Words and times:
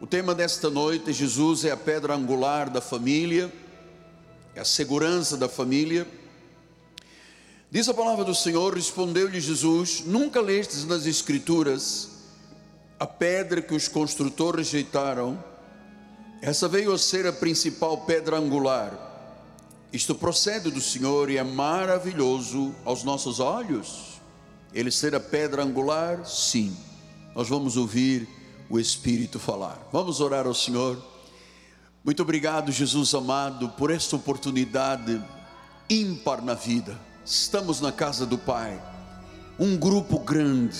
O 0.00 0.06
tema 0.06 0.34
desta 0.34 0.70
noite, 0.70 1.12
Jesus 1.12 1.62
é 1.62 1.72
a 1.72 1.76
pedra 1.76 2.14
angular 2.14 2.70
da 2.70 2.80
família, 2.80 3.52
é 4.54 4.60
a 4.60 4.64
segurança 4.64 5.36
da 5.36 5.46
família. 5.46 6.08
Diz 7.70 7.86
a 7.86 7.92
palavra 7.92 8.24
do 8.24 8.34
Senhor, 8.34 8.72
respondeu-lhe 8.72 9.38
Jesus: 9.38 10.02
Nunca 10.06 10.40
lestes 10.40 10.86
nas 10.86 11.04
Escrituras 11.04 12.12
a 12.98 13.06
pedra 13.06 13.60
que 13.60 13.74
os 13.74 13.88
construtores 13.88 14.72
rejeitaram, 14.72 15.44
essa 16.40 16.66
veio 16.66 16.94
a 16.94 16.98
ser 16.98 17.26
a 17.26 17.32
principal 17.32 17.98
pedra 18.06 18.38
angular. 18.38 18.96
Isto 19.92 20.14
procede 20.14 20.70
do 20.70 20.80
Senhor 20.80 21.28
e 21.28 21.36
é 21.36 21.44
maravilhoso 21.44 22.74
aos 22.86 23.04
nossos 23.04 23.38
olhos. 23.38 24.18
Ele 24.72 24.90
ser 24.90 25.14
a 25.14 25.20
pedra 25.20 25.62
angular, 25.62 26.24
sim. 26.24 26.74
Nós 27.34 27.50
vamos 27.50 27.76
ouvir 27.76 28.39
o 28.70 28.78
Espírito 28.78 29.40
falar. 29.40 29.88
Vamos 29.92 30.20
orar 30.20 30.46
ao 30.46 30.54
Senhor. 30.54 31.02
Muito 32.04 32.22
obrigado, 32.22 32.70
Jesus 32.70 33.12
amado, 33.12 33.68
por 33.70 33.90
esta 33.90 34.14
oportunidade 34.14 35.20
ímpar 35.88 36.40
na 36.40 36.54
vida. 36.54 36.96
Estamos 37.26 37.80
na 37.80 37.90
casa 37.90 38.24
do 38.24 38.38
Pai, 38.38 38.80
um 39.58 39.76
grupo 39.76 40.20
grande 40.20 40.78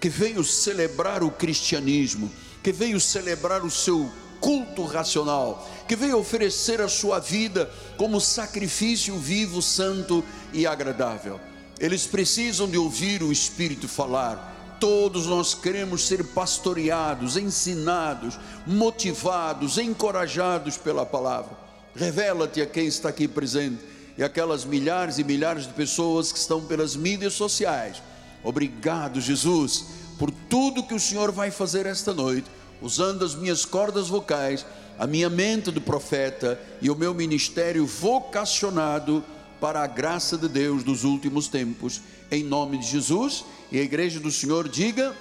que 0.00 0.08
veio 0.08 0.42
celebrar 0.42 1.22
o 1.22 1.30
cristianismo, 1.30 2.30
que 2.62 2.72
veio 2.72 3.00
celebrar 3.00 3.64
o 3.64 3.70
seu 3.70 4.10
culto 4.40 4.84
racional, 4.84 5.68
que 5.86 5.94
veio 5.94 6.18
oferecer 6.18 6.80
a 6.80 6.88
sua 6.88 7.18
vida 7.18 7.70
como 7.96 8.20
sacrifício 8.20 9.16
vivo, 9.16 9.60
santo 9.60 10.24
e 10.52 10.66
agradável. 10.66 11.40
Eles 11.78 12.06
precisam 12.06 12.68
de 12.68 12.78
ouvir 12.78 13.22
o 13.22 13.32
Espírito 13.32 13.88
falar. 13.88 14.51
Todos 14.82 15.26
nós 15.28 15.54
queremos 15.54 16.08
ser 16.08 16.24
pastoreados, 16.24 17.36
ensinados, 17.36 18.36
motivados, 18.66 19.78
encorajados 19.78 20.76
pela 20.76 21.06
palavra. 21.06 21.56
Revela-te 21.94 22.60
a 22.60 22.66
quem 22.66 22.86
está 22.88 23.08
aqui 23.10 23.28
presente 23.28 23.78
e 24.18 24.24
aquelas 24.24 24.64
milhares 24.64 25.18
e 25.18 25.22
milhares 25.22 25.68
de 25.68 25.72
pessoas 25.72 26.32
que 26.32 26.38
estão 26.38 26.62
pelas 26.62 26.96
mídias 26.96 27.34
sociais. 27.34 28.02
Obrigado, 28.42 29.20
Jesus, 29.20 29.84
por 30.18 30.32
tudo 30.50 30.82
que 30.82 30.94
o 30.94 31.00
Senhor 31.00 31.30
vai 31.30 31.52
fazer 31.52 31.86
esta 31.86 32.12
noite 32.12 32.50
usando 32.80 33.24
as 33.24 33.36
minhas 33.36 33.64
cordas 33.64 34.08
vocais, 34.08 34.66
a 34.98 35.06
minha 35.06 35.30
mente 35.30 35.70
do 35.70 35.80
profeta 35.80 36.60
e 36.80 36.90
o 36.90 36.96
meu 36.96 37.14
ministério 37.14 37.86
vocacionado 37.86 39.24
para 39.62 39.84
a 39.84 39.86
graça 39.86 40.36
de 40.36 40.48
Deus 40.48 40.82
dos 40.82 41.04
últimos 41.04 41.46
tempos, 41.46 42.00
em 42.32 42.42
nome 42.42 42.78
de 42.78 42.84
Jesus. 42.88 43.44
E 43.70 43.78
a 43.78 43.82
igreja 43.82 44.18
do 44.18 44.28
Senhor 44.28 44.68
diga: 44.68 45.16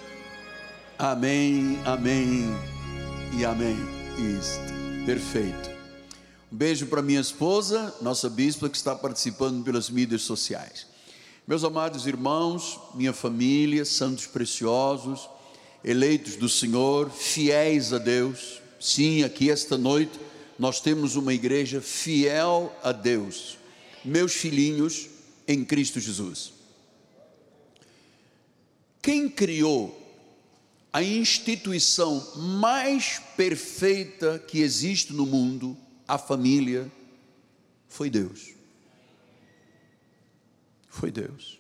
Amém, 0.98 1.78
Amém 1.86 2.50
e 3.38 3.46
Amém. 3.46 3.78
Isto, 4.18 5.06
perfeito. 5.06 5.70
Um 6.52 6.58
beijo 6.58 6.88
para 6.88 7.04
minha 7.04 7.22
esposa, 7.22 7.96
nossa 8.02 8.28
bispa 8.32 8.68
que 8.68 8.76
está 8.76 8.96
participando 8.96 9.64
pelas 9.64 9.92
mídias 9.92 10.24
sociais. 10.24 10.88
Meus 11.48 11.64
amados 11.64 12.08
irmãos, 12.08 12.80
minha 12.96 13.14
família, 13.14 13.86
santos 13.86 14.26
preciosos, 14.26 15.30
eleitos 15.86 16.36
do 16.36 16.50
Senhor, 16.50 17.12
fiéis 17.12 17.94
a 17.94 18.00
Deus. 18.00 18.60
Sim, 18.80 19.24
aqui 19.24 19.52
esta 19.52 19.78
noite 19.78 20.20
nós 20.58 20.82
temos 20.82 21.16
uma 21.16 21.32
igreja 21.32 21.80
fiel 21.80 22.76
a 22.82 22.92
Deus. 22.92 23.61
Meus 24.04 24.34
filhinhos 24.34 25.08
em 25.48 25.64
Cristo 25.64 26.00
Jesus. 26.00 26.54
Quem 29.02 29.28
criou 29.28 29.98
a 30.94 31.02
instituição 31.02 32.36
mais 32.36 33.20
perfeita 33.38 34.38
que 34.40 34.60
existe 34.60 35.14
no 35.14 35.26
mundo, 35.26 35.78
a 36.08 36.18
família, 36.18 36.92
foi 37.88 38.10
Deus. 38.10 38.54
Foi 40.90 41.10
Deus. 41.10 41.60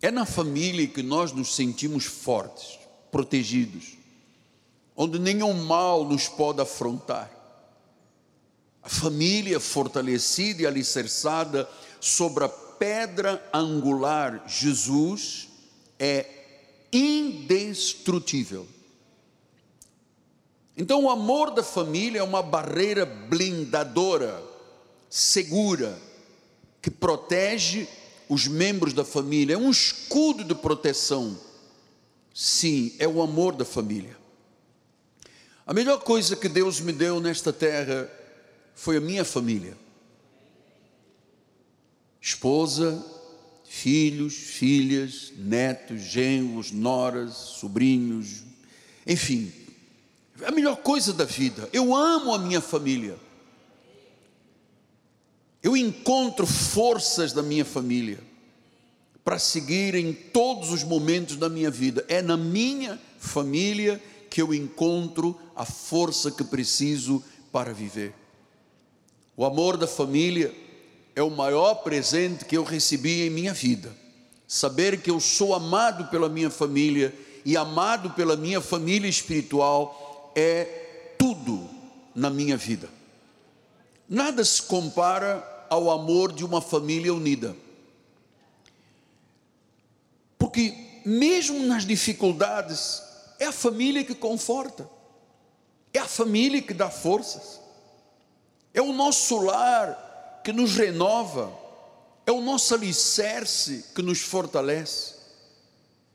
É 0.00 0.10
na 0.10 0.26
família 0.26 0.86
que 0.86 1.02
nós 1.02 1.32
nos 1.32 1.54
sentimos 1.54 2.04
fortes 2.04 2.78
protegidos, 3.10 3.96
onde 4.94 5.18
nenhum 5.18 5.54
mal 5.64 6.04
nos 6.04 6.28
pode 6.28 6.60
afrontar. 6.60 7.37
Família 8.88 9.60
fortalecida 9.60 10.62
e 10.62 10.66
alicerçada 10.66 11.68
sobre 12.00 12.44
a 12.44 12.48
pedra 12.48 13.42
angular 13.52 14.44
Jesus 14.46 15.48
é 15.98 16.26
indestrutível. 16.92 18.66
Então, 20.76 21.04
o 21.04 21.10
amor 21.10 21.50
da 21.50 21.62
família 21.62 22.20
é 22.20 22.22
uma 22.22 22.42
barreira 22.42 23.04
blindadora, 23.04 24.42
segura, 25.10 25.98
que 26.80 26.90
protege 26.90 27.88
os 28.28 28.46
membros 28.46 28.92
da 28.92 29.04
família, 29.04 29.54
é 29.54 29.58
um 29.58 29.70
escudo 29.70 30.44
de 30.44 30.54
proteção 30.54 31.36
Sim, 32.40 32.94
é 33.00 33.08
o 33.08 33.20
amor 33.20 33.56
da 33.56 33.64
família. 33.64 34.16
A 35.66 35.74
melhor 35.74 35.98
coisa 35.98 36.36
que 36.36 36.48
Deus 36.48 36.78
me 36.78 36.92
deu 36.92 37.18
nesta 37.18 37.52
terra 37.52 38.08
foi 38.78 38.96
a 38.96 39.00
minha 39.00 39.24
família. 39.24 39.76
Esposa, 42.20 43.04
filhos, 43.64 44.34
filhas, 44.34 45.32
netos, 45.36 46.00
genros, 46.02 46.70
noras, 46.70 47.34
sobrinhos, 47.34 48.44
enfim, 49.04 49.52
a 50.46 50.52
melhor 50.52 50.76
coisa 50.76 51.12
da 51.12 51.24
vida. 51.24 51.68
Eu 51.72 51.92
amo 51.92 52.32
a 52.32 52.38
minha 52.38 52.60
família. 52.60 53.18
Eu 55.60 55.76
encontro 55.76 56.46
forças 56.46 57.32
da 57.32 57.42
minha 57.42 57.64
família 57.64 58.20
para 59.24 59.40
seguir 59.40 59.96
em 59.96 60.12
todos 60.12 60.70
os 60.70 60.84
momentos 60.84 61.34
da 61.34 61.48
minha 61.48 61.70
vida. 61.70 62.04
É 62.08 62.22
na 62.22 62.36
minha 62.36 62.96
família 63.18 64.00
que 64.30 64.40
eu 64.40 64.54
encontro 64.54 65.36
a 65.56 65.64
força 65.64 66.30
que 66.30 66.44
preciso 66.44 67.20
para 67.50 67.74
viver. 67.74 68.14
O 69.38 69.44
amor 69.44 69.76
da 69.76 69.86
família 69.86 70.52
é 71.14 71.22
o 71.22 71.30
maior 71.30 71.76
presente 71.76 72.44
que 72.44 72.56
eu 72.56 72.64
recebi 72.64 73.22
em 73.22 73.30
minha 73.30 73.54
vida. 73.54 73.96
Saber 74.48 75.00
que 75.00 75.08
eu 75.08 75.20
sou 75.20 75.54
amado 75.54 76.08
pela 76.08 76.28
minha 76.28 76.50
família 76.50 77.14
e 77.44 77.56
amado 77.56 78.10
pela 78.10 78.36
minha 78.36 78.60
família 78.60 79.08
espiritual 79.08 80.32
é 80.34 80.64
tudo 81.16 81.70
na 82.16 82.28
minha 82.28 82.56
vida. 82.56 82.90
Nada 84.08 84.44
se 84.44 84.60
compara 84.60 85.66
ao 85.70 85.88
amor 85.88 86.32
de 86.32 86.44
uma 86.44 86.60
família 86.60 87.14
unida. 87.14 87.54
Porque, 90.36 90.74
mesmo 91.06 91.64
nas 91.64 91.86
dificuldades, 91.86 93.00
é 93.38 93.46
a 93.46 93.52
família 93.52 94.02
que 94.02 94.16
conforta, 94.16 94.90
é 95.94 96.00
a 96.00 96.08
família 96.08 96.60
que 96.60 96.74
dá 96.74 96.90
forças, 96.90 97.67
é 98.72 98.82
o 98.82 98.92
nosso 98.92 99.38
lar 99.38 100.40
que 100.44 100.52
nos 100.52 100.76
renova, 100.76 101.52
é 102.26 102.32
o 102.32 102.40
nosso 102.40 102.74
alicerce 102.74 103.86
que 103.94 104.02
nos 104.02 104.20
fortalece. 104.20 105.14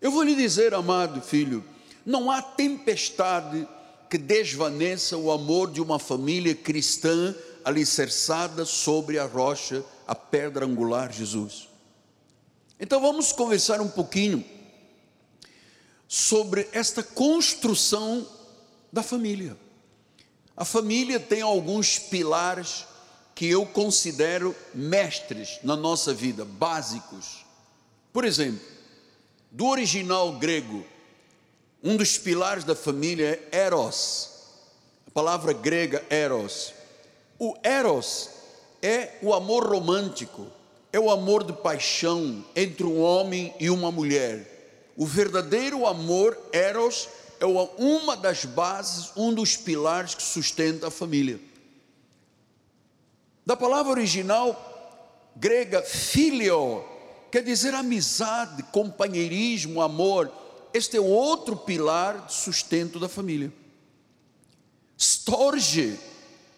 Eu 0.01 0.11
vou 0.11 0.23
lhe 0.23 0.35
dizer, 0.35 0.73
amado 0.73 1.21
filho, 1.21 1.63
não 2.05 2.29
há 2.29 2.41
tempestade 2.41 3.67
que 4.09 4.17
desvaneça 4.17 5.17
o 5.17 5.31
amor 5.31 5.71
de 5.71 5.81
uma 5.81 5.97
família 5.97 6.53
cristã 6.53 7.33
alicerçada 7.63 8.65
sobre 8.65 9.17
a 9.17 9.25
rocha, 9.25 9.83
a 10.07 10.13
pedra 10.13 10.65
angular 10.65 11.11
Jesus. 11.11 11.69
Então 12.79 12.99
vamos 12.99 13.31
conversar 13.31 13.81
um 13.81 13.87
pouquinho 13.87 14.43
sobre 16.07 16.67
esta 16.73 17.01
construção 17.01 18.27
da 18.91 19.01
família. 19.01 19.57
A 20.55 20.65
família 20.65 21.19
tem 21.19 21.41
alguns 21.41 21.97
pilares 21.97 22.85
que 23.33 23.49
eu 23.49 23.65
considero 23.65 24.55
mestres 24.73 25.59
na 25.63 25.75
nossa 25.75 26.13
vida, 26.13 26.45
básicos. 26.45 27.45
Por 28.11 28.23
exemplo, 28.23 28.65
do 29.51 29.65
original 29.67 30.33
grego, 30.33 30.85
um 31.83 31.97
dos 31.97 32.17
pilares 32.17 32.63
da 32.63 32.75
família 32.75 33.41
é 33.51 33.57
eros. 33.65 34.29
A 35.07 35.11
palavra 35.11 35.53
grega 35.53 36.05
eros. 36.09 36.73
O 37.39 37.55
eros 37.63 38.29
é 38.81 39.17
o 39.21 39.33
amor 39.33 39.67
romântico 39.67 40.51
é 40.93 40.99
o 40.99 41.09
amor 41.09 41.43
de 41.43 41.51
paixão 41.51 42.45
entre 42.55 42.85
um 42.85 43.01
homem 43.01 43.51
e 43.59 43.67
uma 43.71 43.91
mulher. 43.91 44.93
O 44.95 45.07
verdadeiro 45.07 45.87
amor, 45.87 46.37
Eros, 46.53 47.09
é 47.09 47.22
uma 47.47 48.15
das 48.15 48.45
bases, 48.45 49.11
um 49.15 49.33
dos 49.33 49.57
pilares 49.57 50.15
que 50.15 50.23
sustenta 50.23 50.87
a 50.87 50.91
família. 50.91 51.39
Da 53.45 53.57
palavra 53.57 53.91
original 53.91 54.71
grega, 55.35 55.81
filio, 55.81 56.83
quer 57.31 57.43
dizer 57.43 57.73
amizade, 57.73 58.63
companheirismo, 58.63 59.81
amor. 59.81 60.31
Este 60.73 60.97
é 60.97 61.01
outro 61.01 61.55
pilar 61.55 62.25
de 62.25 62.33
sustento 62.33 62.99
da 62.99 63.09
família. 63.09 63.51
Storge, 64.97 65.99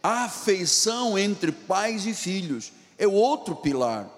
a 0.04 0.26
afeição 0.26 1.18
entre 1.18 1.52
pais 1.52 2.06
e 2.06 2.14
filhos, 2.14 2.72
é 2.98 3.08
outro 3.08 3.56
pilar. 3.56 4.10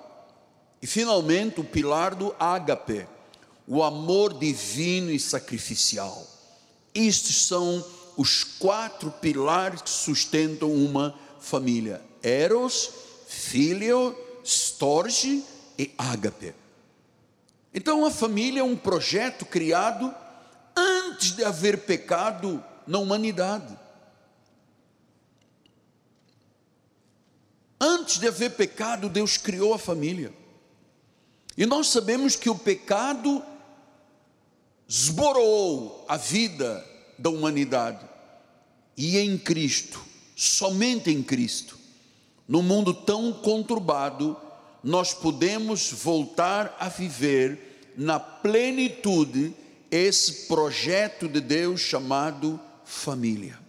E 0.81 0.87
finalmente 0.87 1.59
o 1.59 1.63
pilar 1.63 2.13
do 2.13 2.35
ágape, 2.39 3.07
o 3.67 3.81
amor 3.81 4.33
divino 4.33 5.11
e 5.11 5.19
sacrificial. 5.19 6.36
Estes 6.97 7.45
são 7.45 7.85
os 8.17 8.43
quatro 8.43 9.11
pilares 9.11 9.83
que 9.83 9.89
sustentam 9.89 10.73
uma 10.73 11.13
família: 11.39 12.01
Eros, 12.23 12.89
Filho, 13.27 14.17
Storge 14.43 15.43
e 15.77 15.93
Ágape. 15.95 16.55
Então 17.71 18.03
a 18.03 18.09
família 18.09 18.61
é 18.61 18.63
um 18.63 18.75
projeto 18.75 19.45
criado 19.45 20.11
antes 20.75 21.33
de 21.33 21.43
haver 21.43 21.85
pecado 21.85 22.63
na 22.87 22.97
humanidade. 22.97 23.77
Antes 27.79 28.17
de 28.17 28.27
haver 28.27 28.55
pecado, 28.55 29.07
Deus 29.07 29.37
criou 29.37 29.71
a 29.71 29.77
família. 29.77 30.33
E 31.55 31.63
nós 31.67 31.89
sabemos 31.89 32.35
que 32.35 32.49
o 32.49 32.55
pecado 32.57 33.43
esborou 34.87 36.05
a 36.07 36.17
vida 36.17 36.85
da 37.17 37.29
humanidade. 37.29 38.05
E 38.95 39.17
em 39.17 39.37
Cristo, 39.37 40.01
somente 40.35 41.11
em 41.11 41.21
Cristo, 41.21 41.77
no 42.47 42.63
mundo 42.63 42.93
tão 42.93 43.33
conturbado, 43.33 44.37
nós 44.83 45.13
podemos 45.13 45.91
voltar 45.91 46.75
a 46.79 46.87
viver 46.87 47.93
na 47.97 48.19
plenitude 48.19 49.53
esse 49.91 50.47
projeto 50.47 51.27
de 51.27 51.41
Deus 51.41 51.81
chamado 51.81 52.59
família. 52.85 53.59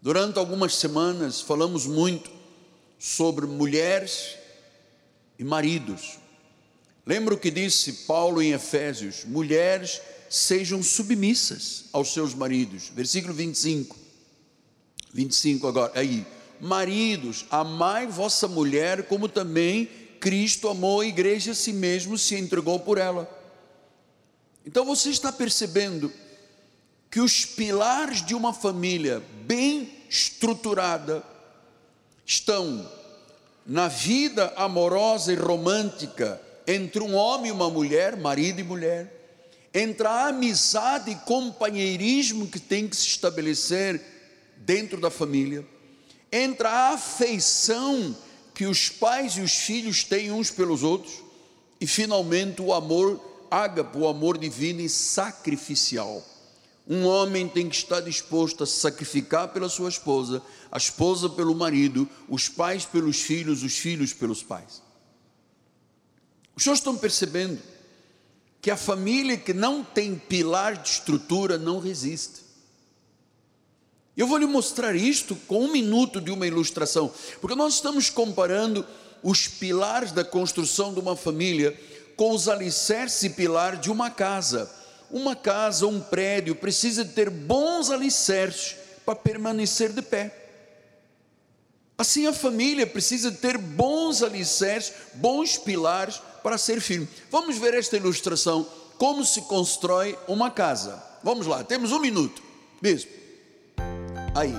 Durante 0.00 0.38
algumas 0.38 0.74
semanas 0.76 1.40
falamos 1.40 1.86
muito 1.86 2.30
sobre 2.98 3.46
mulheres 3.46 4.36
e 5.38 5.44
maridos. 5.44 6.18
Lembra 7.06 7.34
o 7.34 7.38
que 7.38 7.52
disse 7.52 7.92
Paulo 8.06 8.42
em 8.42 8.52
Efésios: 8.52 9.24
mulheres 9.24 10.00
sejam 10.28 10.82
submissas 10.82 11.84
aos 11.92 12.12
seus 12.12 12.34
maridos. 12.34 12.90
Versículo 12.92 13.32
25. 13.32 13.96
25 15.14 15.68
agora, 15.68 15.92
aí. 15.94 16.26
Maridos, 16.60 17.44
amai 17.50 18.06
vossa 18.06 18.48
mulher 18.48 19.04
como 19.04 19.28
também 19.28 19.88
Cristo 20.18 20.68
amou 20.68 21.02
a 21.02 21.06
igreja 21.06 21.52
a 21.52 21.54
si 21.54 21.72
mesmo, 21.72 22.18
se 22.18 22.34
entregou 22.34 22.80
por 22.80 22.98
ela. 22.98 23.30
Então 24.64 24.84
você 24.84 25.10
está 25.10 25.30
percebendo 25.30 26.12
que 27.10 27.20
os 27.20 27.44
pilares 27.44 28.24
de 28.24 28.34
uma 28.34 28.52
família 28.52 29.22
bem 29.44 29.92
estruturada 30.08 31.22
estão 32.24 32.90
na 33.64 33.86
vida 33.86 34.52
amorosa 34.56 35.32
e 35.32 35.36
romântica 35.36 36.40
entre 36.66 37.02
um 37.02 37.14
homem 37.14 37.48
e 37.48 37.52
uma 37.52 37.70
mulher, 37.70 38.16
marido 38.16 38.60
e 38.60 38.64
mulher, 38.64 39.12
entre 39.72 40.06
a 40.06 40.28
amizade 40.28 41.10
e 41.10 41.14
companheirismo 41.14 42.46
que 42.46 42.58
tem 42.58 42.88
que 42.88 42.96
se 42.96 43.06
estabelecer 43.06 44.00
dentro 44.56 45.00
da 45.00 45.10
família, 45.10 45.66
entre 46.32 46.66
a 46.66 46.94
afeição 46.94 48.16
que 48.54 48.66
os 48.66 48.88
pais 48.88 49.34
e 49.34 49.42
os 49.42 49.52
filhos 49.52 50.02
têm 50.02 50.32
uns 50.32 50.50
pelos 50.50 50.82
outros, 50.82 51.22
e 51.78 51.86
finalmente 51.86 52.62
o 52.62 52.72
amor 52.72 53.20
ágape, 53.50 53.98
o 53.98 54.08
amor 54.08 54.38
divino 54.38 54.80
e 54.80 54.88
sacrificial. 54.88 56.24
Um 56.88 57.04
homem 57.04 57.48
tem 57.48 57.68
que 57.68 57.76
estar 57.76 58.00
disposto 58.00 58.62
a 58.62 58.66
sacrificar 58.66 59.48
pela 59.48 59.68
sua 59.68 59.88
esposa, 59.88 60.42
a 60.70 60.78
esposa 60.78 61.28
pelo 61.28 61.54
marido, 61.54 62.08
os 62.28 62.48
pais 62.48 62.86
pelos 62.86 63.20
filhos, 63.20 63.62
os 63.62 63.76
filhos 63.76 64.12
pelos 64.12 64.42
pais. 64.42 64.85
Os 66.56 66.62
senhores 66.62 66.80
estão 66.80 66.96
percebendo 66.96 67.60
que 68.60 68.70
a 68.70 68.76
família 68.76 69.36
que 69.36 69.52
não 69.52 69.84
tem 69.84 70.16
pilar 70.16 70.76
de 70.76 70.88
estrutura 70.88 71.58
não 71.58 71.78
resiste. 71.78 72.40
Eu 74.16 74.26
vou 74.26 74.38
lhe 74.38 74.46
mostrar 74.46 74.96
isto 74.96 75.36
com 75.46 75.64
um 75.64 75.70
minuto 75.70 76.20
de 76.20 76.30
uma 76.30 76.46
ilustração, 76.46 77.12
porque 77.40 77.54
nós 77.54 77.74
estamos 77.74 78.08
comparando 78.08 78.84
os 79.22 79.46
pilares 79.46 80.10
da 80.10 80.24
construção 80.24 80.94
de 80.94 81.00
uma 81.00 81.14
família 81.14 81.78
com 82.16 82.32
os 82.32 82.48
alicerces 82.48 83.22
e 83.24 83.30
pilares 83.30 83.80
de 83.80 83.90
uma 83.90 84.10
casa 84.10 84.74
uma 85.10 85.36
casa, 85.36 85.86
um 85.86 86.00
prédio, 86.00 86.54
precisa 86.54 87.04
ter 87.04 87.30
bons 87.30 87.90
alicerces 87.90 88.76
para 89.04 89.14
permanecer 89.14 89.92
de 89.92 90.02
pé. 90.02 90.42
Assim 91.98 92.26
a 92.26 92.32
família 92.32 92.86
precisa 92.86 93.32
ter 93.32 93.56
bons 93.56 94.22
alicerces, 94.22 94.92
bons 95.14 95.56
pilares 95.56 96.20
para 96.46 96.58
ser 96.58 96.80
firme. 96.80 97.08
Vamos 97.28 97.58
ver 97.58 97.74
esta 97.74 97.96
ilustração, 97.96 98.64
como 98.98 99.24
se 99.24 99.42
constrói 99.42 100.16
uma 100.28 100.48
casa. 100.48 101.02
Vamos 101.24 101.44
lá, 101.44 101.64
temos 101.64 101.90
um 101.90 101.98
minuto. 101.98 102.40
Mesmo. 102.80 103.10
Aí. 104.32 104.54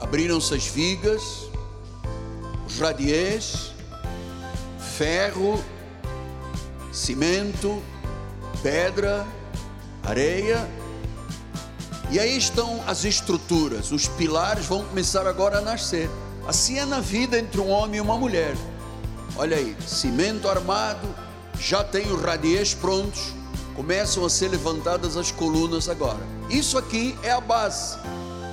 Abriram-se 0.00 0.54
as 0.54 0.64
vigas, 0.68 1.22
os 2.66 2.78
radiers, 2.78 3.72
ferro, 4.96 5.62
cimento, 6.90 7.82
pedra, 8.62 9.28
areia. 10.02 10.66
E 12.10 12.18
aí 12.18 12.38
estão 12.38 12.82
as 12.86 13.04
estruturas, 13.04 13.92
os 13.92 14.08
pilares 14.08 14.64
vão 14.64 14.82
começar 14.82 15.26
agora 15.26 15.58
a 15.58 15.60
nascer. 15.60 16.08
Assim 16.46 16.78
é 16.78 16.84
na 16.84 17.00
vida 17.00 17.38
entre 17.38 17.60
um 17.60 17.70
homem 17.70 17.98
e 17.98 18.00
uma 18.00 18.18
mulher. 18.18 18.56
Olha 19.36 19.56
aí, 19.56 19.76
cimento 19.86 20.48
armado, 20.48 21.08
já 21.58 21.84
tem 21.84 22.10
os 22.12 22.20
radiês 22.20 22.74
prontos, 22.74 23.32
começam 23.74 24.24
a 24.24 24.30
ser 24.30 24.48
levantadas 24.48 25.16
as 25.16 25.30
colunas 25.30 25.88
agora. 25.88 26.20
Isso 26.50 26.76
aqui 26.76 27.16
é 27.22 27.30
a 27.30 27.40
base. 27.40 27.96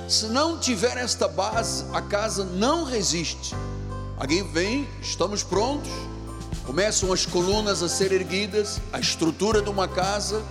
Se 0.08 0.26
não 0.26 0.58
tiver 0.58 0.96
esta 0.96 1.28
base, 1.28 1.84
a 1.92 2.00
casa 2.00 2.44
não 2.44 2.84
resiste. 2.84 3.54
Alguém 4.16 4.42
vem, 4.42 4.88
estamos 5.02 5.42
prontos, 5.42 5.90
começam 6.64 7.12
as 7.12 7.26
colunas 7.26 7.82
a 7.82 7.88
ser 7.88 8.12
erguidas, 8.12 8.80
a 8.92 9.00
estrutura 9.00 9.60
de 9.60 9.68
uma 9.68 9.88
casa, 9.88 10.42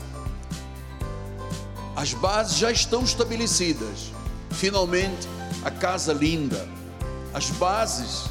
as 1.95 2.13
bases 2.13 2.57
já 2.57 2.71
estão 2.71 3.03
estabelecidas. 3.03 4.11
Finalmente, 4.51 5.27
a 5.63 5.71
casa 5.71 6.13
linda, 6.13 6.67
as 7.39 7.49
bases, 7.51 8.25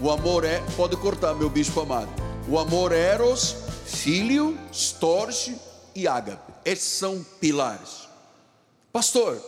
o 0.00 0.10
amor 0.10 0.42
é, 0.42 0.60
pode 0.78 0.96
cortar, 0.96 1.34
meu 1.34 1.50
bispo 1.50 1.78
amado. 1.78 2.08
O 2.48 2.58
amor 2.58 2.90
é 2.90 2.98
eros, 2.98 3.54
filho, 3.84 4.58
storge 4.72 5.54
e 5.94 6.08
ágape. 6.08 6.54
Esses 6.64 6.88
são 6.88 7.22
pilares. 7.38 8.08
Pastor, 8.90 9.38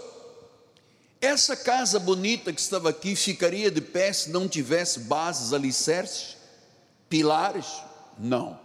essa 1.23 1.57
casa 1.57 1.99
bonita 1.99 2.53
que 2.53 2.61
estava 2.61 2.91
aqui 2.91 3.17
ficaria 3.17 3.71
de 3.71 3.81
pé 3.81 4.13
se 4.13 4.29
não 4.29 4.47
tivesse 4.47 5.01
bases, 5.01 5.55
alicerces? 5.55 6.37
pilares? 7.09 7.65
Não. 8.19 8.61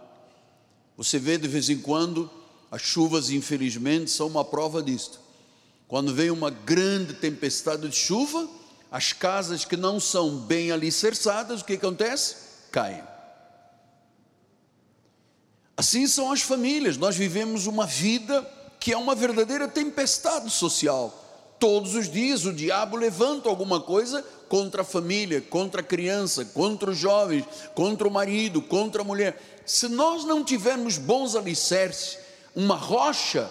Você 0.94 1.18
vê 1.18 1.38
de 1.38 1.48
vez 1.48 1.70
em 1.70 1.78
quando, 1.78 2.30
as 2.70 2.82
chuvas, 2.82 3.30
infelizmente, 3.30 4.10
são 4.10 4.26
uma 4.26 4.44
prova 4.44 4.82
disto. 4.82 5.18
Quando 5.88 6.12
vem 6.12 6.30
uma 6.30 6.50
grande 6.50 7.14
tempestade 7.14 7.88
de 7.88 7.96
chuva, 7.96 8.46
as 8.94 9.12
casas 9.12 9.64
que 9.64 9.76
não 9.76 9.98
são 9.98 10.36
bem 10.36 10.70
alicerçadas, 10.70 11.60
o 11.60 11.64
que 11.64 11.72
acontece? 11.72 12.36
Caem. 12.70 13.02
Assim 15.76 16.06
são 16.06 16.30
as 16.30 16.42
famílias. 16.42 16.96
Nós 16.96 17.16
vivemos 17.16 17.66
uma 17.66 17.86
vida 17.86 18.48
que 18.78 18.92
é 18.92 18.96
uma 18.96 19.16
verdadeira 19.16 19.66
tempestade 19.66 20.48
social. 20.48 21.12
Todos 21.58 21.96
os 21.96 22.08
dias 22.08 22.44
o 22.44 22.52
diabo 22.52 22.96
levanta 22.96 23.48
alguma 23.48 23.80
coisa 23.80 24.24
contra 24.48 24.82
a 24.82 24.84
família, 24.84 25.40
contra 25.40 25.80
a 25.80 25.84
criança, 25.84 26.44
contra 26.44 26.92
os 26.92 26.96
jovens, 26.96 27.44
contra 27.74 28.06
o 28.06 28.12
marido, 28.12 28.62
contra 28.62 29.02
a 29.02 29.04
mulher. 29.04 29.42
Se 29.66 29.88
nós 29.88 30.24
não 30.24 30.44
tivermos 30.44 30.98
bons 30.98 31.34
alicerces, 31.34 32.16
uma 32.54 32.76
rocha, 32.76 33.50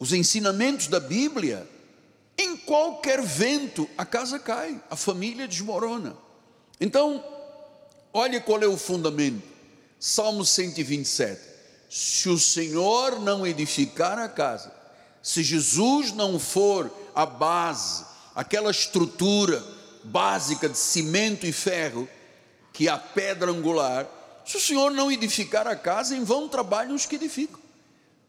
os 0.00 0.12
ensinamentos 0.12 0.88
da 0.88 0.98
Bíblia, 0.98 1.64
em 2.40 2.56
qualquer 2.56 3.20
vento 3.20 3.88
a 3.98 4.06
casa 4.06 4.38
cai, 4.38 4.82
a 4.88 4.96
família 4.96 5.46
desmorona. 5.46 6.16
Então, 6.80 7.22
olha 8.14 8.40
qual 8.40 8.62
é 8.62 8.66
o 8.66 8.78
fundamento. 8.78 9.42
Salmo 9.98 10.44
127. 10.46 11.38
Se 11.90 12.30
o 12.30 12.38
Senhor 12.38 13.20
não 13.20 13.46
edificar 13.46 14.18
a 14.18 14.26
casa, 14.28 14.72
se 15.22 15.42
Jesus 15.42 16.12
não 16.12 16.38
for 16.38 16.90
a 17.14 17.26
base, 17.26 18.06
aquela 18.34 18.70
estrutura 18.70 19.62
básica 20.02 20.66
de 20.66 20.78
cimento 20.78 21.46
e 21.46 21.52
ferro, 21.52 22.08
que 22.72 22.88
é 22.88 22.90
a 22.90 22.96
pedra 22.96 23.50
angular, 23.50 24.08
se 24.46 24.56
o 24.56 24.60
Senhor 24.60 24.90
não 24.90 25.12
edificar 25.12 25.66
a 25.66 25.76
casa, 25.76 26.16
em 26.16 26.24
vão 26.24 26.48
trabalham 26.48 26.94
os 26.94 27.04
que 27.04 27.16
edificam. 27.16 27.59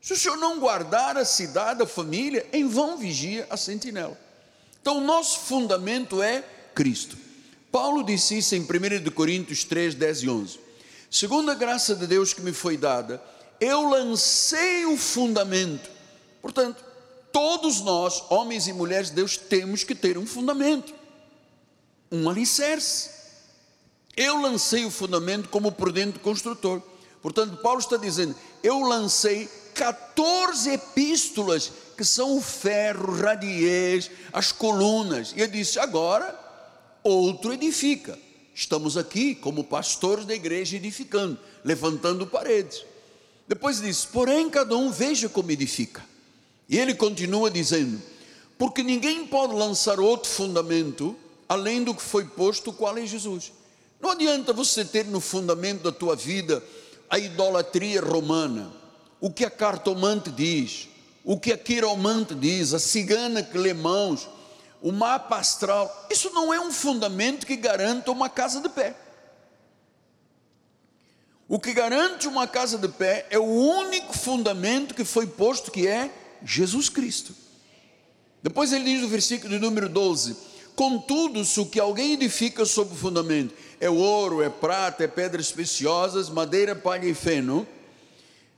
Se 0.01 0.13
o 0.13 0.17
senhor 0.17 0.37
não 0.37 0.59
guardar 0.59 1.15
a 1.15 1.23
cidade, 1.23 1.83
a 1.83 1.87
família, 1.87 2.45
em 2.51 2.67
vão 2.67 2.97
vigia 2.97 3.45
a 3.51 3.55
sentinela. 3.55 4.19
Então, 4.81 4.97
o 4.97 5.01
nosso 5.01 5.41
fundamento 5.41 6.23
é 6.23 6.43
Cristo. 6.73 7.15
Paulo 7.71 8.03
disse 8.03 8.39
isso 8.39 8.55
em 8.55 8.61
1 8.61 9.11
Coríntios 9.11 9.63
3, 9.63 9.93
10 9.93 10.23
e 10.23 10.29
11. 10.29 10.59
Segundo 11.09 11.51
a 11.51 11.55
graça 11.55 11.95
de 11.95 12.07
Deus 12.07 12.33
que 12.33 12.41
me 12.41 12.51
foi 12.51 12.77
dada, 12.77 13.21
eu 13.59 13.87
lancei 13.89 14.85
o 14.85 14.97
fundamento. 14.97 15.87
Portanto, 16.41 16.83
todos 17.31 17.79
nós, 17.81 18.23
homens 18.29 18.67
e 18.67 18.73
mulheres 18.73 19.09
de 19.09 19.15
Deus, 19.17 19.37
temos 19.37 19.83
que 19.83 19.93
ter 19.93 20.17
um 20.17 20.25
fundamento, 20.25 20.93
um 22.11 22.27
alicerce. 22.27 23.11
Eu 24.17 24.41
lancei 24.41 24.83
o 24.83 24.91
fundamento 24.91 25.47
como 25.47 25.71
prudente 25.71 26.17
construtor. 26.19 26.81
Portanto, 27.21 27.57
Paulo 27.57 27.79
está 27.79 27.97
dizendo: 27.97 28.35
eu 28.63 28.79
lancei 28.79 29.47
14 29.73 30.69
epístolas, 30.71 31.71
que 31.97 32.03
são 32.03 32.37
o 32.37 32.41
ferro, 32.41 33.15
radiez, 33.15 34.09
as 34.31 34.51
colunas. 34.51 35.33
E 35.35 35.41
ele 35.41 35.53
disse: 35.53 35.79
agora, 35.79 36.37
outro 37.03 37.53
edifica. 37.53 38.17
Estamos 38.53 38.97
aqui 38.97 39.33
como 39.33 39.63
pastores 39.63 40.25
da 40.25 40.35
igreja 40.35 40.75
edificando, 40.75 41.39
levantando 41.63 42.27
paredes. 42.27 42.85
Depois 43.47 43.81
diz: 43.81 44.05
porém, 44.05 44.49
cada 44.49 44.75
um 44.75 44.91
veja 44.91 45.27
como 45.27 45.51
edifica. 45.51 46.03
E 46.69 46.77
ele 46.77 46.93
continua 46.93 47.49
dizendo: 47.49 48.01
porque 48.57 48.83
ninguém 48.83 49.25
pode 49.25 49.53
lançar 49.53 49.99
outro 49.99 50.29
fundamento 50.29 51.15
além 51.49 51.83
do 51.83 51.93
que 51.93 52.01
foi 52.01 52.23
posto, 52.23 52.71
qual 52.71 52.97
é 52.97 53.05
Jesus. 53.05 53.51
Não 53.99 54.11
adianta 54.11 54.53
você 54.53 54.85
ter 54.85 55.05
no 55.05 55.19
fundamento 55.19 55.83
da 55.83 55.91
tua 55.91 56.15
vida 56.15 56.63
a 57.09 57.19
idolatria 57.19 57.99
romana, 57.99 58.71
o 59.21 59.29
que 59.29 59.45
a 59.45 59.51
cartomante 59.51 60.31
diz, 60.31 60.89
o 61.23 61.39
que 61.39 61.53
a 61.53 61.57
quiromante 61.57 62.33
diz, 62.33 62.73
a 62.73 62.79
cigana 62.79 63.43
que 63.43 63.57
lê 63.57 63.73
mãos, 63.73 64.27
o 64.81 64.91
mapa 64.91 65.37
astral. 65.37 66.07
Isso 66.09 66.31
não 66.31 66.51
é 66.51 66.59
um 66.59 66.71
fundamento 66.71 67.45
que 67.45 67.55
garanta 67.55 68.11
uma 68.11 68.27
casa 68.27 68.59
de 68.59 68.67
pé. 68.67 68.95
O 71.47 71.59
que 71.59 71.71
garante 71.73 72.27
uma 72.27 72.47
casa 72.47 72.77
de 72.77 72.87
pé 72.87 73.27
é 73.29 73.37
o 73.37 73.43
único 73.43 74.17
fundamento 74.17 74.95
que 74.95 75.05
foi 75.05 75.27
posto, 75.27 75.69
que 75.69 75.87
é 75.87 76.09
Jesus 76.43 76.89
Cristo. 76.89 77.35
Depois 78.41 78.73
ele 78.73 78.85
diz 78.85 79.01
no 79.01 79.07
versículo 79.07 79.53
de 79.53 79.59
número 79.59 79.87
12: 79.87 80.35
Contudo, 80.75 81.45
se 81.45 81.59
o 81.59 81.65
que 81.65 81.79
alguém 81.79 82.13
edifica 82.13 82.65
sobre 82.65 82.95
o 82.95 82.97
fundamento 82.97 83.53
é 83.79 83.89
ouro, 83.89 84.41
é 84.41 84.49
prata, 84.49 85.03
é 85.03 85.07
pedras 85.07 85.51
preciosas, 85.51 86.29
madeira, 86.29 86.75
palha 86.75 87.05
e 87.05 87.13
feno, 87.13 87.67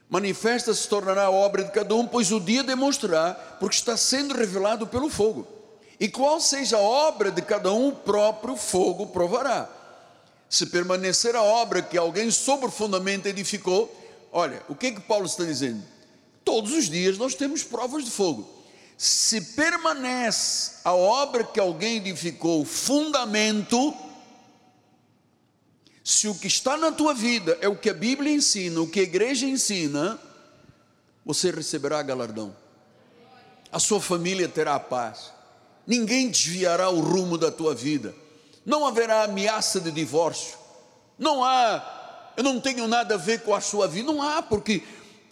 manifesta 0.10 0.74
se 0.74 0.88
tornará 0.88 1.24
a 1.24 1.32
obra 1.32 1.64
de 1.64 1.72
cada 1.72 1.96
um, 1.96 2.06
pois 2.06 2.32
o 2.32 2.40
dia 2.40 2.64
demonstrará, 2.64 3.34
porque 3.60 3.76
está 3.76 3.98
sendo 3.98 4.34
revelado 4.34 4.88
pelo 4.88 5.10
fogo. 5.10 5.48
E 6.00 6.08
qual 6.08 6.40
seja 6.40 6.78
a 6.78 6.82
obra 6.82 7.32
de 7.32 7.42
cada 7.42 7.72
um, 7.72 7.90
o 7.90 7.96
próprio 7.96 8.56
fogo 8.56 9.08
provará 9.08 9.70
se 10.54 10.68
permanecer 10.68 11.36
a 11.36 11.42
obra 11.42 11.82
que 11.82 11.98
alguém 11.98 12.30
sobre 12.30 12.68
o 12.68 12.72
fundamento 12.72 13.26
edificou, 13.26 13.92
olha, 14.32 14.62
o 14.70 14.76
que 14.76 14.86
é 14.86 14.92
que 14.92 15.02
Paulo 15.02 15.26
está 15.26 15.44
dizendo? 15.44 15.82
Todos 16.46 16.72
os 16.74 16.88
dias 16.88 17.18
nós 17.18 17.34
temos 17.34 17.64
provas 17.64 18.06
de 18.06 18.12
fogo. 18.12 18.48
Se 18.96 19.42
permanece 19.42 20.74
a 20.86 20.94
obra 20.94 21.44
que 21.44 21.60
alguém 21.60 21.98
edificou, 21.98 22.64
fundamento, 22.64 23.96
se 26.04 26.28
o 26.28 26.36
que 26.36 26.48
está 26.48 26.76
na 26.76 26.92
tua 26.92 27.14
vida 27.14 27.58
é 27.62 27.68
o 27.68 27.78
que 27.78 27.90
a 27.90 27.94
Bíblia 27.94 28.34
ensina, 28.34 28.82
o 28.82 28.88
que 28.88 29.00
a 29.00 29.04
igreja 29.04 29.46
ensina, 29.46 30.20
você 31.26 31.52
receberá 31.52 32.02
galardão. 32.02 32.56
A 33.72 33.80
sua 33.80 34.02
família 34.02 34.48
terá 34.48 34.80
paz. 34.80 35.32
Ninguém 35.88 36.30
desviará 36.30 36.90
o 36.90 37.00
rumo 37.00 37.38
da 37.38 37.52
tua 37.52 37.74
vida 37.74 38.14
não 38.66 38.86
haverá 38.86 39.24
ameaça 39.24 39.80
de 39.80 39.92
divórcio, 39.92 40.58
não 41.18 41.44
há, 41.44 42.32
eu 42.38 42.44
não 42.44 42.60
tenho 42.60 42.88
nada 42.88 43.16
a 43.16 43.18
ver 43.18 43.42
com 43.42 43.54
a 43.54 43.62
sua 43.62 43.88
vida, 43.88 44.12
não 44.12 44.22
há, 44.22 44.42
porque 44.42 44.84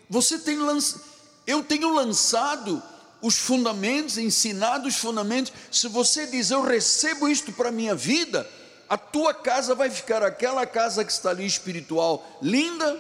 você 0.10 0.38
tem 0.38 0.58
lançado, 0.58 1.02
eu 1.48 1.64
tenho 1.64 1.94
lançado 1.94 2.82
os 3.22 3.38
fundamentos, 3.38 4.18
ensinado 4.18 4.88
os 4.88 4.96
fundamentos. 4.96 5.54
Se 5.72 5.88
você 5.88 6.26
diz, 6.28 6.50
eu 6.52 6.64
recebo 6.64 7.30
isto 7.30 7.52
para 7.52 7.70
a 7.70 7.72
minha 7.72 7.96
vida, 7.96 8.50
a 8.92 8.98
tua 8.98 9.34
casa 9.34 9.74
vai 9.74 9.90
ficar 9.90 10.22
aquela 10.22 10.66
casa 10.66 11.04
que 11.06 11.12
está 11.12 11.30
ali 11.30 11.46
espiritual, 11.46 12.38
linda, 12.42 13.00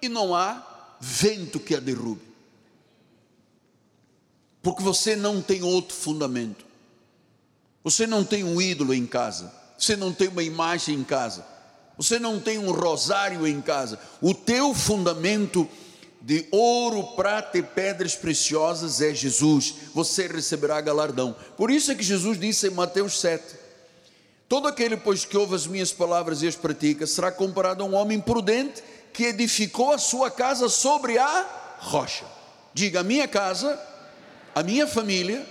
e 0.00 0.08
não 0.08 0.34
há 0.34 0.96
vento 0.98 1.60
que 1.60 1.74
a 1.74 1.80
derrube. 1.80 2.22
Porque 4.62 4.82
você 4.82 5.14
não 5.14 5.40
tem 5.40 5.62
outro 5.62 5.94
fundamento. 5.94 6.64
Você 7.84 8.06
não 8.06 8.24
tem 8.24 8.42
um 8.42 8.60
ídolo 8.60 8.92
em 8.92 9.06
casa 9.06 9.64
você 9.78 9.96
não 9.96 10.12
tem 10.12 10.28
uma 10.28 10.42
imagem 10.42 10.94
em 10.94 11.04
casa, 11.04 11.44
você 11.96 12.18
não 12.18 12.40
tem 12.40 12.58
um 12.58 12.72
rosário 12.72 13.46
em 13.46 13.60
casa, 13.60 13.98
o 14.20 14.34
teu 14.34 14.74
fundamento 14.74 15.68
de 16.20 16.46
ouro, 16.50 17.14
prata 17.14 17.58
e 17.58 17.62
pedras 17.62 18.16
preciosas 18.16 19.00
é 19.00 19.14
Jesus, 19.14 19.74
você 19.94 20.26
receberá 20.26 20.80
galardão. 20.80 21.36
Por 21.56 21.70
isso 21.70 21.92
é 21.92 21.94
que 21.94 22.02
Jesus 22.02 22.38
disse 22.40 22.66
em 22.66 22.70
Mateus 22.70 23.20
7: 23.20 23.44
Todo 24.48 24.68
aquele, 24.68 24.96
pois, 24.96 25.24
que 25.24 25.36
ouve 25.36 25.54
as 25.54 25.66
minhas 25.66 25.92
palavras 25.92 26.42
e 26.42 26.46
as 26.46 26.54
pratica, 26.54 27.06
será 27.06 27.32
comparado 27.32 27.82
a 27.82 27.86
um 27.86 27.94
homem 27.94 28.20
prudente 28.20 28.82
que 29.12 29.24
edificou 29.24 29.92
a 29.92 29.98
sua 29.98 30.30
casa 30.30 30.68
sobre 30.68 31.18
a 31.18 31.76
rocha. 31.78 32.24
Diga: 32.72 33.00
a 33.00 33.02
minha 33.02 33.26
casa, 33.26 33.80
a 34.54 34.62
minha 34.62 34.86
família 34.86 35.46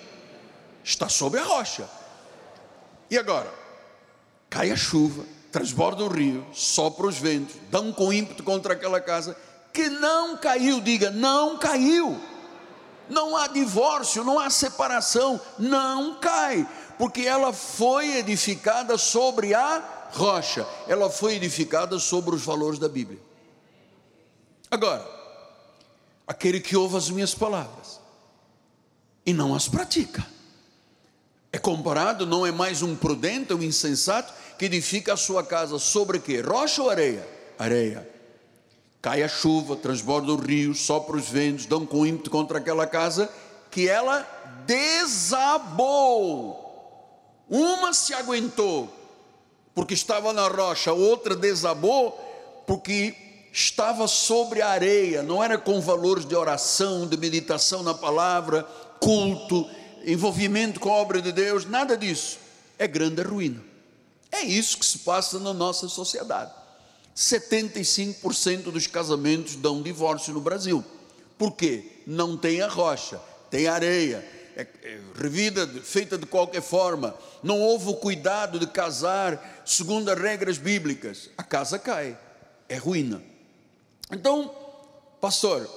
está 0.83 1.09
sobre 1.09 1.39
a 1.39 1.43
rocha. 1.43 1.89
E 3.09 3.17
agora? 3.17 3.65
cai 4.55 4.71
a 4.71 4.75
chuva, 4.77 5.25
transborda 5.51 6.01
o 6.05 6.07
rio, 6.07 6.45
sopra 6.53 7.07
os 7.07 7.17
ventos, 7.17 7.57
dão 7.69 7.91
com 7.91 8.13
ímpeto 8.13 8.41
contra 8.41 8.71
aquela 8.71 9.01
casa, 9.01 9.35
que 9.73 9.89
não 9.89 10.37
caiu, 10.37 10.79
diga, 10.79 11.11
não 11.11 11.57
caiu. 11.57 12.17
Não 13.09 13.35
há 13.35 13.47
divórcio, 13.47 14.23
não 14.23 14.39
há 14.39 14.49
separação, 14.49 15.39
não 15.59 16.15
cai, 16.15 16.65
porque 16.97 17.21
ela 17.21 17.53
foi 17.53 18.17
edificada 18.17 18.97
sobre 18.97 19.53
a 19.53 20.09
rocha, 20.11 20.65
ela 20.87 21.09
foi 21.09 21.35
edificada 21.35 21.99
sobre 21.99 22.35
os 22.35 22.43
valores 22.43 22.79
da 22.79 22.87
Bíblia. 22.87 23.19
Agora, 24.71 25.05
aquele 26.27 26.59
que 26.59 26.75
ouve 26.75 26.97
as 26.97 27.09
minhas 27.09 27.35
palavras 27.35 27.99
e 29.25 29.33
não 29.33 29.55
as 29.55 29.67
pratica, 29.67 30.25
é 31.51 31.57
comparado, 31.57 32.25
não 32.25 32.45
é 32.45 32.51
mais 32.51 32.81
um 32.81 32.95
prudente, 32.95 33.53
um 33.53 33.63
insensato, 33.63 34.33
que 34.57 34.65
edifica 34.65 35.13
a 35.13 35.17
sua 35.17 35.43
casa 35.43 35.79
sobre 35.79 36.19
quê? 36.19 36.41
Rocha 36.41 36.81
ou 36.81 36.89
areia? 36.89 37.27
Areia. 37.57 38.09
Cai 39.01 39.23
a 39.23 39.27
chuva, 39.27 39.75
transborda 39.75 40.33
o 40.33 40.35
rio, 40.35 40.73
sopra 40.73 41.15
os 41.15 41.29
ventos, 41.29 41.65
dão 41.65 41.85
com 41.85 42.05
ímpeto 42.05 42.29
contra 42.29 42.57
aquela 42.57 42.87
casa, 42.87 43.29
que 43.71 43.87
ela 43.87 44.27
desabou. 44.65 46.64
Uma 47.49 47.93
se 47.93 48.13
aguentou, 48.13 48.91
porque 49.73 49.93
estava 49.93 50.33
na 50.33 50.47
rocha, 50.47 50.93
outra 50.93 51.35
desabou, 51.35 52.11
porque 52.65 53.15
estava 53.51 54.07
sobre 54.07 54.61
a 54.61 54.69
areia, 54.69 55.23
não 55.23 55.43
era 55.43 55.57
com 55.57 55.79
valores 55.79 56.25
de 56.25 56.35
oração, 56.35 57.07
de 57.07 57.15
meditação 57.17 57.83
na 57.83 57.93
palavra, 57.93 58.63
culto, 58.99 59.69
envolvimento 60.05 60.79
com 60.79 60.89
a 60.89 60.95
obra 60.95 61.21
de 61.21 61.31
Deus, 61.31 61.65
nada 61.65 61.97
disso. 61.97 62.39
É 62.77 62.87
grande 62.87 63.21
ruína. 63.21 63.63
É 64.31 64.41
isso 64.41 64.77
que 64.77 64.85
se 64.85 64.99
passa 64.99 65.39
na 65.39 65.53
nossa 65.53 65.87
sociedade. 65.87 66.51
75% 67.15 68.63
dos 68.63 68.87
casamentos 68.87 69.55
dão 69.55 69.81
divórcio 69.81 70.33
no 70.33 70.41
Brasil. 70.41 70.83
Por 71.37 71.53
quê? 71.53 72.01
Não 72.05 72.35
tem 72.35 72.61
a 72.61 72.67
rocha, 72.67 73.21
tem 73.49 73.67
areia, 73.67 74.27
é, 74.55 74.67
é 74.83 74.99
revida, 75.15 75.67
feita 75.67 76.17
de 76.17 76.25
qualquer 76.25 76.61
forma. 76.61 77.15
Não 77.43 77.59
houve 77.59 77.89
o 77.89 77.95
cuidado 77.95 78.59
de 78.59 78.67
casar 78.67 79.63
segundo 79.65 80.09
as 80.09 80.19
regras 80.19 80.57
bíblicas. 80.57 81.29
A 81.37 81.43
casa 81.43 81.77
cai, 81.77 82.17
é 82.69 82.77
ruína. 82.77 83.21
Então, 84.11 84.53
pastor, 85.19 85.69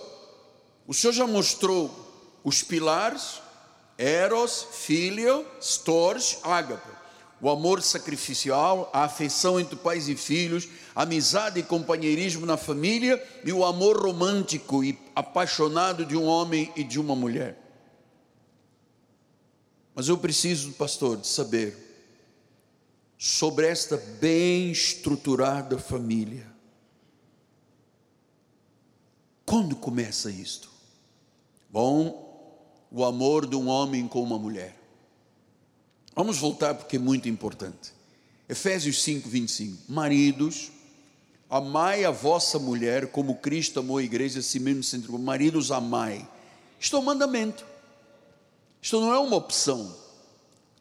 o 0.87 0.95
senhor 0.95 1.13
já 1.13 1.27
mostrou 1.27 2.41
os 2.45 2.63
pilares, 2.63 3.41
eros, 3.97 4.67
filho, 4.73 5.45
stores, 5.61 6.39
ágape 6.43 6.99
o 7.41 7.49
amor 7.49 7.83
sacrificial, 7.83 8.91
a 8.93 9.05
afeição 9.05 9.61
entre 9.61 9.77
pais 9.77 10.09
e 10.09 10.17
filhos, 10.17 10.69
amizade 10.95 11.61
e 11.61 11.63
companheirismo 11.63 12.45
na 12.45 12.57
família 12.57 13.23
e 13.45 13.53
o 13.53 13.65
amor 13.65 13.97
romântico 13.97 14.83
e 14.83 14.99
apaixonado 15.15 16.05
de 16.05 16.17
um 16.17 16.25
homem 16.25 16.73
e 16.75 16.83
de 16.83 16.99
uma 16.99 17.15
mulher. 17.15 17.68
Mas 19.99 20.07
eu 20.07 20.17
preciso, 20.17 20.75
pastor, 20.75 21.17
de 21.17 21.27
saber 21.27 21.77
sobre 23.19 23.67
esta 23.67 23.97
bem 23.97 24.71
estruturada 24.71 25.77
família. 25.77 26.47
Quando 29.45 29.75
começa 29.75 30.31
isto? 30.31 30.71
Bom, 31.69 32.87
o 32.93 33.05
amor 33.05 33.45
de 33.45 33.57
um 33.57 33.67
homem 33.67 34.07
com 34.07 34.23
uma 34.23 34.39
mulher. 34.39 34.81
Vamos 36.15 36.39
voltar 36.39 36.77
porque 36.77 36.95
é 36.95 37.01
muito 37.01 37.29
importante. 37.29 37.93
Efésios 38.49 39.03
5, 39.03 39.29
25. 39.29 39.93
Maridos, 39.93 40.71
amai 41.51 42.05
a 42.05 42.13
vossa 42.13 42.57
mulher 42.57 43.09
como 43.09 43.39
Cristo 43.39 43.81
amou 43.81 43.99
a 43.99 44.03
igreja, 44.05 44.39
assim 44.39 44.61
mesmo 44.61 44.85
se 44.85 44.97
entregou. 44.97 45.19
Maridos, 45.19 45.73
amai. 45.73 46.25
Isto 46.79 46.95
é 46.95 46.99
um 47.01 47.03
mandamento. 47.03 47.67
Isto 48.81 49.01
não 49.01 49.13
é 49.13 49.19
uma 49.19 49.37
opção. 49.37 49.95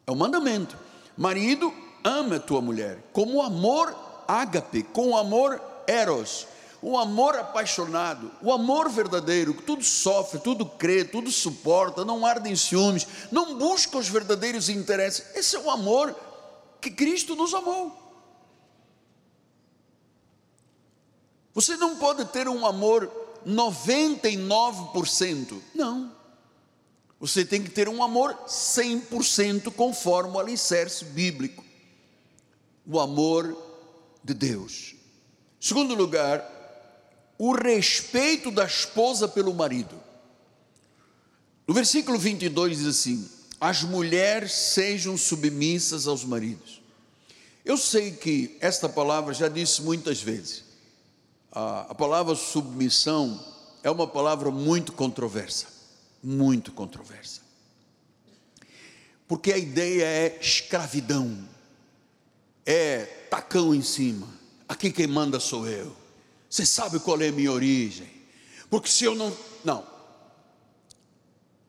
É 0.06 0.10
um 0.10 0.16
mandamento. 0.16 0.76
Marido, 1.16 1.72
ama 2.04 2.36
a 2.36 2.40
tua 2.40 2.60
mulher, 2.60 3.02
como 3.12 3.42
amor 3.42 3.94
ágape, 4.26 4.82
com 4.82 5.16
amor 5.16 5.60
eros, 5.86 6.46
o 6.80 6.96
amor 6.96 7.36
apaixonado, 7.36 8.30
o 8.40 8.52
amor 8.52 8.88
verdadeiro, 8.88 9.54
que 9.54 9.62
tudo 9.62 9.82
sofre, 9.82 10.38
tudo 10.38 10.64
crê, 10.64 11.04
tudo 11.04 11.30
suporta, 11.30 12.04
não 12.04 12.24
arde 12.24 12.50
em 12.50 12.56
ciúmes, 12.56 13.06
não 13.32 13.58
busca 13.58 13.98
os 13.98 14.08
verdadeiros 14.08 14.68
interesses. 14.68 15.24
Esse 15.34 15.56
é 15.56 15.58
o 15.58 15.70
amor 15.70 16.14
que 16.80 16.90
Cristo 16.90 17.34
nos 17.34 17.52
amou. 17.52 18.06
Você 21.52 21.76
não 21.76 21.96
pode 21.96 22.24
ter 22.26 22.48
um 22.48 22.64
amor 22.64 23.10
99%, 23.44 25.60
não. 25.74 26.16
Você 27.20 27.44
tem 27.44 27.62
que 27.62 27.70
ter 27.70 27.88
um 27.88 28.02
amor 28.02 28.32
100% 28.46 29.72
conforme 29.72 30.36
o 30.36 30.38
alicerce 30.38 31.04
bíblico. 31.04 31.64
O 32.86 33.00
amor 33.00 33.56
de 34.22 34.32
Deus. 34.32 34.94
Segundo 35.60 35.94
lugar, 35.94 36.44
o 37.36 37.52
respeito 37.52 38.50
da 38.50 38.64
esposa 38.64 39.26
pelo 39.26 39.52
marido. 39.52 40.00
No 41.66 41.74
versículo 41.74 42.18
22 42.18 42.78
diz 42.78 42.86
assim: 42.86 43.28
As 43.60 43.82
mulheres 43.82 44.52
sejam 44.52 45.16
submissas 45.16 46.06
aos 46.06 46.24
maridos. 46.24 46.80
Eu 47.64 47.76
sei 47.76 48.12
que 48.12 48.56
esta 48.60 48.88
palavra 48.88 49.34
já 49.34 49.48
disse 49.48 49.82
muitas 49.82 50.22
vezes. 50.22 50.64
A, 51.50 51.80
a 51.90 51.94
palavra 51.94 52.36
submissão 52.36 53.44
é 53.82 53.90
uma 53.90 54.06
palavra 54.06 54.50
muito 54.50 54.92
controversa 54.92 55.77
muito 56.22 56.72
controversa. 56.72 57.40
Porque 59.26 59.52
a 59.52 59.58
ideia 59.58 60.04
é 60.04 60.38
escravidão, 60.40 61.46
é 62.64 63.04
tacão 63.30 63.74
em 63.74 63.82
cima. 63.82 64.28
Aqui 64.68 64.90
quem 64.90 65.06
manda 65.06 65.38
sou 65.38 65.66
eu. 65.68 65.94
Você 66.48 66.64
sabe 66.64 66.98
qual 66.98 67.20
é 67.20 67.28
a 67.28 67.32
minha 67.32 67.52
origem? 67.52 68.08
Porque 68.70 68.88
se 68.88 69.04
eu 69.04 69.14
não. 69.14 69.36
Não. 69.64 69.86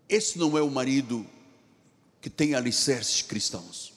Esse 0.08 0.40
não 0.40 0.58
é 0.58 0.62
o 0.62 0.72
marido 0.72 1.26
que 2.22 2.30
tem 2.30 2.56
alicerces 2.56 3.22
cristãos. 3.22 3.94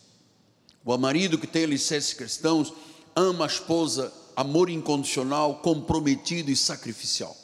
O 0.85 0.97
marido 0.99 1.39
que 1.39 1.47
tem 1.47 1.65
alicerces 1.65 2.13
cristãos 2.13 2.73
ama 3.15 3.45
a 3.45 3.47
esposa, 3.47 4.13
amor 4.35 4.69
incondicional, 4.69 5.57
comprometido 5.61 6.51
e 6.51 6.57
sacrificial. 6.57 7.37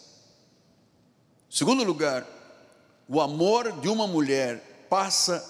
Segundo 1.49 1.83
lugar, 1.85 2.27
o 3.09 3.21
amor 3.21 3.73
de 3.81 3.89
uma 3.89 4.07
mulher 4.07 4.87
passa 4.91 5.45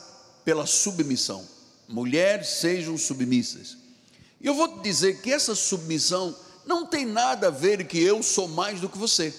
pela 0.45 0.65
submissão. 0.65 1.45
Mulheres 1.89 2.49
sejam 2.49 2.97
submissas. 2.97 3.77
E 4.41 4.47
eu 4.47 4.55
vou 4.55 4.69
te 4.69 4.81
dizer 4.83 5.21
que 5.21 5.33
essa 5.33 5.55
submissão 5.55 6.35
não 6.65 6.87
tem 6.87 7.05
nada 7.05 7.49
a 7.49 7.51
ver 7.51 7.87
que 7.87 7.99
eu 7.99 8.23
sou 8.23 8.47
mais 8.47 8.81
do 8.81 8.89
que 8.89 8.97
você. 8.97 9.35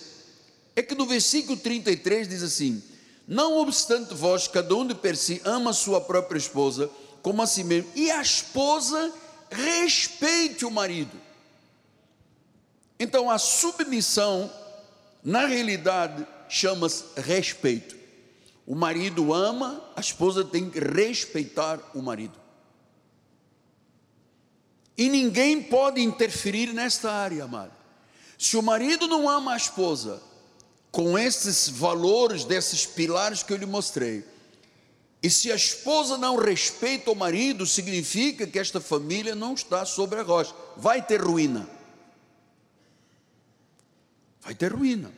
É 0.76 0.82
que 0.82 0.96
no 0.96 1.06
versículo 1.06 1.58
33 1.58 2.28
diz 2.28 2.44
assim: 2.44 2.84
Não 3.28 3.58
obstante 3.58 4.14
vós, 4.14 4.48
cada 4.48 4.76
um 4.76 4.86
de 4.86 4.96
per 4.96 5.16
si, 5.16 5.42
ama 5.46 5.72
a 5.72 5.74
sua 5.74 6.02
própria 6.02 6.38
esposa 6.38 6.90
como 7.22 7.42
a 7.42 7.48
si 7.48 7.64
mesmo, 7.64 7.92
e 7.96 8.10
a 8.10 8.22
esposa 8.22 9.14
respeite 9.52 10.66
o 10.66 10.72
marido. 10.72 11.20
Então 13.00 13.30
a 13.30 13.38
submissão, 13.38 14.52
na 15.24 15.46
realidade, 15.46 16.26
chama-se 16.48 17.04
respeito. 17.18 17.99
O 18.70 18.76
marido 18.76 19.34
ama, 19.34 19.84
a 19.96 20.00
esposa 20.00 20.46
tem 20.46 20.70
que 20.70 20.80
respeitar 20.80 21.80
o 21.96 22.04
marido. 22.04 22.38
E 24.96 25.10
ninguém 25.10 25.64
pode 25.64 26.00
interferir 26.00 26.72
nesta 26.72 27.12
área, 27.12 27.46
amado. 27.46 27.72
Se 28.38 28.56
o 28.56 28.62
marido 28.62 29.08
não 29.08 29.28
ama 29.28 29.54
a 29.54 29.58
esposa, 29.58 30.22
com 30.92 31.18
esses 31.18 31.68
valores, 31.68 32.46
desses 32.46 32.86
pilares 32.86 33.42
que 33.42 33.52
eu 33.52 33.58
lhe 33.58 33.66
mostrei, 33.66 34.24
e 35.24 35.32
se 35.32 35.52
a 35.52 35.56
esposa 35.56 36.16
não 36.16 36.36
respeita 36.36 37.10
o 37.10 37.16
marido, 37.16 37.66
significa 37.66 38.46
que 38.46 38.60
esta 38.60 38.80
família 38.80 39.34
não 39.34 39.56
está 39.56 39.84
sobre 39.84 40.20
a 40.20 40.24
rocha. 40.24 40.54
Vai 40.78 41.02
ter 41.04 41.20
ruína. 41.20 41.68
Vai 44.42 44.54
ter 44.54 44.72
ruína. 44.72 45.12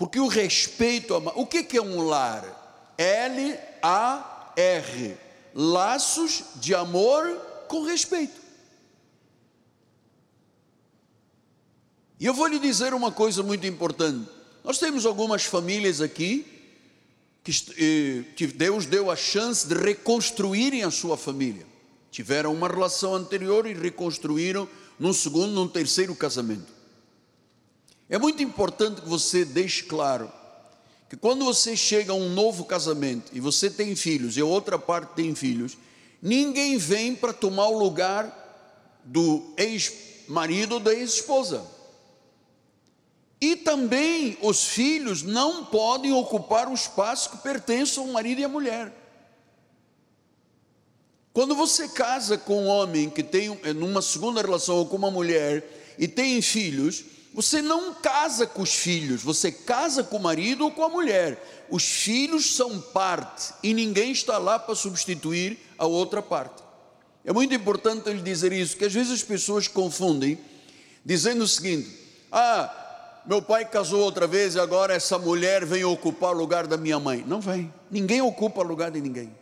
Porque 0.00 0.18
o 0.18 0.26
respeito, 0.28 1.14
o 1.14 1.46
que 1.46 1.76
é 1.76 1.82
um 1.82 2.00
lar? 2.00 2.94
L-A-R, 2.96 3.54
laços 5.54 6.42
de 6.54 6.74
amor 6.74 7.36
com 7.68 7.82
respeito. 7.84 8.40
E 12.18 12.24
eu 12.24 12.32
vou 12.32 12.46
lhe 12.46 12.58
dizer 12.58 12.94
uma 12.94 13.12
coisa 13.12 13.42
muito 13.42 13.66
importante. 13.66 14.26
Nós 14.64 14.78
temos 14.78 15.04
algumas 15.04 15.44
famílias 15.44 16.00
aqui 16.00 16.46
que, 17.44 18.24
que 18.34 18.46
Deus 18.46 18.86
deu 18.86 19.10
a 19.10 19.16
chance 19.16 19.68
de 19.68 19.74
reconstruírem 19.74 20.82
a 20.82 20.90
sua 20.90 21.18
família. 21.18 21.66
Tiveram 22.10 22.54
uma 22.54 22.68
relação 22.68 23.14
anterior 23.14 23.66
e 23.66 23.74
reconstruíram 23.74 24.66
num 24.98 25.12
segundo, 25.12 25.52
num 25.52 25.68
terceiro 25.68 26.16
casamento. 26.16 26.79
É 28.10 28.18
muito 28.18 28.42
importante 28.42 29.02
que 29.02 29.08
você 29.08 29.44
deixe 29.44 29.84
claro 29.84 30.30
que 31.08 31.16
quando 31.16 31.44
você 31.44 31.76
chega 31.76 32.10
a 32.10 32.16
um 32.16 32.28
novo 32.30 32.64
casamento 32.64 33.30
e 33.32 33.38
você 33.38 33.70
tem 33.70 33.94
filhos 33.94 34.36
e 34.36 34.40
a 34.40 34.44
outra 34.44 34.76
parte 34.80 35.14
tem 35.14 35.32
filhos, 35.32 35.78
ninguém 36.20 36.76
vem 36.76 37.14
para 37.14 37.32
tomar 37.32 37.68
o 37.68 37.78
lugar 37.78 38.36
do 39.04 39.54
ex-marido 39.56 40.74
ou 40.74 40.80
da 40.80 40.92
ex-esposa. 40.92 41.64
E 43.40 43.54
também 43.54 44.36
os 44.42 44.64
filhos 44.64 45.22
não 45.22 45.64
podem 45.64 46.12
ocupar 46.12 46.68
o 46.68 46.74
espaço 46.74 47.30
que 47.30 47.38
pertence 47.38 47.96
ao 47.96 48.08
marido 48.08 48.40
e 48.40 48.44
à 48.44 48.48
mulher. 48.48 48.92
Quando 51.32 51.54
você 51.54 51.88
casa 51.88 52.36
com 52.36 52.64
um 52.64 52.66
homem 52.66 53.08
que 53.08 53.22
tem 53.22 53.48
numa 53.76 54.02
segunda 54.02 54.42
relação 54.42 54.78
ou 54.78 54.86
com 54.86 54.96
uma 54.96 55.12
mulher 55.12 55.94
e 55.96 56.08
tem 56.08 56.42
filhos, 56.42 57.04
você 57.32 57.62
não 57.62 57.94
casa 57.94 58.46
com 58.46 58.62
os 58.62 58.74
filhos, 58.74 59.22
você 59.22 59.52
casa 59.52 60.02
com 60.02 60.16
o 60.16 60.22
marido 60.22 60.64
ou 60.64 60.70
com 60.70 60.84
a 60.84 60.88
mulher. 60.88 61.66
Os 61.70 61.84
filhos 61.84 62.56
são 62.56 62.80
parte 62.80 63.54
e 63.62 63.72
ninguém 63.72 64.10
está 64.10 64.36
lá 64.36 64.58
para 64.58 64.74
substituir 64.74 65.58
a 65.78 65.86
outra 65.86 66.20
parte. 66.20 66.62
É 67.24 67.32
muito 67.32 67.54
importante 67.54 68.08
ele 68.08 68.22
dizer 68.22 68.52
isso, 68.52 68.76
que 68.76 68.84
às 68.84 68.92
vezes 68.92 69.12
as 69.12 69.22
pessoas 69.22 69.68
confundem, 69.68 70.38
dizendo 71.04 71.44
o 71.44 71.48
seguinte: 71.48 71.88
ah, 72.32 73.22
meu 73.24 73.40
pai 73.40 73.64
casou 73.64 74.00
outra 74.00 74.26
vez 74.26 74.56
e 74.56 74.60
agora 74.60 74.94
essa 74.94 75.18
mulher 75.18 75.64
vem 75.64 75.84
ocupar 75.84 76.34
o 76.34 76.38
lugar 76.38 76.66
da 76.66 76.76
minha 76.76 76.98
mãe. 76.98 77.24
Não 77.26 77.40
vem, 77.40 77.72
ninguém 77.90 78.20
ocupa 78.20 78.60
o 78.60 78.64
lugar 78.64 78.90
de 78.90 79.00
ninguém. 79.00 79.32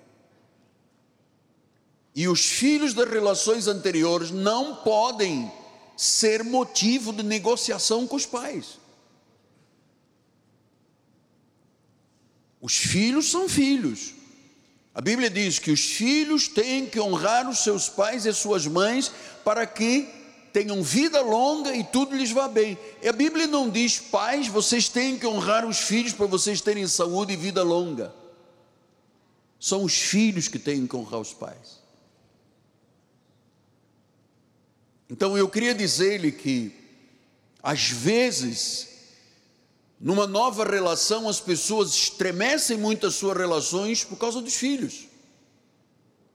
E 2.15 2.29
os 2.29 2.45
filhos 2.45 2.93
das 2.93 3.09
relações 3.09 3.69
anteriores 3.69 4.31
não 4.31 4.77
podem 4.77 5.51
ser 5.99 6.45
motivo 6.45 7.13
de 7.13 7.25
negociação 7.25 8.07
com 8.07 8.15
os 8.15 8.25
pais. 8.25 8.79
Os 12.61 12.77
filhos 12.77 13.29
são 13.29 13.49
filhos. 13.49 14.15
A 14.95 15.01
Bíblia 15.01 15.29
diz 15.29 15.59
que 15.59 15.73
os 15.73 15.81
filhos 15.81 16.47
têm 16.47 16.87
que 16.87 17.01
honrar 17.01 17.49
os 17.49 17.59
seus 17.65 17.89
pais 17.89 18.25
e 18.25 18.29
as 18.29 18.37
suas 18.37 18.65
mães 18.65 19.11
para 19.45 19.67
que 19.67 20.09
tenham 20.53 20.85
vida 20.85 21.21
longa 21.21 21.75
e 21.75 21.83
tudo 21.83 22.17
lhes 22.17 22.31
vá 22.31 22.47
bem. 22.47 22.79
E 23.03 23.09
a 23.09 23.13
Bíblia 23.13 23.49
não 23.49 23.69
diz, 23.69 23.99
pais, 23.99 24.47
vocês 24.47 24.89
têm 24.89 25.19
que 25.19 25.27
honrar 25.27 25.67
os 25.67 25.79
filhos 25.79 26.13
para 26.13 26.27
vocês 26.27 26.61
terem 26.61 26.87
saúde 26.87 27.33
e 27.33 27.37
vida 27.37 27.65
longa. 27.65 28.15
São 29.59 29.83
os 29.83 29.95
filhos 29.95 30.47
que 30.47 30.61
têm 30.61 30.87
que 30.87 30.95
honrar 30.95 31.21
os 31.21 31.35
pais. 31.35 31.78
Então 35.11 35.37
eu 35.37 35.49
queria 35.49 35.75
dizer-lhe 35.75 36.31
que, 36.31 36.73
às 37.63 37.89
vezes, 37.89 38.89
numa 40.01 40.27
nova 40.27 40.65
relação, 40.65 41.29
as 41.29 41.41
pessoas 41.41 41.95
estremecem 41.95 42.77
muito 42.77 43.07
as 43.07 43.15
suas 43.15 43.37
relações 43.37 44.05
por 44.05 44.17
causa 44.17 44.41
dos 44.41 44.55
filhos, 44.55 45.09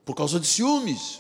por 0.06 0.16
causa 0.16 0.40
de 0.40 0.48
ciúmes. 0.48 1.20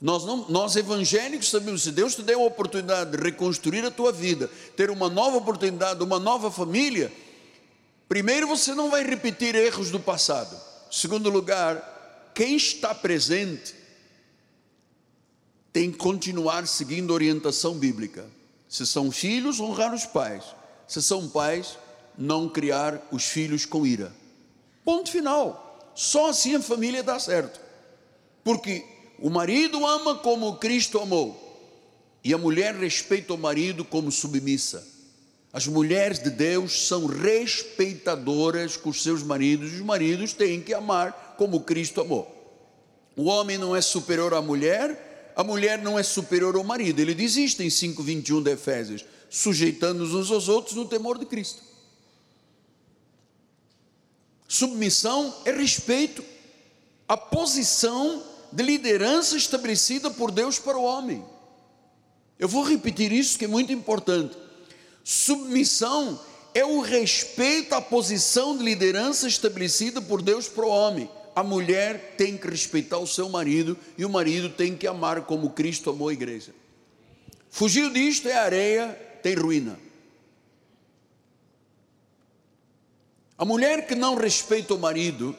Nós, 0.00 0.24
não, 0.24 0.48
nós 0.48 0.76
evangélicos 0.76 1.48
sabemos, 1.50 1.82
se 1.82 1.92
Deus 1.92 2.14
te 2.14 2.22
deu 2.22 2.40
a 2.40 2.46
oportunidade 2.46 3.16
de 3.16 3.22
reconstruir 3.22 3.84
a 3.84 3.90
tua 3.90 4.12
vida, 4.12 4.50
ter 4.76 4.90
uma 4.90 5.08
nova 5.08 5.36
oportunidade, 5.36 6.02
uma 6.02 6.18
nova 6.18 6.50
família, 6.50 7.10
Primeiro, 8.08 8.46
você 8.46 8.74
não 8.74 8.90
vai 8.90 9.02
repetir 9.02 9.54
erros 9.54 9.90
do 9.90 9.98
passado. 9.98 10.56
Segundo 10.90 11.30
lugar, 11.30 12.30
quem 12.34 12.56
está 12.56 12.94
presente 12.94 13.74
tem 15.74 15.90
que 15.90 15.98
continuar 15.98 16.68
seguindo 16.68 17.12
a 17.12 17.14
orientação 17.14 17.74
bíblica. 17.74 18.24
Se 18.68 18.86
são 18.86 19.10
filhos, 19.10 19.58
honrar 19.58 19.92
os 19.92 20.06
pais. 20.06 20.44
Se 20.86 21.02
são 21.02 21.28
pais, 21.28 21.76
não 22.16 22.48
criar 22.48 23.08
os 23.10 23.24
filhos 23.24 23.66
com 23.66 23.84
ira. 23.84 24.14
Ponto 24.84 25.10
final. 25.10 25.92
Só 25.96 26.30
assim 26.30 26.54
a 26.54 26.62
família 26.62 27.02
dá 27.02 27.18
certo. 27.18 27.60
Porque 28.44 28.84
o 29.18 29.28
marido 29.28 29.84
ama 29.84 30.14
como 30.14 30.58
Cristo 30.58 31.00
amou, 31.00 31.40
e 32.22 32.32
a 32.32 32.38
mulher 32.38 32.76
respeita 32.76 33.34
o 33.34 33.38
marido 33.38 33.84
como 33.84 34.12
submissa. 34.12 34.86
As 35.52 35.66
mulheres 35.66 36.20
de 36.20 36.30
Deus 36.30 36.86
são 36.86 37.06
respeitadoras 37.06 38.76
com 38.76 38.90
os 38.90 39.02
seus 39.02 39.24
maridos, 39.24 39.72
e 39.72 39.76
os 39.76 39.80
maridos 39.80 40.34
têm 40.34 40.60
que 40.60 40.72
amar 40.72 41.34
como 41.36 41.62
Cristo 41.62 42.00
amou. 42.00 42.30
O 43.16 43.24
homem 43.24 43.58
não 43.58 43.74
é 43.74 43.80
superior 43.80 44.34
à 44.34 44.40
mulher, 44.40 45.03
a 45.36 45.42
mulher 45.42 45.82
não 45.82 45.98
é 45.98 46.02
superior 46.02 46.56
ao 46.56 46.64
marido. 46.64 47.00
Ele 47.00 47.14
diz 47.14 47.36
isto 47.36 47.62
em 47.62 47.68
5,21 47.68 48.42
de 48.42 48.50
Efésios: 48.52 49.04
sujeitando-nos 49.28 50.14
uns 50.14 50.30
aos 50.30 50.48
outros 50.48 50.76
no 50.76 50.86
temor 50.86 51.18
de 51.18 51.26
Cristo. 51.26 51.62
Submissão 54.46 55.34
é 55.44 55.50
respeito 55.50 56.24
à 57.08 57.16
posição 57.16 58.22
de 58.52 58.62
liderança 58.62 59.36
estabelecida 59.36 60.10
por 60.10 60.30
Deus 60.30 60.58
para 60.58 60.78
o 60.78 60.84
homem. 60.84 61.24
Eu 62.38 62.48
vou 62.48 62.62
repetir 62.62 63.10
isso 63.10 63.38
que 63.38 63.46
é 63.46 63.48
muito 63.48 63.72
importante. 63.72 64.36
Submissão 65.02 66.20
é 66.54 66.64
o 66.64 66.80
respeito 66.80 67.74
à 67.74 67.82
posição 67.82 68.56
de 68.56 68.62
liderança 68.62 69.26
estabelecida 69.26 70.00
por 70.00 70.22
Deus 70.22 70.48
para 70.48 70.64
o 70.64 70.68
homem. 70.68 71.10
A 71.34 71.42
mulher 71.42 72.14
tem 72.16 72.36
que 72.36 72.48
respeitar 72.48 72.98
o 72.98 73.06
seu 73.06 73.28
marido 73.28 73.76
e 73.98 74.04
o 74.04 74.10
marido 74.10 74.48
tem 74.48 74.76
que 74.76 74.86
amar 74.86 75.22
como 75.22 75.50
Cristo 75.50 75.90
amou 75.90 76.08
a 76.08 76.12
igreja. 76.12 76.54
Fugir 77.50 77.92
disto 77.92 78.28
é 78.28 78.34
areia, 78.34 78.88
tem 79.22 79.34
ruína. 79.34 79.78
A 83.36 83.44
mulher 83.44 83.86
que 83.86 83.94
não 83.94 84.14
respeita 84.14 84.74
o 84.74 84.78
marido 84.78 85.36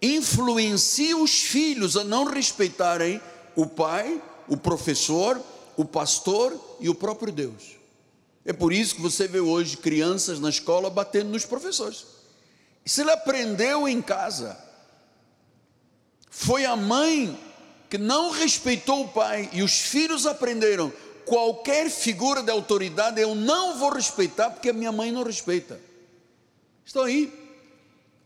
influencia 0.00 1.16
os 1.16 1.42
filhos 1.42 1.96
a 1.96 2.04
não 2.04 2.24
respeitarem 2.24 3.20
o 3.54 3.66
pai, 3.66 4.20
o 4.48 4.56
professor, 4.56 5.40
o 5.76 5.84
pastor 5.84 6.58
e 6.80 6.88
o 6.88 6.94
próprio 6.94 7.32
Deus. 7.32 7.76
É 8.44 8.52
por 8.52 8.72
isso 8.72 8.96
que 8.96 9.00
você 9.00 9.28
vê 9.28 9.40
hoje 9.40 9.76
crianças 9.76 10.40
na 10.40 10.48
escola 10.48 10.90
batendo 10.90 11.30
nos 11.30 11.46
professores. 11.46 12.04
Isso 12.84 13.00
ele 13.00 13.10
aprendeu 13.10 13.86
em 13.88 14.02
casa. 14.02 14.56
Foi 16.30 16.64
a 16.64 16.74
mãe 16.74 17.38
que 17.88 17.98
não 17.98 18.30
respeitou 18.30 19.02
o 19.02 19.08
pai 19.08 19.50
e 19.52 19.62
os 19.62 19.80
filhos 19.80 20.26
aprenderam. 20.26 20.92
Qualquer 21.24 21.90
figura 21.90 22.42
de 22.42 22.50
autoridade 22.50 23.20
eu 23.20 23.34
não 23.34 23.78
vou 23.78 23.90
respeitar 23.90 24.50
porque 24.50 24.70
a 24.70 24.72
minha 24.72 24.90
mãe 24.90 25.12
não 25.12 25.22
respeita. 25.22 25.78
Estão 26.84 27.02
aí. 27.02 27.32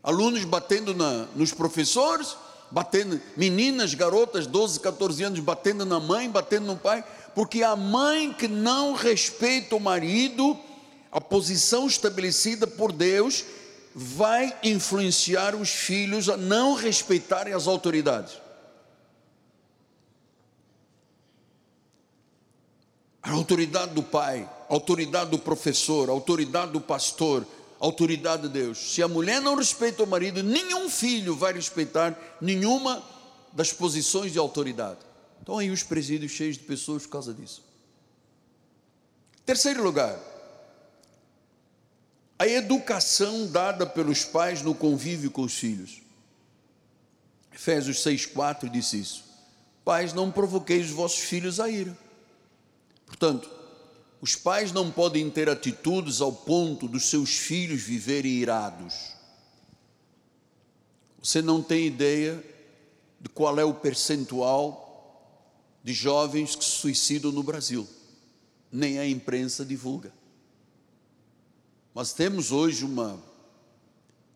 Alunos 0.01 0.43
batendo 0.45 0.95
na, 0.95 1.27
nos 1.35 1.53
professores, 1.53 2.35
batendo, 2.71 3.19
meninas, 3.35 3.93
garotas, 3.93 4.47
12, 4.47 4.79
14 4.79 5.23
anos, 5.23 5.39
batendo 5.39 5.85
na 5.85 5.99
mãe, 5.99 6.29
batendo 6.29 6.65
no 6.65 6.77
pai, 6.77 7.03
porque 7.35 7.61
a 7.61 7.75
mãe 7.75 8.33
que 8.33 8.47
não 8.47 8.93
respeita 8.93 9.75
o 9.75 9.79
marido, 9.79 10.57
a 11.11 11.19
posição 11.19 11.87
estabelecida 11.87 12.65
por 12.65 12.91
Deus, 12.91 13.43
vai 13.99 14.55
influenciar 14.61 15.55
os 15.55 15.71
filhos 15.71 16.29
a 16.29 16.37
não 16.37 16.75
respeitarem 16.75 17.51
as 17.51 17.65
autoridades. 17.65 18.39
A 23.23 23.31
autoridade 23.31 23.95
do 23.95 24.03
pai, 24.03 24.47
a 24.69 24.73
autoridade 24.73 25.31
do 25.31 25.39
professor, 25.39 26.09
a 26.09 26.11
autoridade 26.11 26.73
do 26.73 26.79
pastor, 26.79 27.43
autoridade 27.79 28.43
de 28.43 28.49
Deus. 28.49 28.77
Se 28.93 29.01
a 29.01 29.07
mulher 29.07 29.41
não 29.41 29.55
respeita 29.55 30.03
o 30.03 30.07
marido, 30.07 30.43
nenhum 30.43 30.87
filho 30.91 31.35
vai 31.35 31.53
respeitar 31.53 32.15
nenhuma 32.39 33.03
das 33.51 33.73
posições 33.73 34.31
de 34.31 34.37
autoridade. 34.37 34.99
Então 35.41 35.57
aí 35.57 35.71
os 35.71 35.81
presídios 35.81 36.33
cheios 36.33 36.55
de 36.55 36.63
pessoas 36.65 37.01
por 37.07 37.13
causa 37.13 37.33
disso. 37.33 37.63
Terceiro 39.43 39.81
lugar, 39.81 40.19
a 42.39 42.47
educação 42.47 43.47
dada 43.47 43.85
pelos 43.85 44.23
pais 44.23 44.61
no 44.61 44.75
convívio 44.75 45.31
com 45.31 45.41
os 45.41 45.55
filhos. 45.55 46.01
Efésios 47.51 47.97
6,4 48.03 48.69
diz 48.69 48.93
isso. 48.93 49.23
Pais, 49.83 50.13
não 50.13 50.31
provoqueis 50.31 50.87
os 50.87 50.91
vossos 50.91 51.19
filhos 51.19 51.59
a 51.59 51.69
ira. 51.69 51.97
Portanto, 53.07 53.49
os 54.21 54.35
pais 54.35 54.71
não 54.71 54.91
podem 54.91 55.29
ter 55.29 55.49
atitudes 55.49 56.21
ao 56.21 56.31
ponto 56.31 56.87
dos 56.87 57.09
seus 57.09 57.37
filhos 57.37 57.81
viverem 57.81 58.33
irados. 58.33 59.13
Você 61.21 61.41
não 61.41 61.63
tem 61.63 61.87
ideia 61.87 62.43
de 63.19 63.29
qual 63.29 63.59
é 63.59 63.63
o 63.63 63.73
percentual 63.73 64.85
de 65.83 65.93
jovens 65.93 66.55
que 66.55 66.63
se 66.63 66.71
suicidam 66.71 67.31
no 67.31 67.41
Brasil. 67.41 67.87
Nem 68.71 68.99
a 68.99 69.07
imprensa 69.07 69.65
divulga. 69.65 70.11
Mas 71.97 72.13
temos 72.13 72.51
hoje 72.51 72.85
uma 72.85 73.19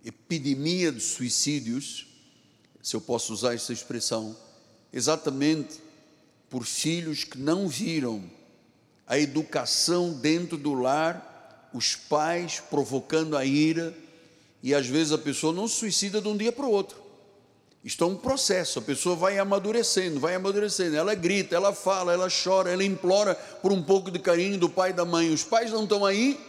epidemia 0.03 0.91
de 0.91 0.99
suicídios, 0.99 2.07
se 2.81 2.95
eu 2.95 2.99
posso 2.99 3.31
usar 3.31 3.53
essa 3.53 3.71
expressão, 3.71 4.35
exatamente 4.91 5.79
por 6.49 6.65
filhos 6.65 7.23
que 7.23 7.37
não 7.37 7.67
viram 7.67 8.23
a 9.05 9.19
educação 9.19 10.11
dentro 10.11 10.57
do 10.57 10.73
lar, 10.73 11.69
os 11.71 11.95
pais 11.95 12.59
provocando 12.67 13.37
a 13.37 13.45
ira, 13.45 13.95
e 14.63 14.73
às 14.73 14.87
vezes 14.87 15.13
a 15.13 15.17
pessoa 15.19 15.53
não 15.53 15.67
se 15.67 15.75
suicida 15.75 16.19
de 16.19 16.27
um 16.27 16.35
dia 16.35 16.51
para 16.51 16.65
o 16.65 16.71
outro. 16.71 16.99
Isto 17.83 18.05
é 18.05 18.07
um 18.07 18.17
processo, 18.17 18.79
a 18.79 18.81
pessoa 18.81 19.15
vai 19.15 19.37
amadurecendo, 19.37 20.19
vai 20.19 20.33
amadurecendo, 20.33 20.95
ela 20.95 21.13
grita, 21.13 21.55
ela 21.55 21.75
fala, 21.75 22.11
ela 22.11 22.27
chora, 22.27 22.71
ela 22.71 22.83
implora 22.83 23.35
por 23.35 23.71
um 23.71 23.83
pouco 23.83 24.09
de 24.09 24.17
carinho 24.17 24.57
do 24.57 24.67
pai 24.67 24.89
e 24.89 24.93
da 24.93 25.05
mãe. 25.05 25.31
Os 25.31 25.43
pais 25.43 25.69
não 25.69 25.83
estão 25.83 26.03
aí, 26.03 26.39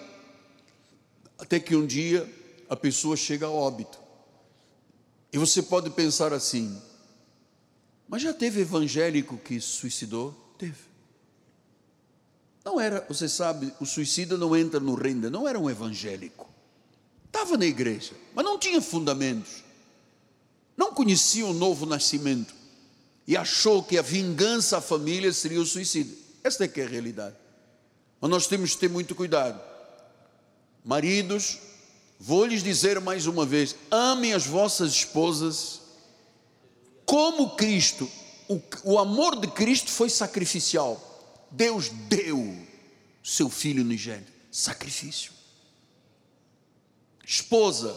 até 1.43 1.59
que 1.59 1.75
um 1.75 1.85
dia 1.85 2.33
a 2.69 2.77
pessoa 2.77 3.17
chega 3.17 3.47
a 3.47 3.51
óbito. 3.51 3.99
E 5.33 5.37
você 5.39 5.61
pode 5.61 5.91
pensar 5.91 6.33
assim, 6.33 6.81
mas 8.09 8.23
já 8.23 8.33
teve 8.33 8.61
evangélico 8.61 9.37
que 9.37 9.61
suicidou? 9.61 10.33
Teve. 10.57 10.79
Não 12.65 12.81
era, 12.81 13.05
você 13.09 13.29
sabe, 13.29 13.75
o 13.81 13.85
suicida 13.85 14.39
não 14.39 14.57
entra 14.57 14.79
no 14.79 14.95
reino, 14.95 15.29
não 15.31 15.49
era 15.49 15.59
um 15.59 15.69
evangélico. 15.69 16.49
Estava 17.27 17.57
na 17.57 17.67
igreja, 17.67 18.13
mas 18.37 18.45
não 18.45 18.57
tinha 18.57 18.81
fundamentos. 18.81 19.65
Não 20.77 20.95
conhecia 20.95 21.45
o 21.45 21.53
novo 21.53 21.87
nascimento. 21.87 22.55
E 23.27 23.37
achou 23.37 23.83
que 23.83 23.99
a 23.99 24.03
vingança 24.03 24.79
à 24.79 24.81
família 24.81 25.33
seria 25.33 25.61
o 25.61 25.67
suicídio. 25.67 26.17
Esta 26.45 26.65
é 26.65 26.69
que 26.69 26.81
é 26.81 26.85
a 26.85 26.89
realidade. 26.89 27.35
Mas 28.21 28.31
nós 28.31 28.47
temos 28.47 28.75
que 28.75 28.79
ter 28.79 28.89
muito 28.89 29.15
cuidado. 29.15 29.72
Maridos, 30.85 31.59
vou 32.19 32.45
lhes 32.45 32.63
dizer 32.63 33.01
mais 33.01 33.27
uma 33.27 33.47
vez: 33.47 33.77
amem 33.91 34.33
as 34.33 34.47
vossas 34.47 34.93
esposas 34.93 35.81
como 37.05 37.57
Cristo. 37.57 38.11
O, 38.49 38.61
o 38.85 38.99
amor 38.99 39.39
de 39.41 39.47
Cristo 39.49 39.91
foi 39.91 40.11
sacrificial. 40.11 41.11
Deus 41.51 41.89
deu 42.09 42.57
seu 43.23 43.49
filho 43.49 43.83
unigênito, 43.83 44.33
sacrifício. 44.51 45.33
Esposa, 47.25 47.97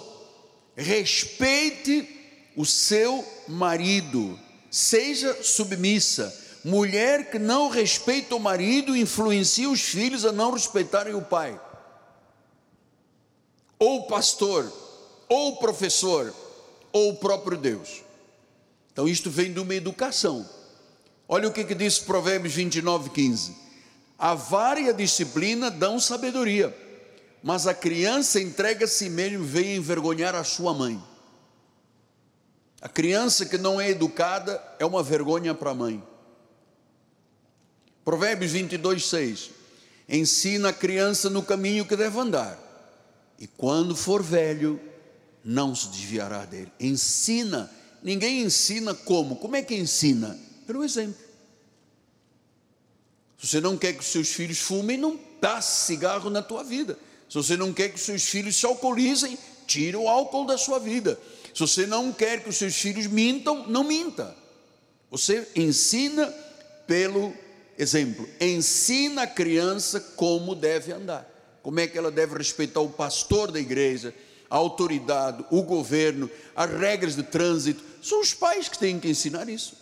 respeite 0.75 2.07
o 2.55 2.65
seu 2.65 3.25
marido, 3.47 4.39
seja 4.69 5.43
submissa. 5.43 6.43
Mulher 6.63 7.29
que 7.29 7.39
não 7.39 7.69
respeita 7.69 8.35
o 8.35 8.39
marido 8.39 8.95
influencia 8.95 9.69
os 9.69 9.81
filhos 9.81 10.25
a 10.25 10.31
não 10.31 10.51
respeitarem 10.51 11.13
o 11.13 11.21
pai. 11.21 11.59
Ou 13.77 14.07
pastor, 14.07 14.71
ou 15.27 15.57
professor, 15.57 16.33
ou 16.91 17.11
o 17.11 17.15
próprio 17.17 17.57
Deus. 17.57 18.03
Então 18.91 19.07
isto 19.07 19.29
vem 19.29 19.51
de 19.51 19.59
uma 19.59 19.75
educação. 19.75 20.49
Olha 21.27 21.47
o 21.49 21.51
que, 21.51 21.63
que 21.63 21.75
diz 21.75 21.99
Provérbios 21.99 22.53
29, 22.53 23.09
15: 23.09 23.55
A 24.17 24.33
vara 24.33 24.79
e 24.79 24.89
a 24.89 24.93
disciplina 24.93 25.69
dão 25.69 25.99
sabedoria, 25.99 26.75
mas 27.43 27.67
a 27.67 27.73
criança 27.73 28.39
entrega 28.39 28.85
a 28.85 28.87
si 28.87 29.09
mesmo 29.09 29.43
vem 29.43 29.75
envergonhar 29.75 30.35
a 30.35 30.43
sua 30.43 30.73
mãe. 30.73 31.01
A 32.81 32.87
criança 32.87 33.45
que 33.45 33.57
não 33.57 33.81
é 33.81 33.89
educada 33.89 34.63
é 34.79 34.85
uma 34.85 35.01
vergonha 35.01 35.53
para 35.53 35.71
a 35.71 35.75
mãe. 35.75 36.01
Provérbios 38.05 38.51
22, 38.51 39.05
6: 39.09 39.49
Ensina 40.07 40.69
a 40.69 40.73
criança 40.73 41.29
no 41.29 41.41
caminho 41.41 41.85
que 41.85 41.95
deve 41.95 42.19
andar, 42.19 42.57
e 43.39 43.47
quando 43.47 43.95
for 43.95 44.23
velho, 44.23 44.79
não 45.43 45.75
se 45.75 45.89
desviará 45.89 46.45
dele. 46.45 46.71
Ensina. 46.79 47.69
Ninguém 48.01 48.41
ensina 48.41 48.93
como? 48.93 49.35
Como 49.35 49.55
é 49.55 49.61
que 49.61 49.75
ensina? 49.75 50.39
Pelo 50.65 50.83
exemplo. 50.83 51.23
Se 53.37 53.47
você 53.47 53.61
não 53.61 53.77
quer 53.77 53.93
que 53.93 53.99
os 53.99 54.07
seus 54.07 54.29
filhos 54.29 54.59
fumem, 54.59 54.97
não 54.97 55.19
dá 55.41 55.61
cigarro 55.61 56.29
na 56.29 56.41
tua 56.41 56.63
vida. 56.63 56.97
Se 57.29 57.35
você 57.35 57.57
não 57.57 57.73
quer 57.73 57.89
que 57.89 57.95
os 57.95 58.01
seus 58.01 58.23
filhos 58.23 58.55
se 58.55 58.65
alcoolizem, 58.65 59.37
tira 59.67 59.99
o 59.99 60.07
álcool 60.07 60.45
da 60.45 60.57
sua 60.57 60.79
vida. 60.79 61.19
Se 61.53 61.59
você 61.59 61.85
não 61.85 62.11
quer 62.11 62.41
que 62.43 62.49
os 62.49 62.57
seus 62.57 62.75
filhos 62.75 63.07
mintam, 63.07 63.67
não 63.67 63.83
minta. 63.83 64.35
Você 65.11 65.47
ensina 65.55 66.27
pelo 66.87 67.33
exemplo. 67.77 68.27
Ensina 68.39 69.23
a 69.23 69.27
criança 69.27 69.99
como 69.99 70.55
deve 70.55 70.91
andar. 70.91 71.34
Como 71.65 71.79
é 71.79 71.87
que 71.87 71.97
ela 71.97 72.11
deve 72.11 72.37
respeitar 72.37 72.79
o 72.79 72.91
pastor 72.91 73.51
da 73.51 73.59
igreja, 73.59 74.13
a 74.47 74.55
autoridade, 74.55 75.43
o 75.49 75.63
governo, 75.63 76.29
as 76.55 76.69
regras 76.69 77.15
de 77.15 77.23
trânsito. 77.23 77.83
São 78.03 78.21
os 78.21 78.35
pais 78.35 78.69
que 78.69 78.77
têm 78.77 78.99
que 78.99 79.09
ensinar 79.09 79.49
isso. 79.49 79.75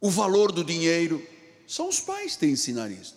O 0.00 0.08
valor 0.08 0.52
do 0.52 0.62
dinheiro, 0.62 1.20
são 1.66 1.88
os 1.88 1.98
pais 1.98 2.34
que 2.34 2.38
têm 2.38 2.50
que 2.50 2.52
ensinar 2.52 2.92
isso. 2.92 3.16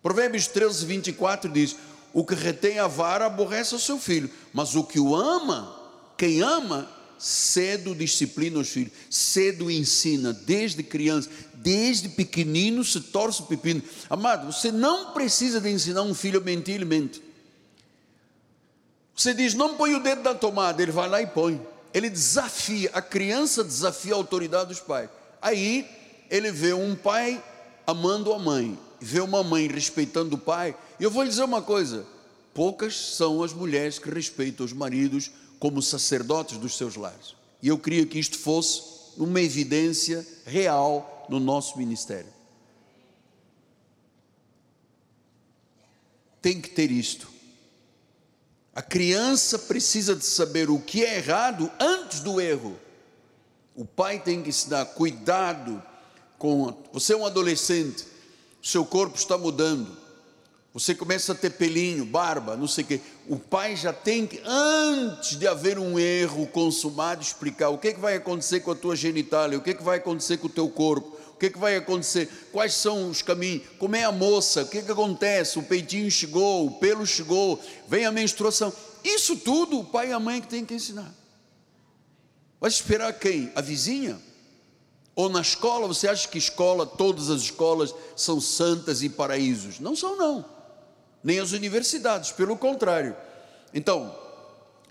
Provérbios 0.00 0.46
13, 0.46 0.86
24 0.86 1.50
diz: 1.50 1.74
O 2.12 2.24
que 2.24 2.36
retém 2.36 2.78
a 2.78 2.86
vara 2.86 3.26
aborrece 3.26 3.74
o 3.74 3.80
seu 3.80 3.98
filho, 3.98 4.30
mas 4.52 4.76
o 4.76 4.84
que 4.84 5.00
o 5.00 5.12
ama, 5.16 5.76
quem 6.16 6.40
ama, 6.40 6.88
cedo 7.18 7.96
disciplina 7.96 8.60
os 8.60 8.68
filhos, 8.68 8.92
cedo 9.10 9.68
ensina, 9.68 10.32
desde 10.32 10.84
criança, 10.84 11.28
desde 11.62 12.08
pequenino 12.08 12.84
se 12.84 13.00
torce 13.00 13.42
o 13.42 13.46
pepino. 13.46 13.82
Amado, 14.10 14.52
você 14.52 14.72
não 14.72 15.12
precisa 15.12 15.60
de 15.60 15.70
ensinar 15.70 16.02
um 16.02 16.14
filho 16.14 16.40
a 16.40 16.42
mentir, 16.42 16.74
ele 16.74 16.84
mente. 16.84 17.22
Você 19.14 19.32
diz, 19.32 19.54
não 19.54 19.76
põe 19.76 19.94
o 19.94 20.02
dedo 20.02 20.22
na 20.22 20.34
tomada, 20.34 20.82
ele 20.82 20.90
vai 20.90 21.08
lá 21.08 21.22
e 21.22 21.26
põe. 21.26 21.60
Ele 21.94 22.10
desafia, 22.10 22.90
a 22.92 23.00
criança 23.02 23.62
desafia 23.62 24.14
a 24.14 24.16
autoridade 24.16 24.70
dos 24.70 24.80
pais. 24.80 25.08
Aí 25.40 25.88
ele 26.30 26.50
vê 26.50 26.72
um 26.72 26.96
pai 26.96 27.42
amando 27.86 28.32
a 28.32 28.38
mãe, 28.38 28.78
vê 29.00 29.20
uma 29.20 29.42
mãe 29.42 29.68
respeitando 29.68 30.36
o 30.36 30.38
pai. 30.38 30.74
E 30.98 31.04
eu 31.04 31.10
vou 31.10 31.22
lhe 31.22 31.28
dizer 31.28 31.44
uma 31.44 31.60
coisa: 31.60 32.06
poucas 32.54 32.96
são 32.96 33.42
as 33.42 33.52
mulheres 33.52 33.98
que 33.98 34.10
respeitam 34.10 34.64
os 34.64 34.72
maridos 34.72 35.30
como 35.58 35.82
sacerdotes 35.82 36.56
dos 36.56 36.76
seus 36.76 36.96
lares. 36.96 37.36
E 37.62 37.68
eu 37.68 37.78
queria 37.78 38.06
que 38.06 38.18
isto 38.18 38.38
fosse 38.38 38.82
uma 39.16 39.40
evidência 39.40 40.26
real 40.46 41.11
no 41.28 41.40
nosso 41.40 41.78
ministério. 41.78 42.32
Tem 46.40 46.60
que 46.60 46.70
ter 46.70 46.90
isto. 46.90 47.28
A 48.74 48.82
criança 48.82 49.58
precisa 49.58 50.16
de 50.16 50.24
saber 50.24 50.70
o 50.70 50.80
que 50.80 51.04
é 51.04 51.18
errado 51.18 51.70
antes 51.78 52.20
do 52.20 52.40
erro. 52.40 52.78
O 53.76 53.84
pai 53.84 54.18
tem 54.18 54.42
que 54.42 54.52
se 54.52 54.68
dar 54.68 54.84
cuidado 54.86 55.82
com. 56.38 56.74
Você 56.92 57.12
é 57.12 57.16
um 57.16 57.26
adolescente, 57.26 58.06
seu 58.62 58.84
corpo 58.84 59.16
está 59.16 59.36
mudando. 59.38 60.02
Você 60.74 60.94
começa 60.94 61.32
a 61.32 61.34
ter 61.34 61.50
pelinho, 61.50 62.06
barba, 62.06 62.56
não 62.56 62.66
sei 62.66 62.82
o 62.84 62.86
quê. 62.86 63.00
O 63.28 63.38
pai 63.38 63.76
já 63.76 63.92
tem 63.92 64.26
que, 64.26 64.40
antes 64.42 65.38
de 65.38 65.46
haver 65.46 65.78
um 65.78 65.98
erro 65.98 66.46
consumado, 66.46 67.20
explicar 67.20 67.68
o 67.68 67.76
que, 67.76 67.88
é 67.88 67.92
que 67.92 68.00
vai 68.00 68.16
acontecer 68.16 68.60
com 68.60 68.70
a 68.70 68.74
tua 68.74 68.96
genitália, 68.96 69.58
o 69.58 69.60
que, 69.60 69.70
é 69.70 69.74
que 69.74 69.82
vai 69.82 69.98
acontecer 69.98 70.38
com 70.38 70.46
o 70.46 70.50
teu 70.50 70.70
corpo, 70.70 71.11
que, 71.42 71.46
é 71.46 71.50
que 71.50 71.58
vai 71.58 71.74
acontecer, 71.74 72.28
quais 72.52 72.72
são 72.72 73.10
os 73.10 73.20
caminhos, 73.20 73.64
como 73.76 73.96
é 73.96 74.04
a 74.04 74.12
moça, 74.12 74.62
o 74.62 74.68
que, 74.68 74.78
é 74.78 74.82
que 74.82 74.92
acontece, 74.92 75.58
o 75.58 75.62
peitinho 75.64 76.08
chegou, 76.08 76.66
o 76.66 76.70
pelo 76.78 77.04
chegou, 77.04 77.60
vem 77.88 78.06
a 78.06 78.12
menstruação. 78.12 78.72
Isso 79.02 79.36
tudo 79.36 79.80
o 79.80 79.84
pai 79.84 80.10
e 80.10 80.12
a 80.12 80.20
mãe 80.20 80.40
que 80.40 80.46
tem 80.46 80.64
que 80.64 80.72
ensinar. 80.72 81.12
Vai 82.60 82.70
esperar 82.70 83.12
quem? 83.14 83.50
A 83.56 83.60
vizinha? 83.60 84.20
Ou 85.16 85.28
na 85.28 85.40
escola, 85.40 85.88
você 85.88 86.06
acha 86.06 86.28
que 86.28 86.38
escola, 86.38 86.86
todas 86.86 87.28
as 87.28 87.42
escolas 87.42 87.92
são 88.14 88.40
santas 88.40 89.02
e 89.02 89.08
paraísos? 89.08 89.80
Não 89.80 89.96
são, 89.96 90.16
não. 90.16 90.44
Nem 91.24 91.40
as 91.40 91.50
universidades, 91.50 92.30
pelo 92.30 92.56
contrário. 92.56 93.16
Então, 93.74 94.16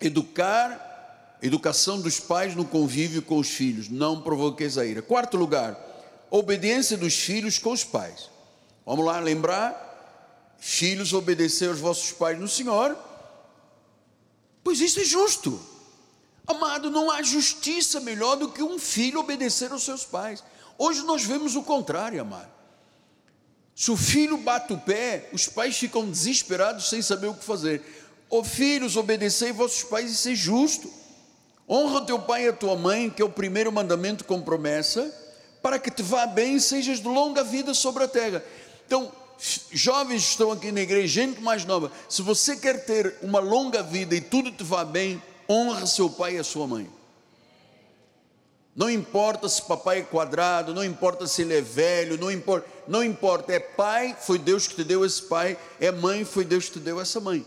educar, 0.01 1.37
educação 1.41 2.01
dos 2.01 2.19
pais 2.19 2.55
no 2.55 2.65
convívio 2.65 3.21
com 3.21 3.37
os 3.37 3.47
filhos, 3.47 3.87
não 3.87 4.21
provoqueis 4.21 4.77
a 4.77 4.85
ira. 4.85 5.01
Quarto 5.01 5.37
lugar, 5.37 5.90
obediência 6.31 6.97
dos 6.97 7.13
filhos 7.13 7.59
com 7.59 7.71
os 7.71 7.83
pais. 7.83 8.29
Vamos 8.85 9.05
lá 9.05 9.19
lembrar? 9.19 9.89
Filhos, 10.57 11.11
obedecer 11.11 11.67
aos 11.69 11.79
vossos 11.79 12.11
pais 12.13 12.39
no 12.39 12.47
Senhor, 12.47 12.97
pois 14.63 14.79
isso 14.79 14.99
é 15.01 15.03
justo. 15.03 15.59
Amado, 16.47 16.89
não 16.89 17.11
há 17.11 17.21
justiça 17.21 17.99
melhor 17.99 18.35
do 18.35 18.49
que 18.49 18.63
um 18.63 18.79
filho 18.79 19.19
obedecer 19.19 19.71
aos 19.71 19.83
seus 19.83 20.05
pais. 20.05 20.43
Hoje 20.77 21.03
nós 21.03 21.23
vemos 21.23 21.55
o 21.55 21.63
contrário, 21.63 22.21
amado. 22.21 22.49
Se 23.75 23.91
o 23.91 23.97
filho 23.97 24.37
bate 24.37 24.73
o 24.73 24.77
pé, 24.77 25.29
os 25.33 25.47
pais 25.47 25.77
ficam 25.77 26.09
desesperados 26.09 26.89
sem 26.89 27.01
saber 27.01 27.27
o 27.27 27.33
que 27.33 27.43
fazer. 27.43 27.81
Oh, 28.29 28.43
filhos, 28.43 28.95
obedecei 28.95 29.51
vossos 29.51 29.83
pais 29.83 30.11
e 30.11 30.15
ser 30.15 30.35
justo. 30.35 30.91
Honra 31.67 32.05
teu 32.05 32.19
pai 32.19 32.45
e 32.45 32.49
a 32.49 32.53
tua 32.53 32.75
mãe, 32.75 33.09
que 33.09 33.21
é 33.21 33.25
o 33.25 33.29
primeiro 33.29 33.71
mandamento 33.71 34.25
com 34.25 34.41
promessa, 34.41 35.20
para 35.62 35.80
que 35.80 35.91
te 35.91 36.02
vá 36.02 36.26
bem 36.26 36.56
e 36.56 36.62
sejas 36.62 37.00
de 37.00 37.08
longa 37.08 37.43
vida 37.43 37.74
sobre 37.74 38.04
a 38.04 38.08
terra. 38.08 38.43
Então, 38.86 39.12
jovens 39.71 40.21
estão 40.24 40.52
aqui 40.52 40.71
na 40.71 40.82
igreja, 40.82 41.08
gente 41.08 41.41
mais 41.41 41.65
nova, 41.65 41.91
se 42.10 42.21
você 42.21 42.56
quer 42.56 42.86
ter 42.86 43.17
uma 43.21 43.39
longa 43.39 43.82
vida 43.82 44.15
e 44.15 44.21
tudo 44.21 44.52
te 44.52 44.63
vá 44.63 44.84
bem, 44.84 45.21
honra 45.50 45.86
seu 45.86 46.10
pai 46.10 46.36
e 46.36 46.39
a 46.39 46.43
sua 46.43 46.67
mãe. 46.67 46.89
Não 48.76 48.89
importa 48.89 49.50
se 49.50 49.62
papai 49.62 50.00
é 50.00 50.04
quadrado, 50.04 50.74
não 50.74 50.84
importa 50.84 51.28
se 51.28 51.41
ele 51.41 51.58
é 51.58 51.62
velho, 51.62 52.17
não 52.17 52.32
importa, 52.32 52.67
não 52.88 53.04
importa, 53.04 53.52
é 53.52 53.60
pai, 53.60 54.15
foi 54.19 54.39
Deus 54.39 54.65
que 54.65 54.76
te 54.76 54.84
deu 54.84 55.04
esse 55.04 55.21
pai, 55.24 55.58
é 55.80 55.91
mãe, 55.91 56.24
foi 56.24 56.45
Deus 56.45 56.67
que 56.67 56.74
te 56.74 56.80
deu 56.80 57.00
essa 57.00 57.19
mãe. 57.19 57.45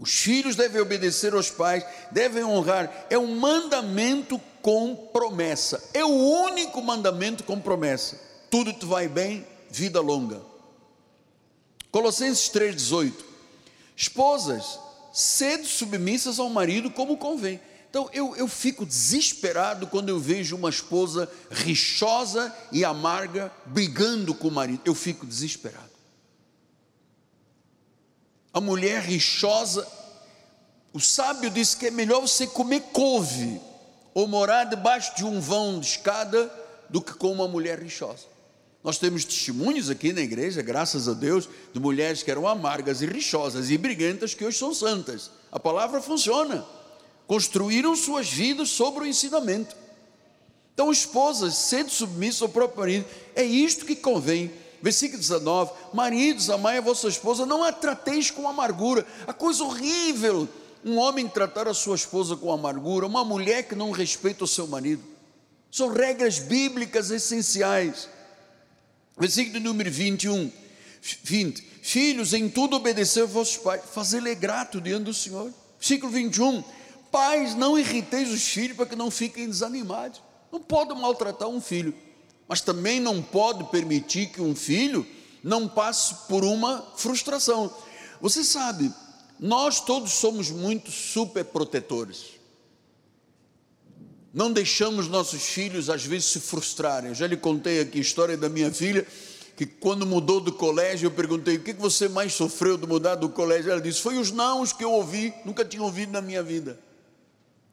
Os 0.00 0.18
filhos 0.18 0.56
devem 0.56 0.80
obedecer 0.80 1.34
aos 1.34 1.50
pais, 1.50 1.84
devem 2.10 2.42
honrar, 2.42 3.06
é 3.10 3.18
um 3.18 3.38
mandamento 3.38 4.40
com 4.62 4.96
promessa, 4.96 5.90
é 5.92 6.02
o 6.02 6.08
único 6.08 6.82
mandamento 6.82 7.44
com 7.44 7.60
promessa. 7.60 8.18
Tudo 8.50 8.72
te 8.72 8.86
vai 8.86 9.08
bem, 9.08 9.46
vida 9.70 10.00
longa. 10.00 10.40
Colossenses 11.90 12.50
3,18: 12.50 13.12
Esposas, 13.94 14.78
sede 15.12 15.66
submissas 15.66 16.38
ao 16.38 16.48
marido 16.48 16.90
como 16.90 17.18
convém. 17.18 17.60
Então 17.90 18.08
eu, 18.10 18.34
eu 18.36 18.48
fico 18.48 18.86
desesperado 18.86 19.86
quando 19.86 20.08
eu 20.08 20.18
vejo 20.18 20.56
uma 20.56 20.70
esposa 20.70 21.30
rixosa 21.50 22.54
e 22.72 22.86
amarga 22.86 23.52
brigando 23.66 24.32
com 24.34 24.48
o 24.48 24.52
marido. 24.52 24.80
Eu 24.86 24.94
fico 24.94 25.26
desesperado. 25.26 25.90
A 28.52 28.60
mulher 28.60 29.02
rixosa, 29.02 29.86
o 30.92 30.98
sábio 30.98 31.50
disse 31.50 31.76
que 31.76 31.86
é 31.86 31.90
melhor 31.90 32.20
você 32.20 32.46
comer 32.46 32.80
couve 32.92 33.60
ou 34.12 34.26
morar 34.26 34.64
debaixo 34.64 35.14
de 35.16 35.24
um 35.24 35.40
vão 35.40 35.78
de 35.78 35.86
escada 35.86 36.52
do 36.88 37.00
que 37.00 37.12
com 37.14 37.30
uma 37.30 37.46
mulher 37.46 37.78
rixosa. 37.78 38.26
Nós 38.82 38.98
temos 38.98 39.24
testemunhos 39.24 39.90
aqui 39.90 40.12
na 40.12 40.22
igreja, 40.22 40.62
graças 40.62 41.06
a 41.06 41.12
Deus, 41.12 41.48
de 41.72 41.78
mulheres 41.78 42.22
que 42.22 42.30
eram 42.30 42.48
amargas 42.48 43.02
e 43.02 43.06
rixosas 43.06 43.70
e 43.70 43.76
briguentas 43.76 44.34
que 44.34 44.44
hoje 44.44 44.58
são 44.58 44.72
santas. 44.74 45.30
A 45.52 45.60
palavra 45.60 46.00
funciona. 46.00 46.64
Construíram 47.26 47.94
suas 47.94 48.28
vidas 48.28 48.70
sobre 48.70 49.04
o 49.04 49.06
ensinamento. 49.06 49.76
Então, 50.72 50.90
esposas, 50.90 51.54
sendo 51.54 51.90
submissas 51.90 52.42
ao 52.42 52.48
próprio 52.48 52.80
marido, 52.80 53.06
é 53.36 53.44
isto 53.44 53.84
que 53.84 53.94
convém. 53.94 54.50
Versículo 54.82 55.18
19: 55.18 55.72
Maridos, 55.92 56.48
amai 56.48 56.78
a 56.78 56.82
vossa 56.82 57.08
esposa, 57.08 57.44
não 57.44 57.62
a 57.62 57.72
trateis 57.72 58.30
com 58.30 58.48
amargura. 58.48 59.06
A 59.26 59.32
coisa 59.32 59.64
horrível, 59.64 60.48
um 60.84 60.98
homem 60.98 61.28
tratar 61.28 61.68
a 61.68 61.74
sua 61.74 61.96
esposa 61.96 62.36
com 62.36 62.52
amargura, 62.52 63.06
uma 63.06 63.24
mulher 63.24 63.64
que 63.64 63.74
não 63.74 63.90
respeita 63.90 64.44
o 64.44 64.48
seu 64.48 64.66
marido. 64.66 65.02
São 65.70 65.92
regras 65.92 66.38
bíblicas 66.38 67.10
essenciais. 67.10 68.08
Versículo 69.18 69.60
número 69.60 69.90
21, 69.90 70.50
20. 71.22 71.70
Filhos, 71.82 72.32
em 72.34 72.48
tudo 72.48 72.76
obedecer 72.76 73.26
vossos 73.26 73.56
pais, 73.58 73.82
fazê-le 73.92 74.34
grato 74.34 74.80
diante 74.80 75.04
do 75.04 75.14
Senhor. 75.14 75.52
Versículo 75.78 76.10
21. 76.10 76.62
Pais, 77.10 77.54
não 77.54 77.78
irriteis 77.78 78.30
os 78.30 78.42
filhos 78.42 78.76
para 78.76 78.86
que 78.86 78.96
não 78.96 79.10
fiquem 79.10 79.46
desanimados. 79.46 80.22
Não 80.52 80.60
pode 80.60 80.94
maltratar 80.94 81.48
um 81.48 81.60
filho, 81.60 81.94
mas 82.50 82.60
também 82.60 83.00
não 83.00 83.22
pode 83.22 83.64
permitir 83.70 84.26
que 84.26 84.42
um 84.42 84.54
filho 84.54 85.06
não 85.42 85.66
passe 85.66 86.26
por 86.28 86.44
uma 86.44 86.82
frustração. 86.96 87.72
Você 88.20 88.44
sabe, 88.44 88.92
nós 89.38 89.80
todos 89.80 90.12
somos 90.12 90.50
muito 90.50 90.90
super 90.90 91.46
protetores 91.46 92.40
não 94.32 94.52
deixamos 94.52 95.08
nossos 95.08 95.42
filhos 95.42 95.90
às 95.90 96.04
vezes 96.04 96.26
se 96.26 96.40
frustrarem. 96.40 97.10
Eu 97.10 97.14
já 97.14 97.26
lhe 97.26 97.36
contei 97.36 97.80
aqui 97.80 97.98
a 97.98 98.00
história 98.00 98.36
da 98.36 98.48
minha 98.48 98.72
filha, 98.72 99.06
que 99.56 99.66
quando 99.66 100.06
mudou 100.06 100.40
do 100.40 100.52
colégio, 100.52 101.06
eu 101.06 101.10
perguntei: 101.10 101.56
o 101.56 101.62
que 101.62 101.72
você 101.72 102.08
mais 102.08 102.32
sofreu 102.32 102.76
de 102.76 102.86
mudar 102.86 103.16
do 103.16 103.28
colégio? 103.28 103.72
Ela 103.72 103.80
disse: 103.80 104.00
foi 104.00 104.18
os 104.18 104.30
nãos 104.30 104.72
que 104.72 104.84
eu 104.84 104.92
ouvi, 104.92 105.34
nunca 105.44 105.64
tinha 105.64 105.82
ouvido 105.82 106.12
na 106.12 106.20
minha 106.20 106.42
vida. 106.42 106.78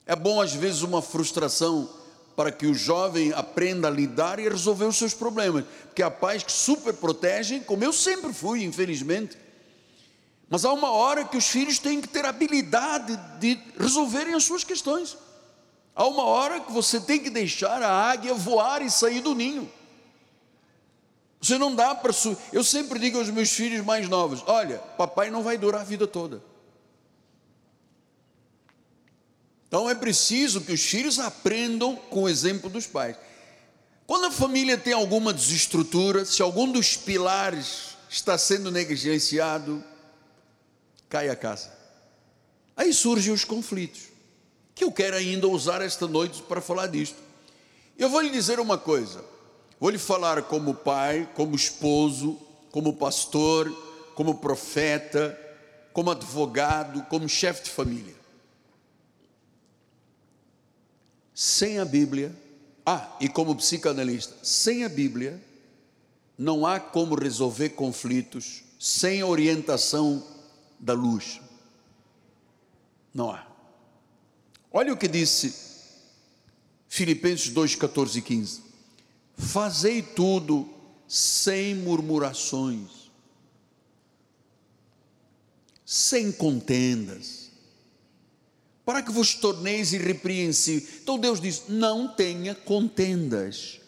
É 0.05 0.15
bom, 0.15 0.41
às 0.41 0.53
vezes, 0.53 0.81
uma 0.81 1.01
frustração 1.01 1.89
para 2.37 2.51
que 2.51 2.67
o 2.67 2.73
jovem 2.75 3.33
aprenda 3.33 3.87
a 3.87 3.91
lidar 3.91 4.37
e 4.37 4.47
resolver 4.47 4.85
os 4.85 4.95
seus 4.95 5.11
problemas, 5.11 5.65
porque 5.85 6.03
há 6.03 6.11
pais 6.11 6.43
que 6.43 6.51
super 6.51 6.93
protegem, 6.93 7.63
como 7.63 7.83
eu 7.83 7.91
sempre 7.91 8.31
fui, 8.31 8.63
infelizmente. 8.63 9.35
Mas 10.47 10.63
há 10.63 10.71
uma 10.71 10.91
hora 10.91 11.25
que 11.25 11.35
os 11.35 11.47
filhos 11.47 11.79
têm 11.79 11.99
que 11.99 12.07
ter 12.07 12.25
habilidade 12.25 13.19
de 13.39 13.59
resolverem 13.79 14.35
as 14.35 14.43
suas 14.43 14.63
questões. 14.63 15.17
Há 15.95 16.05
uma 16.05 16.25
hora 16.25 16.59
que 16.59 16.71
você 16.71 16.99
tem 17.01 17.19
que 17.19 17.31
deixar 17.31 17.81
a 17.81 17.89
águia 17.91 18.35
voar 18.35 18.83
e 18.83 18.91
sair 18.91 19.21
do 19.21 19.33
ninho. 19.33 19.67
Você 21.41 21.57
não 21.57 21.73
dá 21.73 21.95
para. 21.95 22.13
Eu 22.53 22.63
sempre 22.63 22.99
digo 22.99 23.17
aos 23.17 23.31
meus 23.31 23.49
filhos 23.49 23.83
mais 23.83 24.07
novos: 24.07 24.43
olha, 24.45 24.77
papai 24.95 25.31
não 25.31 25.41
vai 25.41 25.57
durar 25.57 25.81
a 25.81 25.83
vida 25.83 26.05
toda. 26.05 26.43
Então 29.77 29.87
é 29.87 29.93
preciso 29.93 30.61
que 30.61 30.71
os 30.71 30.81
filhos 30.81 31.19
aprendam 31.19 31.95
com 31.95 32.23
o 32.23 32.29
exemplo 32.29 32.67
dos 32.67 32.87
pais. 32.87 33.15
Quando 34.07 34.25
a 34.25 34.31
família 34.31 34.75
tem 34.75 34.91
alguma 34.91 35.31
desestrutura, 35.31 36.25
se 36.25 36.41
algum 36.41 36.71
dos 36.71 36.97
pilares 36.97 37.95
está 38.09 38.39
sendo 38.39 38.71
negligenciado, 38.71 39.83
cai 41.07 41.29
a 41.29 41.35
casa. 41.35 41.71
Aí 42.75 42.91
surgem 42.91 43.31
os 43.31 43.43
conflitos, 43.43 44.01
que 44.73 44.83
eu 44.83 44.91
quero 44.91 45.15
ainda 45.15 45.47
usar 45.47 45.83
esta 45.83 46.07
noite 46.07 46.41
para 46.41 46.59
falar 46.59 46.87
disto. 46.87 47.19
Eu 47.99 48.09
vou 48.09 48.21
lhe 48.21 48.31
dizer 48.31 48.59
uma 48.59 48.79
coisa: 48.79 49.23
Vou 49.79 49.91
lhe 49.91 49.99
falar 49.99 50.41
como 50.41 50.73
pai, 50.73 51.29
como 51.35 51.55
esposo, 51.55 52.41
como 52.71 52.93
pastor, 52.93 53.71
como 54.15 54.39
profeta, 54.39 55.39
como 55.93 56.09
advogado, 56.09 57.03
como 57.11 57.29
chefe 57.29 57.65
de 57.65 57.69
família. 57.69 58.16
Sem 61.39 61.77
a 61.77 61.85
Bíblia, 61.85 62.35
ah, 62.83 63.15
e 63.21 63.29
como 63.29 63.55
psicanalista, 63.55 64.33
sem 64.41 64.83
a 64.83 64.89
Bíblia, 64.89 65.39
não 66.35 66.65
há 66.65 66.79
como 66.79 67.13
resolver 67.13 67.69
conflitos 67.69 68.63
sem 68.79 69.21
a 69.21 69.27
orientação 69.27 70.25
da 70.79 70.93
luz. 70.93 71.39
Não 73.13 73.29
há. 73.29 73.45
Olha 74.71 74.91
o 74.91 74.97
que 74.97 75.07
disse 75.07 75.53
Filipenses 76.89 77.51
2, 77.51 77.75
14 77.75 78.17
e 78.17 78.21
15. 78.23 78.63
Fazei 79.37 80.01
tudo 80.01 80.67
sem 81.07 81.75
murmurações, 81.75 83.11
sem 85.85 86.31
contendas, 86.31 87.46
para 88.87 89.01
que 89.01 89.11
vos 89.11 89.33
torneis 89.33 89.91
irrepreensíveis. 89.91 91.01
Então 91.03 91.19
Deus 91.19 91.41
diz: 91.41 91.63
não 91.67 92.07
tenha 92.07 92.55
contendas, 92.55 93.81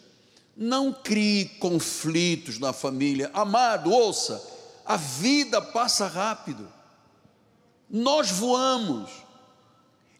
não 0.54 0.92
crie 0.92 1.46
conflitos 1.58 2.58
na 2.58 2.74
família. 2.74 3.30
Amado, 3.32 3.90
ouça, 3.90 4.46
a 4.84 4.98
vida 4.98 5.62
passa 5.62 6.06
rápido, 6.06 6.70
nós 7.88 8.30
voamos, 8.30 9.10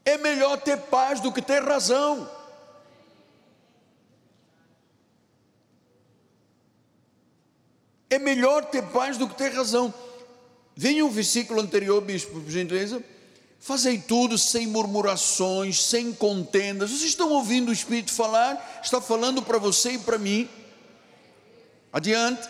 é 0.03 0.17
melhor 0.17 0.57
ter 0.57 0.79
paz 0.79 1.21
do 1.21 1.31
que 1.31 1.43
ter 1.43 1.63
razão. 1.63 2.27
É 8.09 8.19
melhor 8.19 8.65
ter 8.65 8.83
paz 8.85 9.19
do 9.19 9.29
que 9.29 9.37
ter 9.37 9.53
razão. 9.53 9.93
Venha 10.75 11.05
o 11.05 11.11
versículo 11.11 11.61
anterior, 11.61 12.01
bispo, 12.01 12.41
por 12.41 12.51
gentileza. 12.51 13.05
Fazei 13.61 13.99
tudo 13.99 14.39
sem 14.39 14.67
murmurações, 14.67 15.85
sem 15.85 16.15
contendas. 16.15 16.91
Vocês 16.91 17.11
estão 17.11 17.31
ouvindo 17.31 17.69
o 17.69 17.73
Espírito 17.73 18.11
falar? 18.11 18.81
Está 18.83 19.03
falando 19.03 19.43
para 19.43 19.59
você 19.59 19.93
e 19.93 19.99
para 19.99 20.17
mim. 20.17 20.49
Adiante. 21.93 22.49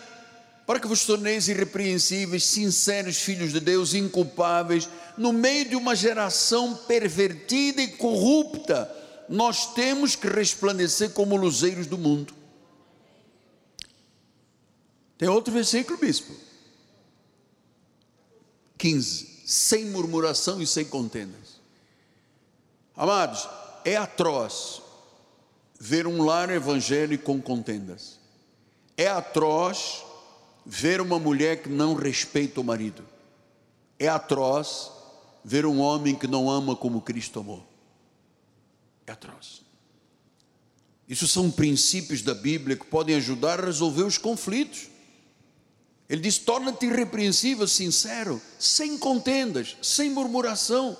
Para 0.65 0.79
que 0.79 0.87
vos 0.87 1.03
torneis 1.03 1.49
irrepreensíveis, 1.49 2.45
sinceros 2.45 3.17
filhos 3.17 3.51
de 3.51 3.59
Deus, 3.59 3.93
inculpáveis, 3.93 4.87
no 5.17 5.33
meio 5.33 5.67
de 5.67 5.75
uma 5.75 5.97
geração 5.97 6.75
pervertida 6.87 7.81
e 7.81 7.89
corrupta, 7.89 8.89
nós 9.27 9.73
temos 9.73 10.15
que 10.15 10.29
resplandecer 10.29 11.09
como 11.09 11.35
luzeiros 11.35 11.87
do 11.87 11.97
mundo. 11.97 12.33
Tem 15.17 15.27
outro 15.27 15.53
versículo, 15.53 15.97
bispo. 15.97 16.33
15. 18.77 19.30
Sem 19.51 19.87
murmuração 19.87 20.61
e 20.61 20.65
sem 20.65 20.85
contendas. 20.85 21.59
Amados, 22.95 23.49
é 23.83 23.97
atroz 23.97 24.81
ver 25.77 26.07
um 26.07 26.23
lar 26.23 26.49
evangélico 26.49 27.25
com 27.25 27.41
contendas. 27.41 28.17
É 28.95 29.09
atroz 29.09 30.05
ver 30.65 31.01
uma 31.01 31.19
mulher 31.19 31.61
que 31.61 31.67
não 31.67 31.95
respeita 31.95 32.61
o 32.61 32.63
marido. 32.63 33.03
É 33.99 34.07
atroz 34.07 34.89
ver 35.43 35.65
um 35.65 35.81
homem 35.81 36.15
que 36.15 36.27
não 36.27 36.49
ama 36.49 36.73
como 36.73 37.01
Cristo 37.01 37.41
amou. 37.41 37.67
É 39.05 39.11
atroz. 39.11 39.63
Isso 41.09 41.27
são 41.27 41.51
princípios 41.51 42.21
da 42.21 42.33
Bíblia 42.33 42.77
que 42.77 42.85
podem 42.85 43.17
ajudar 43.17 43.59
a 43.59 43.65
resolver 43.65 44.03
os 44.03 44.17
conflitos. 44.17 44.90
Ele 46.11 46.19
diz: 46.19 46.37
torna-te 46.37 46.85
irrepreensível, 46.85 47.65
sincero, 47.65 48.41
sem 48.59 48.97
contendas, 48.97 49.77
sem 49.81 50.09
murmuração. 50.09 50.97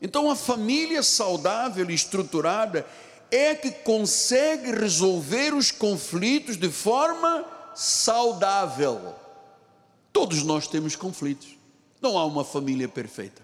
Então, 0.00 0.28
a 0.28 0.34
família 0.34 1.00
saudável 1.00 1.88
e 1.88 1.94
estruturada 1.94 2.84
é 3.30 3.54
que 3.54 3.70
consegue 3.70 4.72
resolver 4.72 5.54
os 5.54 5.70
conflitos 5.70 6.56
de 6.56 6.68
forma 6.68 7.46
saudável. 7.72 9.14
Todos 10.12 10.42
nós 10.42 10.66
temos 10.66 10.96
conflitos. 10.96 11.56
Não 12.00 12.18
há 12.18 12.24
uma 12.24 12.44
família 12.44 12.88
perfeita. 12.88 13.42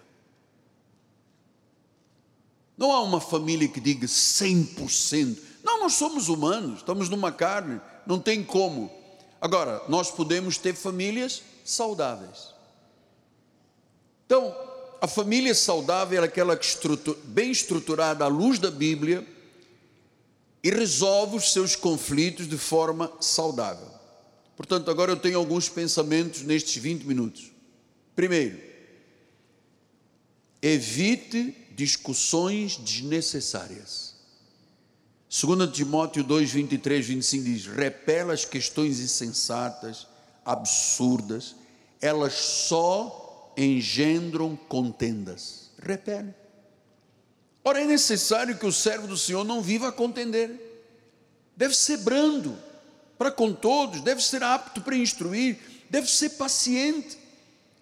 Não 2.77 2.91
há 2.91 3.01
uma 3.03 3.21
família 3.21 3.69
que 3.69 3.79
diga 3.79 4.09
100%. 4.09 5.39
Não, 5.63 5.79
nós 5.79 5.93
somos 5.93 6.29
humanos, 6.29 6.81
estamos 6.81 7.09
numa 7.09 7.31
carne, 7.31 7.81
não 8.05 8.19
tem 8.19 8.43
como. 8.43 8.98
Agora, 9.41 9.83
nós 9.89 10.11
podemos 10.11 10.59
ter 10.59 10.75
famílias 10.75 11.43
saudáveis. 11.65 12.55
Então, 14.27 14.55
a 15.01 15.07
família 15.07 15.55
saudável 15.55 16.23
é 16.23 16.25
aquela 16.27 16.57
que 16.57 16.65
estrutura, 16.65 17.19
bem 17.25 17.51
estruturada 17.51 18.25
à 18.25 18.29
luz 18.29 18.59
da 18.59 18.71
Bíblia 18.71 19.27
e 20.63 20.71
resolve 20.71 21.37
os 21.37 21.53
seus 21.53 21.77
conflitos 21.77 22.49
de 22.49 22.59
forma 22.59 23.13
saudável. 23.21 23.89
Portanto, 24.57 24.91
agora 24.91 25.13
eu 25.13 25.17
tenho 25.17 25.39
alguns 25.39 25.69
pensamentos 25.69 26.43
nestes 26.43 26.83
20 26.83 27.05
minutos. 27.05 27.53
Primeiro, 28.17 28.61
evite 30.61 31.55
discussões 31.71 32.77
desnecessárias. 32.77 34.08
2 35.29 35.71
Timóteo 35.71 36.25
2, 36.25 36.51
23, 36.51 37.07
25 37.07 37.45
diz: 37.45 37.67
repela 37.67 38.33
as 38.33 38.45
questões 38.45 38.99
insensatas, 38.99 40.07
absurdas, 40.45 41.55
elas 42.01 42.35
só 42.35 43.53
engendram 43.57 44.57
contendas. 44.57 45.71
Repele. 45.83 46.35
Ora, 47.63 47.83
é 47.83 47.85
necessário 47.85 48.57
que 48.57 48.65
o 48.65 48.73
servo 48.73 49.07
do 49.07 49.17
Senhor 49.19 49.45
não 49.45 49.61
viva 49.61 49.89
a 49.89 49.93
contender, 49.93 50.51
deve 51.55 51.77
ser 51.77 51.99
brando 51.99 52.57
para 53.19 53.31
com 53.31 53.53
todos, 53.53 54.01
deve 54.01 54.23
ser 54.23 54.43
apto 54.43 54.81
para 54.81 54.97
instruir, 54.97 55.59
deve 55.91 56.09
ser 56.09 56.31
paciente 56.31 57.18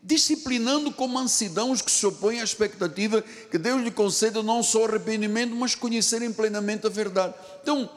disciplinando 0.06 0.92
com 0.92 1.08
mansidão 1.08 1.72
os 1.72 1.82
que 1.82 1.90
se 1.90 2.06
opõem 2.06 2.40
à 2.40 2.44
expectativa 2.44 3.20
que 3.50 3.58
Deus 3.58 3.82
lhe 3.82 3.90
conceda 3.90 4.40
não 4.40 4.62
só 4.62 4.84
arrependimento, 4.84 5.52
mas 5.56 5.74
conhecerem 5.74 6.32
plenamente 6.32 6.86
a 6.86 6.90
verdade. 6.90 7.34
Então, 7.60 7.90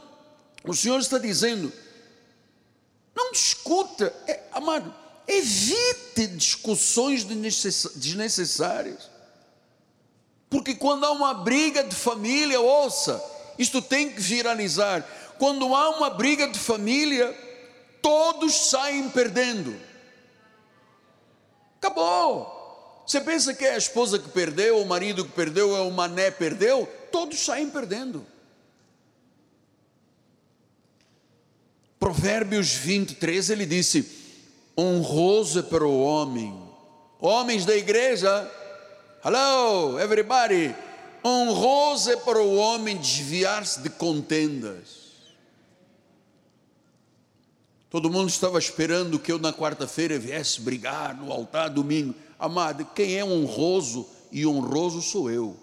o 0.63 0.73
Senhor 0.73 0.99
está 0.99 1.19
dizendo: 1.19 1.71
não 3.15 3.31
discuta, 3.31 4.11
é, 4.25 4.39
amado, 4.51 4.91
evite 5.27 6.25
discussões 6.35 7.23
desnecessárias. 7.23 9.07
Porque 10.49 10.73
quando 10.73 11.05
há 11.05 11.11
uma 11.11 11.35
briga 11.35 11.83
de 11.83 11.93
família, 11.93 12.59
ouça, 12.59 13.23
isto 13.59 13.83
tem 13.83 14.11
que 14.11 14.19
viralizar. 14.19 15.07
Quando 15.37 15.75
há 15.75 15.91
uma 15.91 16.09
briga 16.09 16.47
de 16.47 16.57
família, 16.57 17.37
todos 18.01 18.71
saem 18.71 19.09
perdendo. 19.09 19.88
Acabou. 21.79 23.03
Você 23.07 23.21
pensa 23.21 23.53
que 23.53 23.65
é 23.65 23.73
a 23.73 23.77
esposa 23.77 24.19
que 24.19 24.29
perdeu, 24.29 24.79
o 24.79 24.85
marido 24.85 25.25
que 25.25 25.31
perdeu, 25.31 25.75
é 25.75 25.81
o 25.81 25.89
mané 25.89 26.29
perdeu? 26.29 26.87
Todos 27.11 27.39
saem 27.39 27.69
perdendo. 27.69 28.25
Provérbios 31.99 32.73
23, 32.73 33.49
ele 33.49 33.65
disse: 33.65 34.05
honroso 34.77 35.59
é 35.59 35.63
para 35.63 35.85
o 35.85 36.03
homem. 36.03 36.55
Homens 37.19 37.65
da 37.65 37.75
igreja, 37.75 38.49
hello, 39.25 39.99
everybody. 39.99 40.75
Honroso 41.25 42.11
é 42.11 42.15
para 42.15 42.39
o 42.39 42.55
homem 42.55 42.97
desviar-se 42.97 43.81
de 43.81 43.89
contendas. 43.89 44.98
Todo 47.89 48.09
mundo 48.09 48.29
estava 48.29 48.59
esperando 48.59 49.17
que 49.17 49.31
eu 49.31 49.39
na 49.39 49.51
quarta-feira 49.51 50.19
viesse 50.19 50.61
brigar 50.61 51.17
no 51.17 51.31
altar 51.31 51.69
domingo. 51.69 52.13
Amado, 52.37 52.85
quem 52.93 53.17
é 53.17 53.25
honroso 53.25 54.07
e 54.31 54.45
honroso 54.45 55.01
sou 55.01 55.31
eu. 55.31 55.57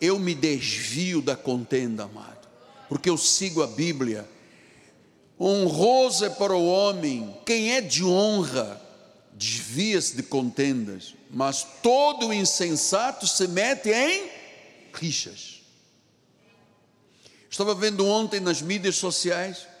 Eu 0.00 0.18
me 0.18 0.34
desvio 0.34 1.20
da 1.20 1.36
contenda, 1.36 2.04
amado, 2.04 2.48
porque 2.88 3.10
eu 3.10 3.18
sigo 3.18 3.62
a 3.62 3.66
Bíblia. 3.66 4.28
Honroso 5.38 6.24
é 6.24 6.30
para 6.30 6.54
o 6.54 6.66
homem, 6.66 7.36
quem 7.44 7.72
é 7.72 7.82
de 7.82 8.02
honra, 8.02 8.80
desvia-se 9.34 10.16
de 10.16 10.22
contendas, 10.22 11.14
mas 11.30 11.66
todo 11.82 12.32
insensato 12.32 13.26
se 13.26 13.46
mete 13.48 13.90
em 13.90 14.30
rixas. 14.94 15.60
Estava 17.50 17.74
vendo 17.74 18.06
ontem 18.06 18.40
nas 18.40 18.62
mídias 18.62 18.96
sociais 18.96 19.73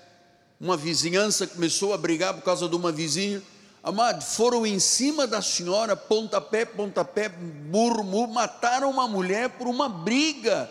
uma 0.60 0.76
vizinhança 0.76 1.46
começou 1.46 1.92
a 1.92 1.98
brigar 1.98 2.34
por 2.34 2.42
causa 2.42 2.68
de 2.68 2.76
uma 2.76 2.92
vizinha. 2.92 3.42
Amado, 3.82 4.24
foram 4.24 4.66
em 4.66 4.78
cima 4.78 5.26
da 5.26 5.42
senhora, 5.42 5.94
pontapé, 5.94 6.64
pontapé, 6.64 7.28
burro, 7.28 8.26
mataram 8.26 8.90
uma 8.90 9.06
mulher 9.06 9.50
por 9.50 9.66
uma 9.66 9.88
briga, 9.88 10.70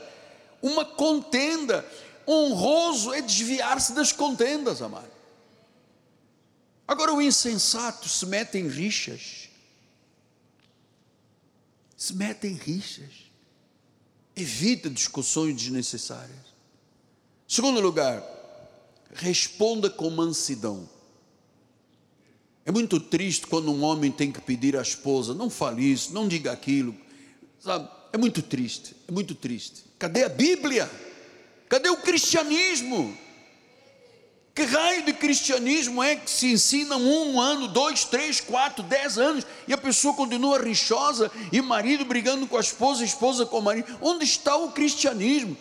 uma 0.61 0.84
contenda. 0.84 1.86
Honroso 2.27 3.13
é 3.13 3.21
desviar-se 3.21 3.93
das 3.93 4.11
contendas, 4.11 4.81
amado. 4.81 5.11
Agora 6.88 7.13
o 7.13 7.21
insensato 7.21 8.09
se 8.09 8.25
mete 8.25 8.57
em 8.57 8.67
rixas. 8.67 9.49
Se 11.95 12.15
mete 12.15 12.47
em 12.47 12.53
rixas. 12.53 13.31
Evita 14.36 14.89
discussões 14.89 15.55
desnecessárias. 15.55 16.53
Segundo 17.47 17.79
lugar, 17.79 18.23
responda 19.14 19.89
com 19.89 20.09
mansidão. 20.09 20.89
É 22.66 22.72
muito 22.72 22.99
triste 22.99 23.47
quando 23.47 23.72
um 23.72 23.84
homem 23.84 24.11
tem 24.11 24.32
que 24.32 24.41
pedir 24.41 24.78
à 24.78 24.82
esposa: 24.82 25.34
não 25.34 25.49
fale 25.49 25.84
isso, 25.84 26.14
não 26.14 26.28
diga 26.28 26.51
aquilo. 26.51 26.95
Sabe? 27.59 27.89
É 28.11 28.18
muito 28.18 28.41
triste, 28.41 28.95
é 29.07 29.11
muito 29.11 29.36
triste. 29.36 29.84
Cadê 29.97 30.24
a 30.24 30.30
Bíblia? 30.30 30.89
Cadê 31.68 31.89
o 31.89 31.97
cristianismo? 31.97 33.18
Que 34.53 34.64
raio 34.64 35.03
de 35.03 35.14
cristianismo 35.14 36.03
é 36.03 36.16
que 36.16 36.30
se 36.30 36.51
ensina 36.51 36.95
um 36.95 37.41
ano, 37.41 37.68
dois, 37.68 38.05
três, 38.05 38.39
quatro, 38.39 38.84
dez 38.84 39.18
anos 39.18 39.47
e 39.68 39.74
a 39.74 39.78
pessoa 39.78 40.14
continua 40.14 40.61
rixosa 40.61 41.32
e 41.51 41.59
marido 41.59 42.05
brigando 42.05 42.45
com 42.45 42.55
a 42.55 42.61
esposa, 42.61 43.01
a 43.01 43.05
esposa 43.05 43.47
com 43.47 43.57
o 43.57 43.61
marido? 43.64 43.97
Onde 43.99 44.24
está 44.26 44.55
o 44.55 44.72
cristianismo? 44.72 45.57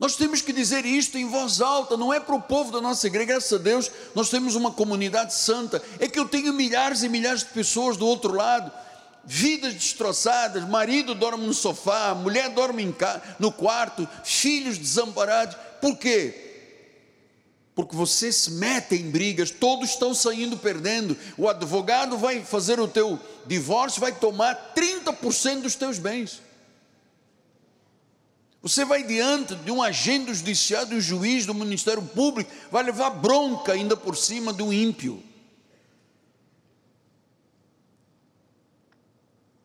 Nós 0.00 0.16
temos 0.16 0.40
que 0.40 0.50
dizer 0.50 0.86
isto 0.86 1.18
em 1.18 1.28
voz 1.28 1.60
alta, 1.60 1.94
não 1.94 2.10
é 2.10 2.18
para 2.18 2.34
o 2.34 2.40
povo 2.40 2.72
da 2.72 2.80
nossa 2.80 3.06
igreja, 3.06 3.26
graças 3.26 3.52
a 3.52 3.62
Deus, 3.62 3.90
nós 4.14 4.30
temos 4.30 4.54
uma 4.54 4.70
comunidade 4.70 5.34
santa. 5.34 5.82
É 5.98 6.08
que 6.08 6.18
eu 6.18 6.26
tenho 6.26 6.54
milhares 6.54 7.02
e 7.02 7.08
milhares 7.08 7.40
de 7.40 7.50
pessoas 7.50 7.98
do 7.98 8.06
outro 8.06 8.32
lado, 8.32 8.72
vidas 9.26 9.74
destroçadas, 9.74 10.66
marido 10.66 11.14
dorme 11.14 11.46
no 11.46 11.52
sofá, 11.52 12.14
mulher 12.14 12.48
dorme 12.48 12.96
no 13.38 13.52
quarto, 13.52 14.08
filhos 14.24 14.78
desamparados. 14.78 15.54
Por 15.82 15.98
quê? 15.98 16.46
Porque 17.74 17.94
você 17.94 18.32
se 18.32 18.52
mete 18.52 18.94
em 18.94 19.10
brigas, 19.10 19.50
todos 19.50 19.90
estão 19.90 20.14
saindo 20.14 20.56
perdendo. 20.56 21.14
O 21.36 21.46
advogado 21.46 22.16
vai 22.16 22.42
fazer 22.42 22.80
o 22.80 22.88
teu 22.88 23.20
divórcio, 23.46 24.00
vai 24.00 24.12
tomar 24.12 24.72
30% 24.74 25.60
dos 25.60 25.74
teus 25.74 25.98
bens. 25.98 26.40
Você 28.62 28.84
vai 28.84 29.02
diante 29.02 29.54
de 29.54 29.70
um 29.70 29.82
agente 29.82 30.34
judiciário, 30.34 30.88
de 30.88 30.94
um 30.96 31.00
juiz, 31.00 31.46
do 31.46 31.54
Ministério 31.54 32.02
Público, 32.02 32.50
vai 32.70 32.82
levar 32.82 33.10
bronca 33.10 33.72
ainda 33.72 33.96
por 33.96 34.16
cima 34.16 34.52
do 34.52 34.72
ímpio. 34.72 35.22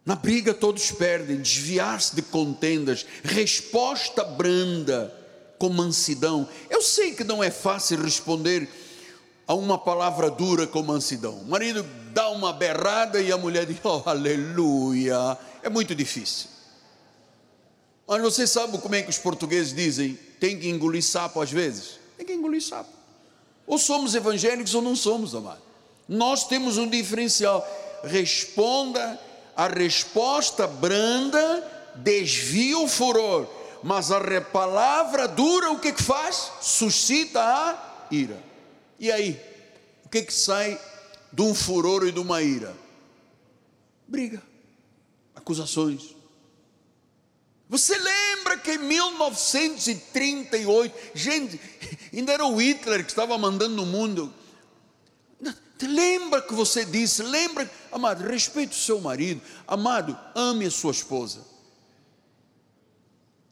Na 0.06 0.16
briga 0.16 0.54
todos 0.54 0.92
perdem, 0.92 1.42
desviar-se 1.42 2.16
de 2.16 2.22
contendas, 2.22 3.06
resposta 3.24 4.24
branda, 4.24 5.14
com 5.58 5.70
mansidão. 5.70 6.48
Eu 6.70 6.82
sei 6.82 7.14
que 7.14 7.24
não 7.24 7.44
é 7.44 7.50
fácil 7.50 8.02
responder 8.02 8.70
a 9.48 9.56
uma 9.56 9.78
palavra 9.78 10.30
dura 10.30 10.68
com 10.68 10.84
mansidão. 10.84 11.40
O 11.40 11.46
marido 11.46 11.84
dá 12.14 12.30
uma 12.30 12.54
berrada 12.54 13.20
e 13.20 13.32
a 13.32 13.38
mulher 13.38 13.66
diz, 13.66 13.78
oh, 13.84 14.04
aleluia. 14.06 15.38
É 15.64 15.70
muito 15.70 15.96
difícil. 15.96 16.55
Mas 18.08 18.22
você 18.22 18.46
sabe 18.46 18.78
como 18.78 18.96
é 18.96 19.02
que 19.02 19.10
os 19.10 19.18
portugueses 19.18 19.74
dizem? 19.74 20.18
Tem 20.40 20.60
que 20.60 20.70
engolir 20.70 21.04
sapo 21.04 21.42
às 21.42 21.52
vezes? 21.52 22.00
Tem 22.18 22.26
que 22.26 22.34
engolir 22.34 22.62
sapo. 22.62 22.90
Ou 23.66 23.80
somos 23.80 24.14
evangélicos 24.14 24.76
ou 24.76 24.82
não 24.82 24.96
somos, 24.96 25.34
amado. 25.34 25.62
Nós 26.08 26.48
temos 26.48 26.78
um 26.78 26.88
diferencial. 26.88 27.66
Responda, 28.04 29.20
a 29.56 29.68
resposta 29.68 30.68
branda 30.68 31.72
desvia 31.96 32.78
o 32.78 32.88
furor, 32.88 33.48
mas 33.82 34.12
a 34.12 34.20
palavra 34.42 35.28
dura 35.28 35.72
o 35.72 35.80
que, 35.80 35.92
que 35.92 36.04
faz? 36.04 36.52
Suscita 36.62 37.42
a 37.42 38.06
ira. 38.12 38.38
E 39.00 39.12
aí? 39.12 39.42
O 40.06 40.10
que, 40.10 40.22
que 40.22 40.34
sai 40.34 40.80
de 41.34 41.42
um 41.42 41.56
furor 41.56 42.06
e 42.06 42.12
de 42.12 42.20
uma 42.20 42.44
ira? 42.44 42.76
Briga, 44.08 44.44
acusações 45.36 46.15
você 47.68 47.98
lembra 47.98 48.58
que 48.58 48.74
em 48.74 48.78
1938, 48.78 50.96
gente, 51.16 51.60
ainda 52.14 52.34
era 52.34 52.46
o 52.46 52.58
Hitler 52.58 53.04
que 53.04 53.10
estava 53.10 53.36
mandando 53.38 53.76
no 53.76 53.86
mundo. 53.86 54.34
Lembra 55.82 56.42
que 56.42 56.54
você 56.54 56.86
disse, 56.86 57.22
lembra, 57.22 57.70
amado, 57.92 58.24
respeite 58.24 58.72
o 58.72 58.82
seu 58.82 59.02
marido, 59.02 59.42
amado, 59.68 60.18
ame 60.34 60.66
a 60.66 60.72
sua 60.72 60.92
esposa. 60.92 61.46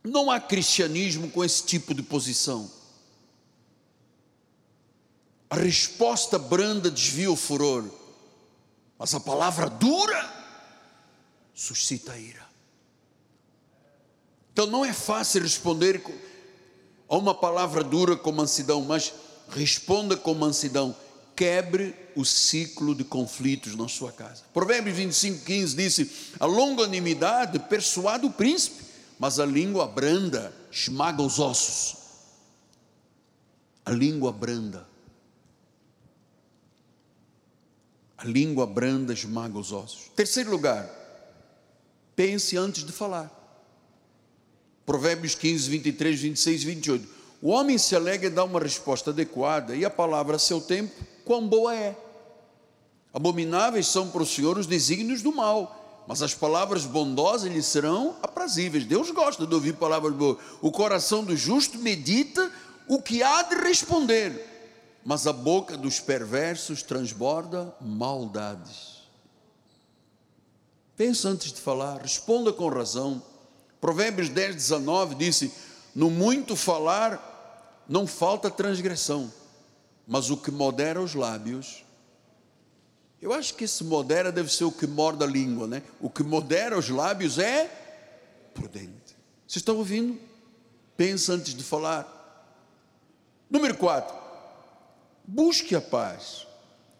Não 0.03 0.31
há 0.31 0.39
cristianismo 0.39 1.29
com 1.29 1.43
esse 1.43 1.63
tipo 1.63 1.93
de 1.93 2.01
posição. 2.01 2.71
A 5.49 5.55
resposta 5.55 6.39
branda 6.39 6.89
desvia 6.89 7.31
o 7.31 7.35
furor, 7.35 7.89
mas 8.97 9.13
a 9.13 9.19
palavra 9.19 9.69
dura 9.69 10.31
suscita 11.53 12.17
ira. 12.17 12.42
Então 14.53 14.67
não 14.67 14.85
é 14.85 14.93
fácil 14.93 15.41
responder 15.41 15.99
a 17.09 17.17
uma 17.17 17.33
palavra 17.33 17.83
dura 17.83 18.15
com 18.15 18.31
mansidão, 18.31 18.81
mas 18.81 19.11
responda 19.49 20.15
com 20.15 20.35
mansidão. 20.35 20.95
Quebre 21.35 21.95
o 22.15 22.23
ciclo 22.23 22.93
de 22.93 23.03
conflitos 23.03 23.75
na 23.75 23.87
sua 23.87 24.11
casa. 24.11 24.43
Provérbios 24.53 24.95
25, 24.95 25.43
15 25.43 25.75
disse: 25.75 26.11
A 26.39 26.45
longanimidade 26.45 27.57
persuade 27.57 28.27
o 28.27 28.31
príncipe, 28.31 28.83
mas 29.17 29.39
a 29.39 29.45
língua 29.45 29.87
branda 29.87 30.53
esmaga 30.71 31.23
os 31.23 31.39
ossos. 31.39 31.95
A 33.83 33.89
língua 33.89 34.31
branda. 34.31 34.87
A 38.15 38.25
língua 38.25 38.67
branda 38.67 39.11
esmaga 39.11 39.57
os 39.57 39.71
ossos. 39.71 40.11
Terceiro 40.15 40.51
lugar, 40.51 40.87
pense 42.15 42.55
antes 42.55 42.85
de 42.85 42.91
falar. 42.91 43.42
Provérbios 44.85 45.35
15, 45.35 45.69
23, 45.69 46.19
26 46.19 46.61
e 46.61 46.65
28. 46.65 47.07
O 47.41 47.49
homem 47.49 47.77
se 47.77 47.95
alegra 47.95 48.27
e 48.27 48.29
dá 48.29 48.43
uma 48.43 48.59
resposta 48.59 49.09
adequada, 49.09 49.75
e 49.75 49.83
a 49.83 49.89
palavra 49.89 50.35
a 50.35 50.39
seu 50.39 50.61
tempo, 50.61 50.93
quão 51.25 51.47
boa 51.47 51.75
é. 51.75 51.95
Abomináveis 53.13 53.87
são 53.87 54.09
para 54.09 54.23
o 54.23 54.25
Senhor 54.25 54.57
os 54.57 54.65
desígnios 54.65 55.21
do 55.21 55.33
mal, 55.33 56.03
mas 56.07 56.21
as 56.21 56.33
palavras 56.33 56.85
bondosas 56.85 57.51
lhe 57.51 57.61
serão 57.61 58.15
aprazíveis. 58.21 58.85
Deus 58.85 59.11
gosta 59.11 59.45
de 59.45 59.53
ouvir 59.53 59.73
palavras 59.73 60.13
boas. 60.13 60.37
O 60.61 60.71
coração 60.71 61.23
do 61.23 61.35
justo 61.35 61.77
medita 61.77 62.51
o 62.87 63.01
que 63.01 63.21
há 63.21 63.43
de 63.43 63.55
responder, 63.55 64.99
mas 65.05 65.27
a 65.27 65.33
boca 65.33 65.77
dos 65.77 65.99
perversos 65.99 66.81
transborda 66.81 67.73
maldades. 67.79 69.03
Pensa 70.95 71.29
antes 71.29 71.51
de 71.51 71.59
falar, 71.59 72.01
responda 72.01 72.51
com 72.53 72.67
razão 72.67 73.21
Provérbios 73.83 74.29
10, 74.29 74.55
19 74.55 75.15
disse: 75.15 75.51
No 75.93 76.09
muito 76.09 76.55
falar 76.55 77.83
não 77.85 78.07
falta 78.07 78.49
transgressão, 78.49 79.29
mas 80.07 80.29
o 80.29 80.37
que 80.37 80.49
modera 80.49 81.01
os 81.01 81.13
lábios. 81.13 81.83
Eu 83.21 83.33
acho 83.33 83.53
que 83.55 83.65
esse 83.65 83.83
modera 83.83 84.31
deve 84.31 84.49
ser 84.49 84.63
o 84.63 84.71
que 84.71 84.87
morda 84.87 85.25
a 85.25 85.27
língua, 85.27 85.67
né? 85.67 85.83
O 85.99 86.09
que 86.09 86.23
modera 86.23 86.79
os 86.79 86.87
lábios 86.87 87.37
é 87.37 87.65
prudente. 88.53 89.17
Vocês 89.45 89.57
estão 89.57 89.75
ouvindo? 89.75 90.17
Pensa 90.95 91.33
antes 91.33 91.53
de 91.53 91.63
falar. 91.65 92.07
Número 93.49 93.75
4. 93.75 94.15
Busque 95.27 95.75
a 95.75 95.81
paz 95.81 96.47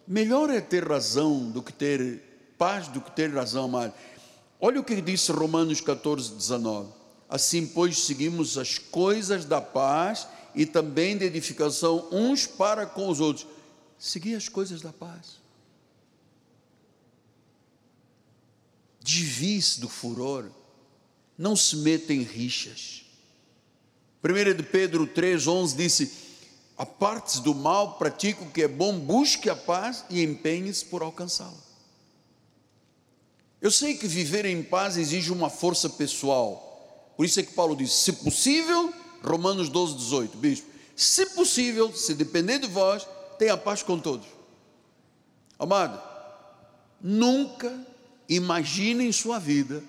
Melhor 0.06 0.50
é 0.50 0.60
ter 0.60 0.86
razão 0.86 1.50
do 1.50 1.62
que 1.62 1.72
ter 1.72 2.52
paz, 2.58 2.88
do 2.88 3.00
que 3.00 3.10
ter 3.10 3.32
razão, 3.32 3.64
amado. 3.64 3.94
Olha 4.60 4.80
o 4.80 4.84
que 4.84 5.00
disse 5.00 5.32
Romanos 5.32 5.80
14, 5.80 6.34
19. 6.34 6.90
Assim, 7.28 7.66
pois, 7.66 7.98
seguimos 8.04 8.56
as 8.56 8.78
coisas 8.78 9.44
da 9.44 9.60
paz 9.60 10.26
e 10.54 10.64
também 10.64 11.18
de 11.18 11.24
edificação 11.24 12.08
uns 12.12 12.46
para 12.46 12.86
com 12.86 13.08
os 13.08 13.20
outros. 13.20 13.46
Seguir 13.98 14.36
as 14.36 14.48
coisas 14.48 14.80
da 14.80 14.92
paz. 14.92 15.42
Desvie-se 19.02 19.80
do 19.80 19.88
furor. 19.88 20.48
Não 21.36 21.56
se 21.56 21.76
meta 21.76 22.12
em 22.12 22.22
rixas. 22.22 23.04
1 24.22 24.56
de 24.56 24.62
Pedro 24.62 25.06
3,11 25.06 25.76
disse: 25.76 26.12
Aparte-se 26.76 27.42
do 27.42 27.54
mal, 27.54 27.98
pratique 27.98 28.42
o 28.42 28.50
que 28.50 28.62
é 28.62 28.68
bom, 28.68 28.98
busque 28.98 29.50
a 29.50 29.56
paz 29.56 30.04
e 30.08 30.22
empenhe-se 30.22 30.84
por 30.84 31.02
alcançá-la. 31.02 31.63
Eu 33.64 33.70
sei 33.70 33.96
que 33.96 34.06
viver 34.06 34.44
em 34.44 34.62
paz 34.62 34.98
exige 34.98 35.32
uma 35.32 35.48
força 35.48 35.88
pessoal. 35.88 37.10
Por 37.16 37.24
isso 37.24 37.40
é 37.40 37.42
que 37.42 37.54
Paulo 37.54 37.74
diz: 37.74 37.94
se 37.94 38.12
possível, 38.12 38.92
Romanos 39.22 39.70
12, 39.70 39.96
18, 39.96 40.36
bispo, 40.36 40.66
se 40.94 41.24
possível, 41.30 41.90
se 41.90 42.12
depender 42.12 42.58
de 42.58 42.66
vós, 42.66 43.08
tenha 43.38 43.56
paz 43.56 43.82
com 43.82 43.98
todos. 43.98 44.26
Amado, 45.58 45.98
nunca 47.00 47.74
imagine 48.28 49.06
em 49.06 49.12
sua 49.12 49.38
vida 49.38 49.82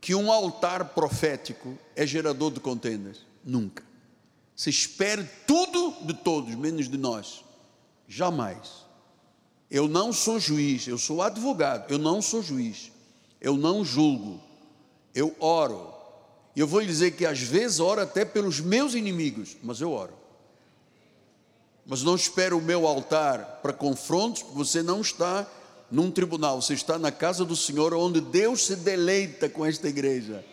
que 0.00 0.14
um 0.14 0.32
altar 0.32 0.94
profético 0.94 1.78
é 1.94 2.06
gerador 2.06 2.50
de 2.50 2.60
contendas. 2.60 3.18
Nunca. 3.44 3.84
Se 4.56 4.70
espere 4.70 5.28
tudo 5.46 6.06
de 6.06 6.14
todos, 6.14 6.54
menos 6.54 6.88
de 6.88 6.96
nós. 6.96 7.44
Jamais. 8.08 8.81
Eu 9.72 9.88
não 9.88 10.12
sou 10.12 10.38
juiz, 10.38 10.86
eu 10.86 10.98
sou 10.98 11.22
advogado, 11.22 11.90
eu 11.90 11.96
não 11.96 12.20
sou 12.20 12.42
juiz. 12.42 12.92
Eu 13.40 13.56
não 13.56 13.82
julgo. 13.82 14.38
Eu 15.14 15.34
oro. 15.40 15.94
E 16.54 16.60
eu 16.60 16.66
vou 16.66 16.80
lhe 16.80 16.86
dizer 16.86 17.12
que 17.12 17.24
às 17.24 17.40
vezes 17.40 17.80
oro 17.80 18.02
até 18.02 18.22
pelos 18.22 18.60
meus 18.60 18.92
inimigos, 18.92 19.56
mas 19.62 19.80
eu 19.80 19.90
oro. 19.90 20.12
Mas 21.86 22.02
não 22.02 22.14
espero 22.14 22.58
o 22.58 22.62
meu 22.62 22.86
altar 22.86 23.60
para 23.62 23.72
confrontos, 23.72 24.42
porque 24.42 24.58
você 24.58 24.82
não 24.82 25.00
está 25.00 25.46
num 25.90 26.10
tribunal, 26.10 26.60
você 26.60 26.74
está 26.74 26.98
na 26.98 27.10
casa 27.10 27.42
do 27.42 27.56
Senhor, 27.56 27.94
onde 27.94 28.20
Deus 28.20 28.66
se 28.66 28.76
deleita 28.76 29.48
com 29.48 29.64
esta 29.64 29.88
igreja, 29.88 30.44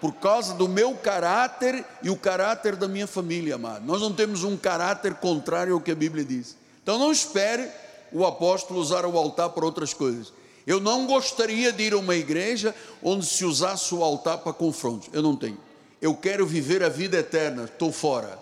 por 0.00 0.14
causa 0.14 0.52
do 0.52 0.68
meu 0.68 0.96
caráter 0.96 1.84
e 2.02 2.10
o 2.10 2.16
caráter 2.16 2.74
da 2.74 2.88
minha 2.88 3.06
família, 3.06 3.54
amado. 3.54 3.86
Nós 3.86 4.00
não 4.00 4.12
temos 4.12 4.42
um 4.42 4.56
caráter 4.56 5.14
contrário 5.14 5.74
ao 5.74 5.80
que 5.80 5.92
a 5.92 5.96
Bíblia 5.96 6.24
diz. 6.24 6.56
Então 6.82 6.98
não 6.98 7.12
espere 7.12 7.70
o 8.14 8.24
apóstolo 8.24 8.78
usar 8.78 9.04
o 9.04 9.18
altar 9.18 9.50
para 9.50 9.64
outras 9.64 9.92
coisas. 9.92 10.32
Eu 10.66 10.80
não 10.80 11.06
gostaria 11.06 11.72
de 11.72 11.82
ir 11.82 11.92
a 11.92 11.98
uma 11.98 12.14
igreja 12.14 12.74
onde 13.02 13.26
se 13.26 13.44
usasse 13.44 13.92
o 13.94 14.02
altar 14.02 14.38
para 14.38 14.52
confrontos. 14.52 15.10
Eu 15.12 15.20
não 15.20 15.36
tenho. 15.36 15.58
Eu 16.00 16.14
quero 16.14 16.46
viver 16.46 16.82
a 16.82 16.88
vida 16.88 17.18
eterna, 17.18 17.64
estou 17.64 17.92
fora. 17.92 18.38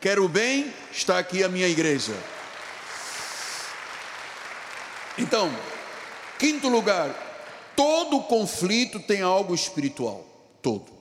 Quero 0.00 0.28
bem, 0.28 0.72
está 0.92 1.18
aqui 1.18 1.42
a 1.42 1.48
minha 1.48 1.66
igreja. 1.66 2.14
Então, 5.18 5.50
quinto 6.38 6.68
lugar, 6.68 7.72
todo 7.76 8.22
conflito 8.22 9.00
tem 9.00 9.20
algo 9.20 9.54
espiritual, 9.54 10.24
todo. 10.62 10.92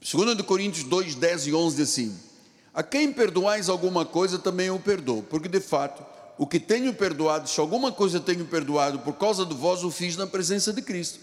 2 0.00 0.40
Coríntios 0.42 0.84
2, 0.84 1.14
10 1.14 1.46
e 1.48 1.54
11 1.54 1.76
diz 1.76 1.88
assim: 1.90 2.29
A 2.72 2.82
quem 2.82 3.12
perdoais 3.12 3.68
alguma 3.68 4.06
coisa, 4.06 4.38
também 4.38 4.68
eu 4.68 4.78
perdoo, 4.78 5.22
porque 5.22 5.48
de 5.48 5.60
fato, 5.60 6.04
o 6.38 6.46
que 6.46 6.60
tenho 6.60 6.94
perdoado, 6.94 7.48
se 7.48 7.58
alguma 7.60 7.90
coisa 7.90 8.20
tenho 8.20 8.46
perdoado 8.46 9.00
por 9.00 9.14
causa 9.14 9.44
de 9.44 9.54
vós, 9.54 9.82
o 9.82 9.90
fiz 9.90 10.16
na 10.16 10.26
presença 10.26 10.72
de 10.72 10.80
Cristo, 10.80 11.18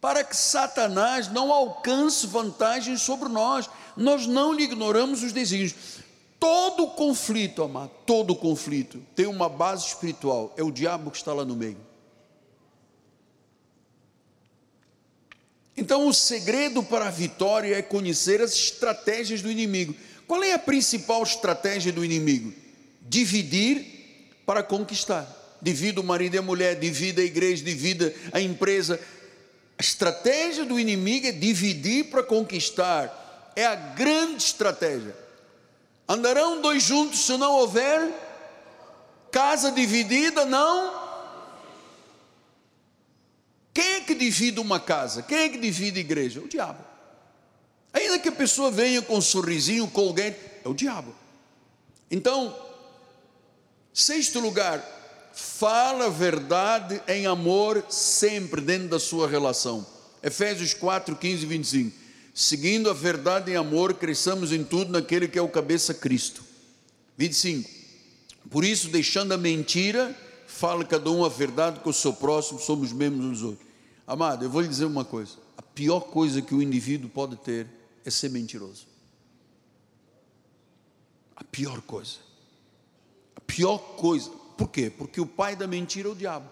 para 0.00 0.24
que 0.24 0.36
Satanás 0.36 1.28
não 1.28 1.52
alcance 1.52 2.26
vantagem 2.26 2.96
sobre 2.96 3.28
nós, 3.28 3.68
nós 3.96 4.26
não 4.26 4.52
lhe 4.52 4.64
ignoramos 4.64 5.22
os 5.22 5.32
desígnios. 5.32 5.74
Todo 6.40 6.88
conflito, 6.88 7.62
amado, 7.62 7.92
todo 8.04 8.34
conflito 8.34 9.00
tem 9.14 9.26
uma 9.26 9.48
base 9.48 9.86
espiritual. 9.86 10.52
É 10.56 10.62
o 10.64 10.72
diabo 10.72 11.12
que 11.12 11.18
está 11.18 11.32
lá 11.32 11.44
no 11.44 11.54
meio. 11.54 11.78
Então, 15.76 16.06
o 16.08 16.12
segredo 16.12 16.82
para 16.82 17.06
a 17.06 17.10
vitória 17.10 17.76
é 17.76 17.80
conhecer 17.80 18.40
as 18.42 18.52
estratégias 18.54 19.40
do 19.40 19.50
inimigo. 19.50 19.94
Qual 20.32 20.42
é 20.42 20.54
a 20.54 20.58
principal 20.58 21.22
estratégia 21.22 21.92
do 21.92 22.02
inimigo? 22.02 22.54
Dividir 23.02 24.40
para 24.46 24.62
conquistar. 24.62 25.28
Divida 25.60 26.00
o 26.00 26.02
marido 26.02 26.36
e 26.36 26.38
a 26.38 26.42
mulher, 26.42 26.80
divida 26.80 27.20
a 27.20 27.24
igreja, 27.24 27.62
divida 27.62 28.14
a 28.32 28.40
empresa. 28.40 28.98
A 29.76 29.82
estratégia 29.82 30.64
do 30.64 30.80
inimigo 30.80 31.26
é 31.26 31.32
dividir 31.32 32.04
para 32.04 32.22
conquistar. 32.22 33.52
É 33.54 33.66
a 33.66 33.74
grande 33.74 34.42
estratégia. 34.42 35.14
Andarão 36.08 36.62
dois 36.62 36.82
juntos 36.82 37.26
se 37.26 37.36
não 37.36 37.52
houver 37.52 38.10
casa 39.30 39.70
dividida? 39.70 40.46
Não. 40.46 40.94
Quem 43.74 43.96
é 43.96 44.00
que 44.00 44.14
divide 44.14 44.60
uma 44.60 44.80
casa? 44.80 45.20
Quem 45.22 45.40
é 45.40 45.48
que 45.50 45.58
divide 45.58 45.98
a 45.98 46.00
igreja? 46.00 46.40
O 46.40 46.48
diabo. 46.48 46.82
Que 48.22 48.28
a 48.28 48.32
pessoa 48.32 48.70
venha 48.70 49.02
com 49.02 49.16
um 49.16 49.20
sorrisinho, 49.20 49.88
com 49.88 50.02
alguém, 50.02 50.34
é 50.64 50.68
o 50.68 50.74
diabo. 50.74 51.14
Então, 52.10 52.56
sexto 53.92 54.38
lugar, 54.38 54.82
fala 55.32 56.06
a 56.06 56.10
verdade 56.10 57.02
em 57.08 57.26
amor 57.26 57.84
sempre 57.88 58.60
dentro 58.60 58.88
da 58.88 59.00
sua 59.00 59.28
relação. 59.28 59.84
Efésios 60.22 60.72
4, 60.72 61.16
15 61.16 61.42
e 61.42 61.46
25 61.46 62.02
seguindo 62.34 62.88
a 62.88 62.94
verdade 62.94 63.50
em 63.50 63.56
amor, 63.56 63.94
cresçamos 63.94 64.52
em 64.52 64.64
tudo 64.64 64.92
naquele 64.92 65.28
que 65.28 65.38
é 65.38 65.42
o 65.42 65.48
cabeça 65.48 65.92
Cristo. 65.92 66.42
25. 67.16 67.68
Por 68.50 68.64
isso, 68.64 68.88
deixando 68.88 69.32
a 69.32 69.38
mentira, 69.38 70.16
fala 70.46 70.84
cada 70.84 71.10
um 71.10 71.24
a 71.24 71.28
verdade 71.28 71.80
com 71.80 71.90
o 71.90 71.94
seu 71.94 72.12
próximo, 72.12 72.58
somos 72.58 72.92
membros 72.92 73.30
dos 73.30 73.42
outros. 73.42 73.66
Amado, 74.06 74.44
eu 74.44 74.50
vou 74.50 74.62
lhe 74.62 74.68
dizer 74.68 74.86
uma 74.86 75.04
coisa: 75.04 75.32
a 75.56 75.62
pior 75.62 76.00
coisa 76.00 76.42
que 76.42 76.54
o 76.54 76.62
indivíduo 76.62 77.08
pode 77.08 77.36
ter 77.36 77.66
é 78.04 78.10
ser 78.10 78.28
mentiroso. 78.28 78.86
A 81.36 81.44
pior 81.44 81.80
coisa. 81.82 82.18
A 83.36 83.40
pior 83.40 83.78
coisa. 83.96 84.30
Por 84.56 84.68
quê? 84.68 84.90
Porque 84.90 85.20
o 85.20 85.26
pai 85.26 85.56
da 85.56 85.66
mentira 85.66 86.08
é 86.08 86.12
o 86.12 86.14
diabo. 86.14 86.48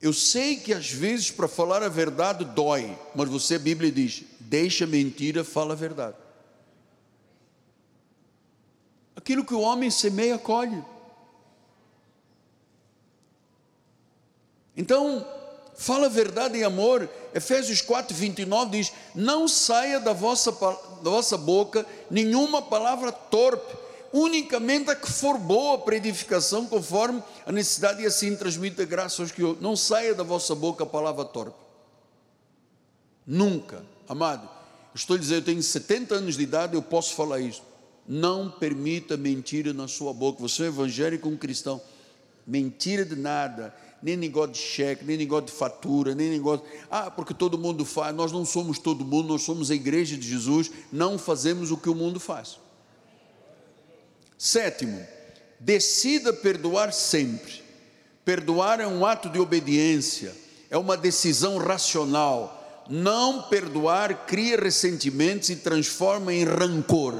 Eu 0.00 0.12
sei 0.12 0.56
que 0.56 0.74
às 0.74 0.90
vezes 0.90 1.30
para 1.30 1.48
falar 1.48 1.82
a 1.82 1.88
verdade 1.88 2.44
dói, 2.44 2.96
mas 3.14 3.28
você, 3.28 3.54
a 3.54 3.58
Bíblia 3.58 3.90
diz: 3.90 4.24
deixa 4.40 4.84
a 4.84 4.88
mentira, 4.88 5.42
fala 5.42 5.72
a 5.72 5.76
verdade. 5.76 6.16
Aquilo 9.14 9.44
que 9.44 9.54
o 9.54 9.60
homem 9.60 9.90
semeia, 9.90 10.38
colhe. 10.38 10.84
Então, 14.76 15.26
fala 15.76 16.08
verdade 16.08 16.58
em 16.58 16.62
amor. 16.64 17.08
Efésios 17.34 17.80
4, 17.80 18.14
29 18.14 18.70
diz: 18.70 18.92
Não 19.14 19.46
saia 19.46 20.00
da 20.00 20.12
vossa, 20.12 20.50
da 20.50 21.10
vossa 21.10 21.36
boca 21.36 21.86
nenhuma 22.10 22.62
palavra 22.62 23.12
torpe 23.12 23.86
unicamente 24.12 24.90
a 24.90 24.96
que 24.96 25.10
for 25.10 25.38
boa 25.38 25.78
para 25.78 25.96
edificação, 25.96 26.66
conforme 26.66 27.22
a 27.44 27.52
necessidade, 27.52 28.02
e 28.02 28.06
assim 28.06 28.34
transmita 28.34 28.84
graça 28.84 29.22
aos 29.22 29.30
que 29.30 29.42
não 29.60 29.76
saia 29.76 30.14
da 30.14 30.22
vossa 30.22 30.54
boca 30.54 30.84
a 30.84 30.86
palavra 30.86 31.24
torpe. 31.24 31.56
Nunca, 33.26 33.84
amado. 34.08 34.48
Estou 34.94 35.18
dizendo, 35.18 35.40
eu 35.40 35.44
tenho 35.44 35.62
70 35.62 36.14
anos 36.14 36.36
de 36.36 36.42
idade, 36.42 36.74
eu 36.74 36.82
posso 36.82 37.14
falar 37.14 37.40
isso. 37.40 37.62
Não 38.08 38.50
permita 38.50 39.16
mentira 39.16 39.72
na 39.72 39.88
sua 39.88 40.14
boca. 40.14 40.40
Você 40.40 40.62
é 40.62 40.66
evangélico, 40.66 41.28
um 41.28 41.36
cristão. 41.36 41.80
Mentira 42.46 43.04
de 43.04 43.16
nada, 43.16 43.74
nem 44.06 44.16
negócio 44.16 44.52
de 44.52 44.58
cheque, 44.58 45.04
nem 45.04 45.16
negócio 45.16 45.46
de 45.46 45.52
fatura, 45.52 46.14
nem 46.14 46.30
negócio. 46.30 46.64
Ah, 46.88 47.10
porque 47.10 47.34
todo 47.34 47.58
mundo 47.58 47.84
faz. 47.84 48.14
Nós 48.14 48.30
não 48.30 48.44
somos 48.44 48.78
todo 48.78 49.04
mundo, 49.04 49.30
nós 49.30 49.42
somos 49.42 49.68
a 49.68 49.74
igreja 49.74 50.16
de 50.16 50.28
Jesus. 50.28 50.70
Não 50.92 51.18
fazemos 51.18 51.72
o 51.72 51.76
que 51.76 51.90
o 51.90 51.94
mundo 51.94 52.20
faz. 52.20 52.56
Sétimo, 54.38 55.04
decida 55.58 56.32
perdoar 56.32 56.92
sempre. 56.92 57.64
Perdoar 58.24 58.78
é 58.78 58.86
um 58.86 59.04
ato 59.04 59.28
de 59.28 59.40
obediência, 59.40 60.32
é 60.70 60.78
uma 60.78 60.96
decisão 60.96 61.58
racional. 61.58 62.84
Não 62.88 63.42
perdoar 63.42 64.26
cria 64.26 64.56
ressentimentos 64.56 65.50
e 65.50 65.56
transforma 65.56 66.32
em 66.32 66.44
rancor. 66.44 67.14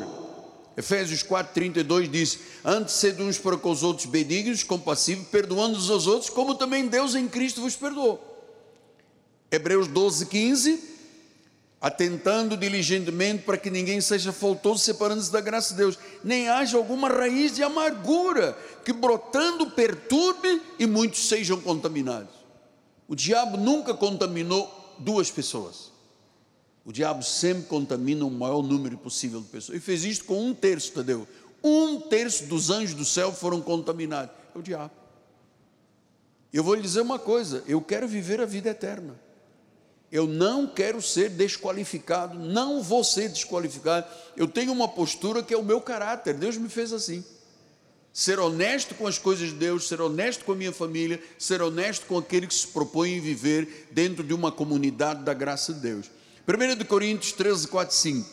Efésios 0.77 1.23
4,32 1.23 2.11
diz: 2.11 2.39
Antes 2.65 2.95
sede 2.95 3.23
uns 3.23 3.39
para 3.39 3.57
com 3.57 3.71
os 3.71 3.83
outros 3.83 4.07
benignos, 4.07 4.63
compassivos, 4.63 5.27
perdoando 5.29 5.79
os 5.79 5.91
aos 5.91 6.07
outros, 6.07 6.31
como 6.31 6.55
também 6.55 6.87
Deus 6.87 7.15
em 7.15 7.27
Cristo 7.27 7.61
vos 7.61 7.75
perdoou. 7.75 8.35
Hebreus 9.51 9.89
12, 9.89 10.27
15 10.27 10.97
atentando 11.81 12.57
diligentemente 12.57 13.43
para 13.45 13.57
que 13.57 13.71
ninguém 13.71 14.01
seja 14.01 14.33
faltoso, 14.33 14.83
separando-se 14.83 15.31
da 15.31 15.41
graça 15.41 15.73
de 15.73 15.79
Deus, 15.79 15.99
nem 16.25 16.49
haja 16.49 16.77
alguma 16.77 17.09
raiz 17.09 17.55
de 17.55 17.63
amargura 17.63 18.57
que 18.85 18.93
brotando 18.93 19.71
perturbe 19.71 20.63
e 20.79 20.87
muitos 20.87 21.29
sejam 21.29 21.61
contaminados. 21.61 22.35
O 23.07 23.15
diabo 23.15 23.57
nunca 23.57 23.95
contaminou 23.95 24.97
duas 24.99 25.31
pessoas. 25.31 25.93
O 26.87 26.93
diabo 26.93 27.21
sempre 27.25 27.65
contamina 27.65 28.25
o 28.25 28.31
maior 28.31 28.63
número 28.63 28.97
possível 28.97 29.41
de 29.41 29.49
pessoas. 29.49 29.77
E 29.77 29.81
fez 29.81 30.05
isto 30.05 30.25
com 30.25 30.47
um 30.47 30.55
terço, 30.55 30.93
Tadeu. 30.93 31.27
Um 31.63 32.01
terço 32.01 32.45
dos 32.45 32.71
anjos 32.71 32.95
do 32.95 33.05
céu 33.05 33.33
foram 33.33 33.61
contaminados. 33.61 34.33
É 34.55 34.59
o 34.59 34.63
diabo. 34.63 34.93
Eu 36.53 36.63
vou 36.63 36.77
lhe 36.77 36.83
dizer 36.83 37.01
uma 37.01 37.19
coisa: 37.19 37.65
eu 37.67 37.81
quero 37.81 38.07
viver 38.07 38.41
a 38.41 38.47
vida 38.47 38.71
eterna. 38.71 39.19
Eu 40.13 40.29
não 40.29 40.69
quero 40.69 41.03
ser 41.03 41.29
desqualificado, 41.31 42.39
não 42.39 42.81
vou 42.81 43.03
ser 43.03 43.29
desqualificado. 43.31 44.07
Eu 44.37 44.47
tenho 44.47 44.71
uma 44.71 44.87
postura 44.87 45.43
que 45.43 45.53
é 45.53 45.59
o 45.59 45.65
meu 45.65 45.81
caráter. 45.81 46.35
Deus 46.35 46.57
me 46.57 46.69
fez 46.69 46.93
assim. 46.93 47.25
Ser 48.13 48.39
honesto 48.39 48.95
com 48.95 49.09
as 49.09 49.19
coisas 49.19 49.49
de 49.49 49.57
Deus, 49.57 49.89
ser 49.89 50.01
honesto 50.01 50.45
com 50.45 50.53
a 50.53 50.57
minha 50.57 50.73
família, 50.73 51.21
ser 51.37 51.61
honesto 51.61 52.07
com 52.07 52.17
aquele 52.17 52.47
que 52.47 52.55
se 52.55 52.69
propõe 52.69 53.19
viver 53.19 53.89
dentro 53.91 54.23
de 54.23 54.33
uma 54.33 54.53
comunidade 54.53 55.25
da 55.25 55.35
graça 55.35 55.75
de 55.75 55.81
Deus. 55.81 56.16
1 56.47 56.85
Coríntios 56.85 57.33
13, 57.33 57.67
4, 57.67 57.95
5. 57.95 58.29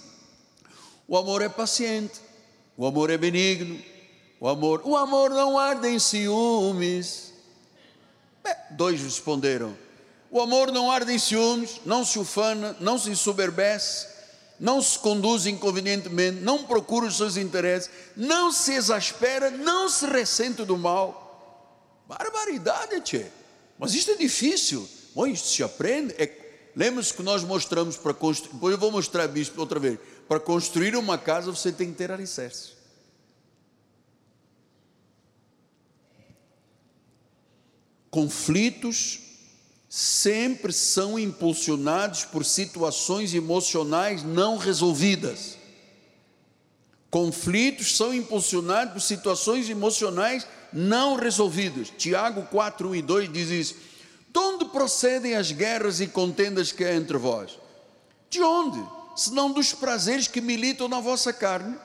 O 1.08 1.18
amor 1.18 1.42
é 1.42 1.50
paciente, 1.50 2.22
o 2.78 2.86
amor 2.86 3.10
é 3.10 3.18
benigno, 3.18 3.82
o 4.40 4.48
amor, 4.48 4.82
o 4.86 4.96
amor 4.96 5.32
não 5.32 5.58
arde 5.58 5.88
em 5.88 5.98
ciúmes. 5.98 7.34
dois 8.72 9.02
responderam: 9.02 9.76
o 10.30 10.40
amor 10.40 10.72
não 10.72 10.92
arde 10.92 11.12
em 11.12 11.18
ciúmes, 11.18 11.82
não 11.86 12.06
se 12.06 12.20
ufana, 12.20 12.78
não 12.80 13.00
se 13.00 13.10
ensoberbece, 13.10 14.08
não 14.60 14.80
se 14.80 15.00
conduz 15.00 15.48
inconvenientemente, 15.48 16.40
não 16.40 16.64
procura 16.64 17.08
os 17.08 17.18
seus 17.18 17.36
interesses, 17.36 17.90
não 18.16 18.52
se 18.52 18.74
exaspera, 18.74 19.50
não 19.50 19.90
se 19.90 20.06
ressente 20.06 20.64
do 20.64 20.78
mal. 20.78 22.04
Barbaridade, 22.08 23.02
tchê. 23.02 23.26
Mas 23.80 23.96
isto 23.96 24.12
é 24.12 24.16
difícil. 24.16 24.88
Bom, 25.16 25.26
isto 25.26 25.48
se 25.48 25.64
aprende. 25.64 26.14
É, 26.18 26.43
Lembre-se 26.76 27.14
que 27.14 27.22
nós 27.22 27.44
mostramos 27.44 27.98
para 27.98 28.14
construir, 28.14 28.54
depois 28.54 28.74
eu 28.74 28.80
vou 28.80 28.92
mostrar 28.92 29.28
bispo 29.28 29.60
outra 29.60 29.80
vez. 29.80 30.00
Para 30.28 30.40
construir 30.40 30.96
uma 30.96 31.18
casa 31.18 31.52
você 31.52 31.72
tem 31.72 31.92
que 31.92 31.98
ter 31.98 32.12
alicerces. 32.12 32.74
Conflitos 38.10 39.20
sempre 39.90 40.74
são 40.74 41.20
impulsionados 41.20 42.26
por 42.26 42.44
situações 42.44 43.34
emocionais 43.34 44.24
não 44.24 44.58
resolvidas. 44.58 45.58
Conflitos 47.12 47.96
são 47.96 48.12
impulsionados 48.12 48.94
por 48.94 49.02
situações 49.02 49.70
emocionais 49.70 50.48
não 50.72 51.16
resolvidas. 51.16 51.92
Tiago 51.96 52.42
4, 52.50 52.90
1 52.90 52.96
e 52.96 53.02
2 53.04 53.32
diz 53.32 53.50
isso. 53.50 53.76
De 54.34 54.40
onde 54.40 54.66
procedem 54.66 55.36
as 55.36 55.52
guerras 55.52 56.00
e 56.02 56.08
contendas 56.08 56.72
que 56.72 56.84
há 56.84 56.96
entre 56.96 57.18
vós? 57.18 57.60
De 58.32 58.42
onde? 58.42 58.84
Senão 59.16 59.52
dos 59.52 59.74
prazeres 59.74 60.28
que 60.28 60.42
militam 60.42 60.88
na 60.88 61.00
vossa 61.00 61.32
carne. 61.32 61.78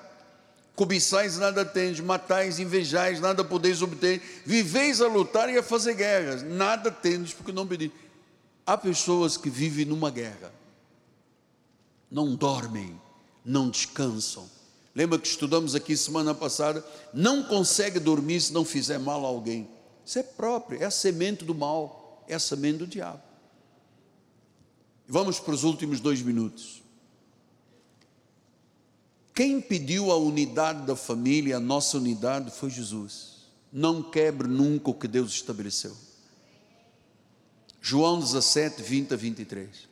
Cobiçais 0.74 1.36
nada 1.36 1.62
tendes, 1.62 2.01
matais, 2.01 2.59
invejais, 2.59 3.20
nada 3.20 3.44
podeis 3.44 3.82
obter, 3.82 4.42
viveis 4.46 5.03
a 5.03 5.09
lutar 5.09 5.53
e 5.53 5.59
a 5.59 5.62
fazer 5.62 5.92
guerras, 5.94 6.42
nada 6.42 6.90
tendes 6.90 7.34
porque 7.34 7.53
não 7.53 7.66
pedis. 7.66 7.90
Há 8.64 8.78
pessoas 8.78 9.36
que 9.36 9.51
vivem 9.51 9.84
numa 9.84 10.09
guerra, 10.09 10.53
não 12.11 12.34
dormem, 12.34 12.99
não 13.44 13.68
descansam. 13.68 14.49
Lembra 14.94 15.18
que 15.18 15.26
estudamos 15.26 15.74
aqui 15.74 15.96
semana 15.96 16.32
passada? 16.32 16.86
Não 17.12 17.42
consegue 17.42 17.99
dormir 17.99 18.40
se 18.40 18.53
não 18.53 18.64
fizer 18.64 18.99
mal 18.99 19.24
a 19.24 19.28
alguém. 19.28 19.68
Isso 20.07 20.18
é 20.18 20.22
próprio, 20.22 20.80
é 20.80 20.86
a 20.86 20.90
semente 20.90 21.44
do 21.44 21.55
mal, 21.55 22.07
é 22.28 22.38
semente 22.38 22.78
do 22.78 22.86
diabo. 22.86 23.22
Vamos 25.06 25.40
para 25.40 25.54
os 25.54 25.64
últimos 25.64 26.00
dois 26.00 26.20
minutos. 26.20 26.82
Quem 29.34 29.60
pediu 29.60 30.10
a 30.10 30.16
unidade 30.16 30.84
da 30.84 30.96
família, 30.96 31.56
a 31.56 31.60
nossa 31.60 31.96
unidade, 31.96 32.50
foi 32.50 32.70
Jesus. 32.70 33.38
Não 33.72 34.02
quebre 34.02 34.48
nunca 34.48 34.90
o 34.90 34.94
que 34.94 35.06
Deus 35.06 35.32
estabeleceu. 35.32 35.96
João 37.80 38.18
17, 38.18 38.82
20 38.82 39.14
a 39.14 39.16
23. 39.16 39.88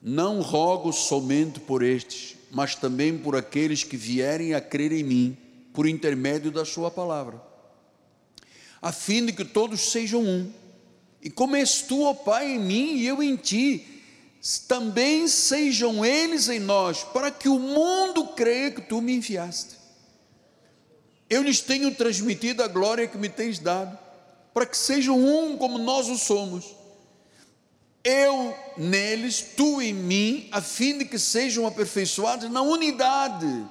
Não 0.00 0.40
rogo 0.40 0.92
somente 0.92 1.58
por 1.60 1.82
estes, 1.82 2.36
mas 2.50 2.74
também 2.74 3.18
por 3.18 3.34
aqueles 3.34 3.82
que 3.82 3.96
vierem 3.96 4.54
a 4.54 4.60
crer 4.60 4.92
em 4.92 5.02
mim, 5.02 5.36
por 5.72 5.88
intermédio 5.88 6.52
da 6.52 6.64
Sua 6.64 6.90
palavra, 6.90 7.42
a 8.80 8.92
fim 8.92 9.26
de 9.26 9.32
que 9.32 9.44
todos 9.44 9.90
sejam 9.90 10.22
um. 10.22 10.52
E 11.24 11.30
como 11.30 11.56
és 11.56 11.80
tu, 11.80 12.02
ó 12.02 12.12
Pai, 12.12 12.52
em 12.52 12.58
mim 12.58 12.96
e 12.96 13.06
eu 13.06 13.22
em 13.22 13.34
ti, 13.34 14.02
também 14.68 15.26
sejam 15.26 16.04
eles 16.04 16.50
em 16.50 16.60
nós, 16.60 17.02
para 17.02 17.30
que 17.30 17.48
o 17.48 17.58
mundo 17.58 18.28
creia 18.28 18.70
que 18.70 18.82
tu 18.82 19.00
me 19.00 19.14
enviaste. 19.14 19.76
Eu 21.30 21.42
lhes 21.42 21.60
tenho 21.60 21.94
transmitido 21.94 22.62
a 22.62 22.68
glória 22.68 23.08
que 23.08 23.16
me 23.16 23.30
tens 23.30 23.58
dado, 23.58 23.98
para 24.52 24.66
que 24.66 24.76
sejam 24.76 25.18
um 25.18 25.56
como 25.56 25.78
nós 25.78 26.08
o 26.08 26.18
somos. 26.18 26.76
Eu 28.04 28.54
neles, 28.76 29.42
tu 29.56 29.80
em 29.80 29.94
mim, 29.94 30.48
a 30.52 30.60
fim 30.60 30.98
de 30.98 31.06
que 31.06 31.18
sejam 31.18 31.66
aperfeiçoados 31.66 32.50
na 32.50 32.60
unidade, 32.60 33.66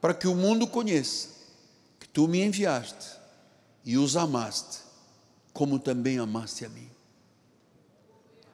para 0.00 0.12
que 0.12 0.26
o 0.26 0.34
mundo 0.34 0.66
conheça 0.66 1.28
que 2.00 2.08
tu 2.08 2.26
me 2.26 2.42
enviaste 2.42 3.06
e 3.84 3.96
os 3.96 4.16
amaste, 4.16 4.78
como 5.52 5.78
também 5.78 6.18
amaste 6.18 6.64
a 6.64 6.68
mim. 6.68 6.90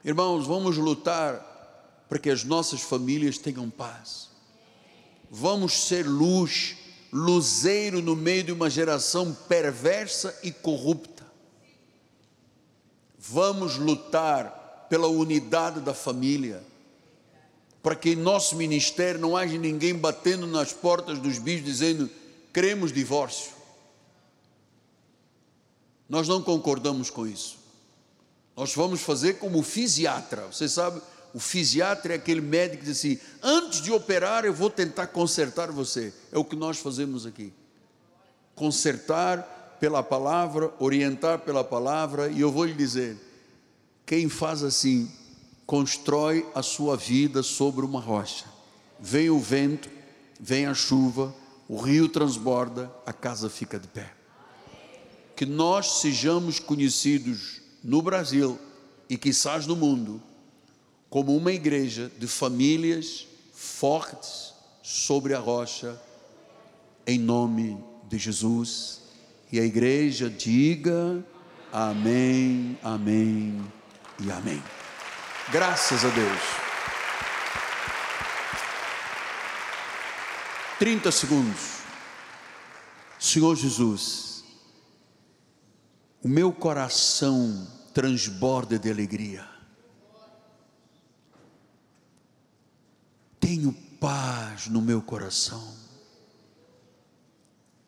Irmãos, 0.03 0.45
vamos 0.45 0.77
lutar 0.77 1.45
para 2.07 2.19
que 2.19 2.29
as 2.29 2.43
nossas 2.43 2.81
famílias 2.81 3.37
tenham 3.37 3.69
paz. 3.69 4.29
Vamos 5.29 5.87
ser 5.87 6.07
luz, 6.07 6.75
luzeiro 7.11 8.01
no 8.01 8.15
meio 8.15 8.43
de 8.43 8.51
uma 8.51 8.69
geração 8.69 9.33
perversa 9.47 10.37
e 10.41 10.51
corrupta. 10.51 11.23
Vamos 13.17 13.77
lutar 13.77 14.87
pela 14.89 15.07
unidade 15.07 15.81
da 15.81 15.93
família, 15.93 16.63
para 17.83 17.95
que 17.95 18.11
em 18.11 18.15
nosso 18.15 18.55
ministério 18.55 19.19
não 19.19 19.37
haja 19.37 19.57
ninguém 19.57 19.93
batendo 19.93 20.47
nas 20.47 20.73
portas 20.73 21.19
dos 21.19 21.37
bichos 21.37 21.65
dizendo: 21.65 22.09
queremos 22.51 22.91
divórcio. 22.91 23.58
Nós 26.09 26.27
não 26.27 26.41
concordamos 26.41 27.11
com 27.11 27.27
isso. 27.27 27.59
Nós 28.57 28.73
vamos 28.73 29.01
fazer 29.01 29.35
como 29.35 29.59
o 29.59 29.63
fisiatra. 29.63 30.47
Você 30.47 30.67
sabe, 30.67 30.99
o 31.33 31.39
fisiatra 31.39 32.13
é 32.13 32.17
aquele 32.17 32.41
médico 32.41 32.79
que 32.79 32.89
diz 32.89 32.97
assim: 32.97 33.19
antes 33.41 33.81
de 33.81 33.91
operar, 33.91 34.43
eu 34.43 34.53
vou 34.53 34.69
tentar 34.69 35.07
consertar 35.07 35.71
você. 35.71 36.11
É 36.31 36.37
o 36.37 36.43
que 36.43 36.55
nós 36.55 36.79
fazemos 36.79 37.25
aqui. 37.25 37.53
Consertar 38.55 39.77
pela 39.79 40.03
palavra, 40.03 40.73
orientar 40.79 41.39
pela 41.39 41.63
palavra, 41.63 42.29
e 42.29 42.41
eu 42.41 42.51
vou 42.51 42.65
lhe 42.65 42.73
dizer: 42.73 43.15
quem 44.05 44.27
faz 44.27 44.63
assim, 44.63 45.09
constrói 45.65 46.45
a 46.55 46.63
sua 46.63 46.97
vida 46.97 47.43
sobre 47.43 47.85
uma 47.85 48.01
rocha. 48.01 48.45
Vem 48.99 49.29
o 49.29 49.39
vento, 49.39 49.89
vem 50.39 50.65
a 50.65 50.73
chuva, 50.73 51.33
o 51.67 51.77
rio 51.77 52.09
transborda, 52.09 52.91
a 53.05 53.13
casa 53.13 53.49
fica 53.49 53.79
de 53.79 53.87
pé. 53.87 54.18
Que 55.39 55.45
nós 55.45 56.01
sejamos 56.01 56.59
conhecidos 56.59 57.61
no 57.81 58.01
Brasil 58.01 58.59
e 59.09 59.17
quizás 59.17 59.65
no 59.65 59.73
mundo 59.73 60.21
como 61.09 61.33
uma 61.33 61.53
igreja 61.53 62.11
de 62.19 62.27
famílias 62.27 63.25
fortes 63.53 64.53
sobre 64.83 65.33
a 65.33 65.39
rocha, 65.39 65.97
em 67.07 67.17
nome 67.17 67.81
de 68.09 68.17
Jesus. 68.17 68.99
E 69.49 69.61
a 69.61 69.63
igreja 69.63 70.29
diga 70.29 71.23
amém, 71.71 72.77
amém 72.83 73.65
e 74.19 74.29
amém. 74.29 74.61
Graças 75.53 76.03
a 76.03 76.09
Deus. 76.09 76.41
30 80.79 81.09
segundos. 81.13 81.79
Senhor 83.17 83.55
Jesus, 83.55 84.28
o 86.23 86.27
meu 86.27 86.51
coração 86.51 87.67
transborda 87.93 88.77
de 88.77 88.89
alegria. 88.89 89.47
Tenho 93.39 93.71
paz 93.99 94.67
no 94.67 94.81
meu 94.81 95.01
coração. 95.01 95.75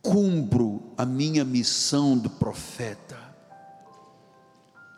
Cumpro 0.02 0.94
a 0.98 1.06
minha 1.06 1.44
missão 1.44 2.18
do 2.18 2.30
profeta. 2.30 3.20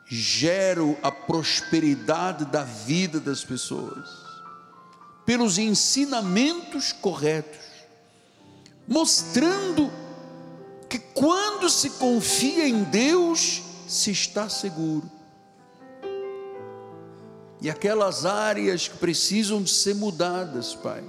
Gero 0.05 0.97
a 1.01 1.11
prosperidade 1.11 2.45
da 2.45 2.63
vida 2.63 3.19
das 3.19 3.43
pessoas. 3.43 4.23
pelos 5.25 5.57
ensinamentos 5.57 6.91
corretos, 6.91 7.65
mostrando 8.87 9.91
que 10.93 10.99
quando 10.99 11.71
se 11.71 11.89
confia 11.89 12.69
em 12.69 12.83
Deus, 12.83 13.63
se 13.87 14.11
está 14.11 14.47
seguro. 14.47 15.09
E 17.59 17.67
aquelas 17.67 18.27
áreas 18.27 18.87
que 18.87 18.97
precisam 18.97 19.63
de 19.63 19.71
ser 19.71 19.95
mudadas, 19.95 20.75
Pai. 20.75 21.03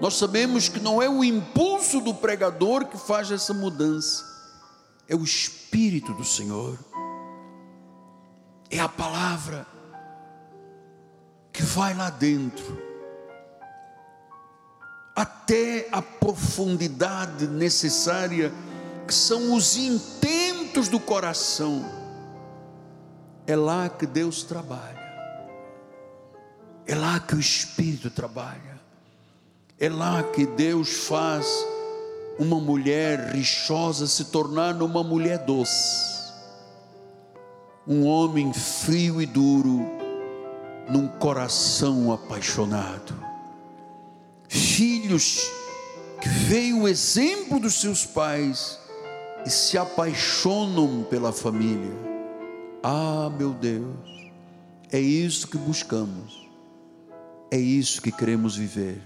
Nós 0.00 0.14
sabemos 0.14 0.68
que 0.68 0.78
não 0.78 1.02
é 1.02 1.08
o 1.08 1.24
impulso 1.24 2.00
do 2.00 2.14
pregador 2.14 2.84
que 2.84 2.96
faz 2.96 3.32
essa 3.32 3.52
mudança, 3.52 4.24
é 5.08 5.16
o 5.16 5.24
Espírito 5.24 6.14
do 6.14 6.24
Senhor, 6.24 6.78
é 8.70 8.78
a 8.78 8.88
palavra 8.88 9.66
que 11.52 11.64
vai 11.64 11.92
lá 11.92 12.08
dentro, 12.08 12.80
até 15.16 15.88
a 15.90 16.00
profundidade 16.00 17.48
necessária, 17.48 18.54
que 19.08 19.14
são 19.14 19.54
os 19.54 19.74
intentos 19.74 20.86
do 20.86 21.00
coração, 21.00 21.82
é 23.46 23.56
lá 23.56 23.88
que 23.88 24.06
Deus 24.06 24.42
trabalha, 24.42 24.98
é 26.86 26.94
lá 26.94 27.18
que 27.18 27.34
o 27.34 27.40
Espírito 27.40 28.10
trabalha, 28.10 28.78
é 29.80 29.88
lá 29.88 30.22
que 30.22 30.44
Deus 30.44 31.06
faz 31.06 31.46
uma 32.38 32.60
mulher 32.60 33.32
rixosa 33.34 34.06
se 34.06 34.26
tornar 34.26 34.74
uma 34.82 35.02
mulher 35.02 35.38
doce, 35.38 36.30
um 37.86 38.04
homem 38.04 38.52
frio 38.52 39.22
e 39.22 39.26
duro 39.26 39.90
num 40.86 41.08
coração 41.08 42.12
apaixonado. 42.12 43.18
Filhos 44.50 45.50
que 46.20 46.28
veem 46.28 46.74
o 46.74 46.86
exemplo 46.86 47.58
dos 47.58 47.80
seus 47.80 48.04
pais 48.04 48.78
e 49.44 49.50
se 49.50 49.78
apaixonam 49.78 51.04
pela 51.08 51.32
família. 51.32 51.92
Ah, 52.82 53.30
meu 53.36 53.50
Deus, 53.50 53.96
é 54.90 55.00
isso 55.00 55.48
que 55.48 55.58
buscamos, 55.58 56.48
é 57.50 57.58
isso 57.58 58.00
que 58.00 58.12
queremos 58.12 58.56
viver, 58.56 59.00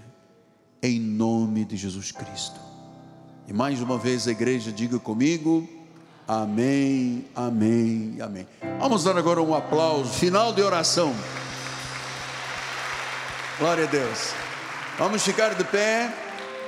em 0.81 0.99
nome 0.99 1.65
de 1.65 1.75
Jesus 1.75 2.11
Cristo. 2.11 2.59
E 3.47 3.53
mais 3.53 3.81
uma 3.81 3.97
vez 3.97 4.27
a 4.27 4.31
igreja 4.31 4.71
diga 4.71 4.99
comigo: 4.99 5.67
Amém, 6.27 7.25
Amém, 7.35 8.17
Amém. 8.21 8.47
Vamos 8.79 9.03
dar 9.03 9.17
agora 9.17 9.41
um 9.41 9.53
aplauso, 9.53 10.13
final 10.13 10.53
de 10.53 10.61
oração. 10.61 11.13
Glória 13.59 13.83
a 13.83 13.87
Deus. 13.87 14.33
Vamos 14.97 15.23
ficar 15.23 15.55
de 15.55 15.63
pé. 15.63 16.11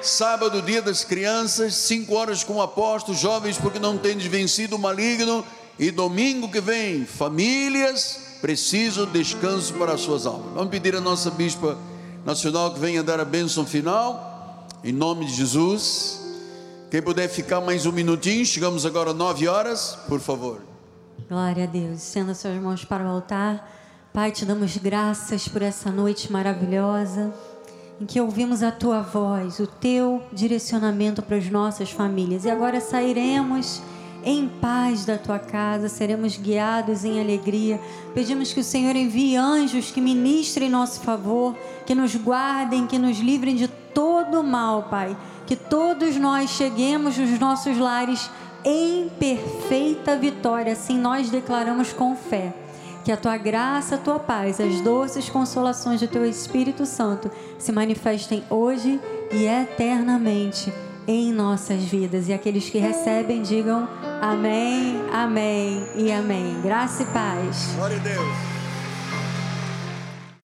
Sábado, 0.02 0.62
dia 0.62 0.82
das 0.82 1.04
crianças, 1.04 1.74
cinco 1.76 2.16
horas 2.16 2.44
com 2.44 2.56
o 2.56 2.62
apóstolo, 2.62 3.18
jovens, 3.18 3.58
porque 3.58 3.80
não 3.80 3.98
tendes 3.98 4.28
vencido 4.28 4.76
o 4.76 4.80
maligno. 4.80 5.44
E 5.78 5.92
domingo 5.92 6.50
que 6.50 6.62
vem, 6.62 7.06
famílias 7.06 8.38
precisam 8.42 9.06
de 9.06 9.14
descanso 9.14 9.74
para 9.74 9.94
as 9.94 10.02
suas 10.02 10.26
almas. 10.26 10.54
Vamos 10.54 10.70
pedir 10.70 10.96
a 10.96 11.02
nossa 11.02 11.32
bispa 11.32 11.78
nacional 12.24 12.74
que 12.74 12.80
venha 12.80 13.04
dar 13.04 13.20
a 13.20 13.26
bênção 13.26 13.66
final, 13.66 14.68
em 14.84 14.94
nome 14.94 15.26
de 15.26 15.34
Jesus. 15.34 16.22
Quem 16.92 17.02
puder 17.02 17.28
ficar 17.28 17.60
mais 17.60 17.86
um 17.86 17.92
minutinho, 17.92 18.46
chegamos 18.46 18.86
agora 18.86 19.14
nove 19.14 19.48
horas, 19.48 19.98
por 20.08 20.20
favor. 20.20 20.62
Glória 21.28 21.64
a 21.64 21.68
Deus. 21.68 22.02
Sendo 22.02 22.34
suas 22.36 22.56
mãos 22.62 22.86
para 22.86 23.04
o 23.04 23.08
altar. 23.08 23.72
Pai, 24.14 24.32
te 24.32 24.46
damos 24.46 24.78
graças 24.78 25.48
por 25.48 25.62
essa 25.62 25.92
noite 25.92 26.32
maravilhosa 26.32 27.34
em 28.00 28.06
que 28.06 28.20
ouvimos 28.20 28.62
a 28.62 28.72
tua 28.72 29.02
voz, 29.02 29.60
o 29.60 29.68
teu 29.68 30.22
direcionamento 30.34 31.22
para 31.22 31.38
as 31.38 31.50
nossas 31.50 31.92
famílias. 31.92 32.46
E 32.46 32.50
agora 32.50 32.82
sairemos 32.82 33.82
em 34.24 34.48
paz 34.48 35.06
da 35.06 35.18
tua 35.18 35.38
casa, 35.38 35.88
seremos 35.88 36.36
guiados 36.36 37.06
em 37.06 37.22
alegria. 37.22 37.80
Pedimos 38.14 38.52
que 38.52 38.60
o 38.60 38.64
Senhor 38.64 38.96
envie 38.96 39.38
anjos 39.38 39.92
que 39.92 40.02
ministrem 40.02 40.68
em 40.68 40.72
nosso 40.72 41.00
favor, 41.02 41.56
que 41.86 41.94
nos 41.94 42.16
guardem, 42.16 42.88
que 42.88 42.98
nos 42.98 43.20
livrem 43.20 43.56
de 43.56 43.68
todo 43.68 44.44
mal, 44.44 44.84
Pai. 44.90 45.16
Que 45.46 45.56
todos 45.56 46.18
nós 46.18 46.50
cheguemos 46.50 47.18
nos 47.18 47.40
nossos 47.40 47.78
lares 47.78 48.30
em 48.66 49.08
perfeita 49.20 50.18
vitória, 50.18 50.74
assim 50.74 50.98
nós 50.98 51.30
declaramos 51.30 51.94
com 51.94 52.16
fé. 52.16 52.65
Que 53.06 53.12
a 53.12 53.18
tua 53.18 53.38
graça, 53.38 53.96
a 53.96 53.98
tua 54.00 54.18
paz, 54.18 54.60
as 54.60 54.82
doces 54.82 55.30
consolações 55.30 56.02
do 56.02 56.08
teu 56.08 56.26
Espírito 56.26 56.88
Santo 56.88 57.30
se 57.60 57.72
manifestem 57.72 58.44
hoje 58.50 59.00
e 59.32 59.46
eternamente 59.46 60.74
em 61.08 61.32
nossas 61.32 61.84
vidas. 61.84 62.28
E 62.28 62.34
aqueles 62.34 62.68
que 62.68 62.80
recebem, 62.80 63.44
digam 63.44 63.88
amém, 64.20 65.00
amém 65.14 65.88
e 65.96 66.12
amém. 66.12 66.60
Graça 66.64 67.04
e 67.04 67.06
paz. 67.06 67.74
Glória 67.76 67.98
a 67.98 68.00
Deus. 68.00 68.55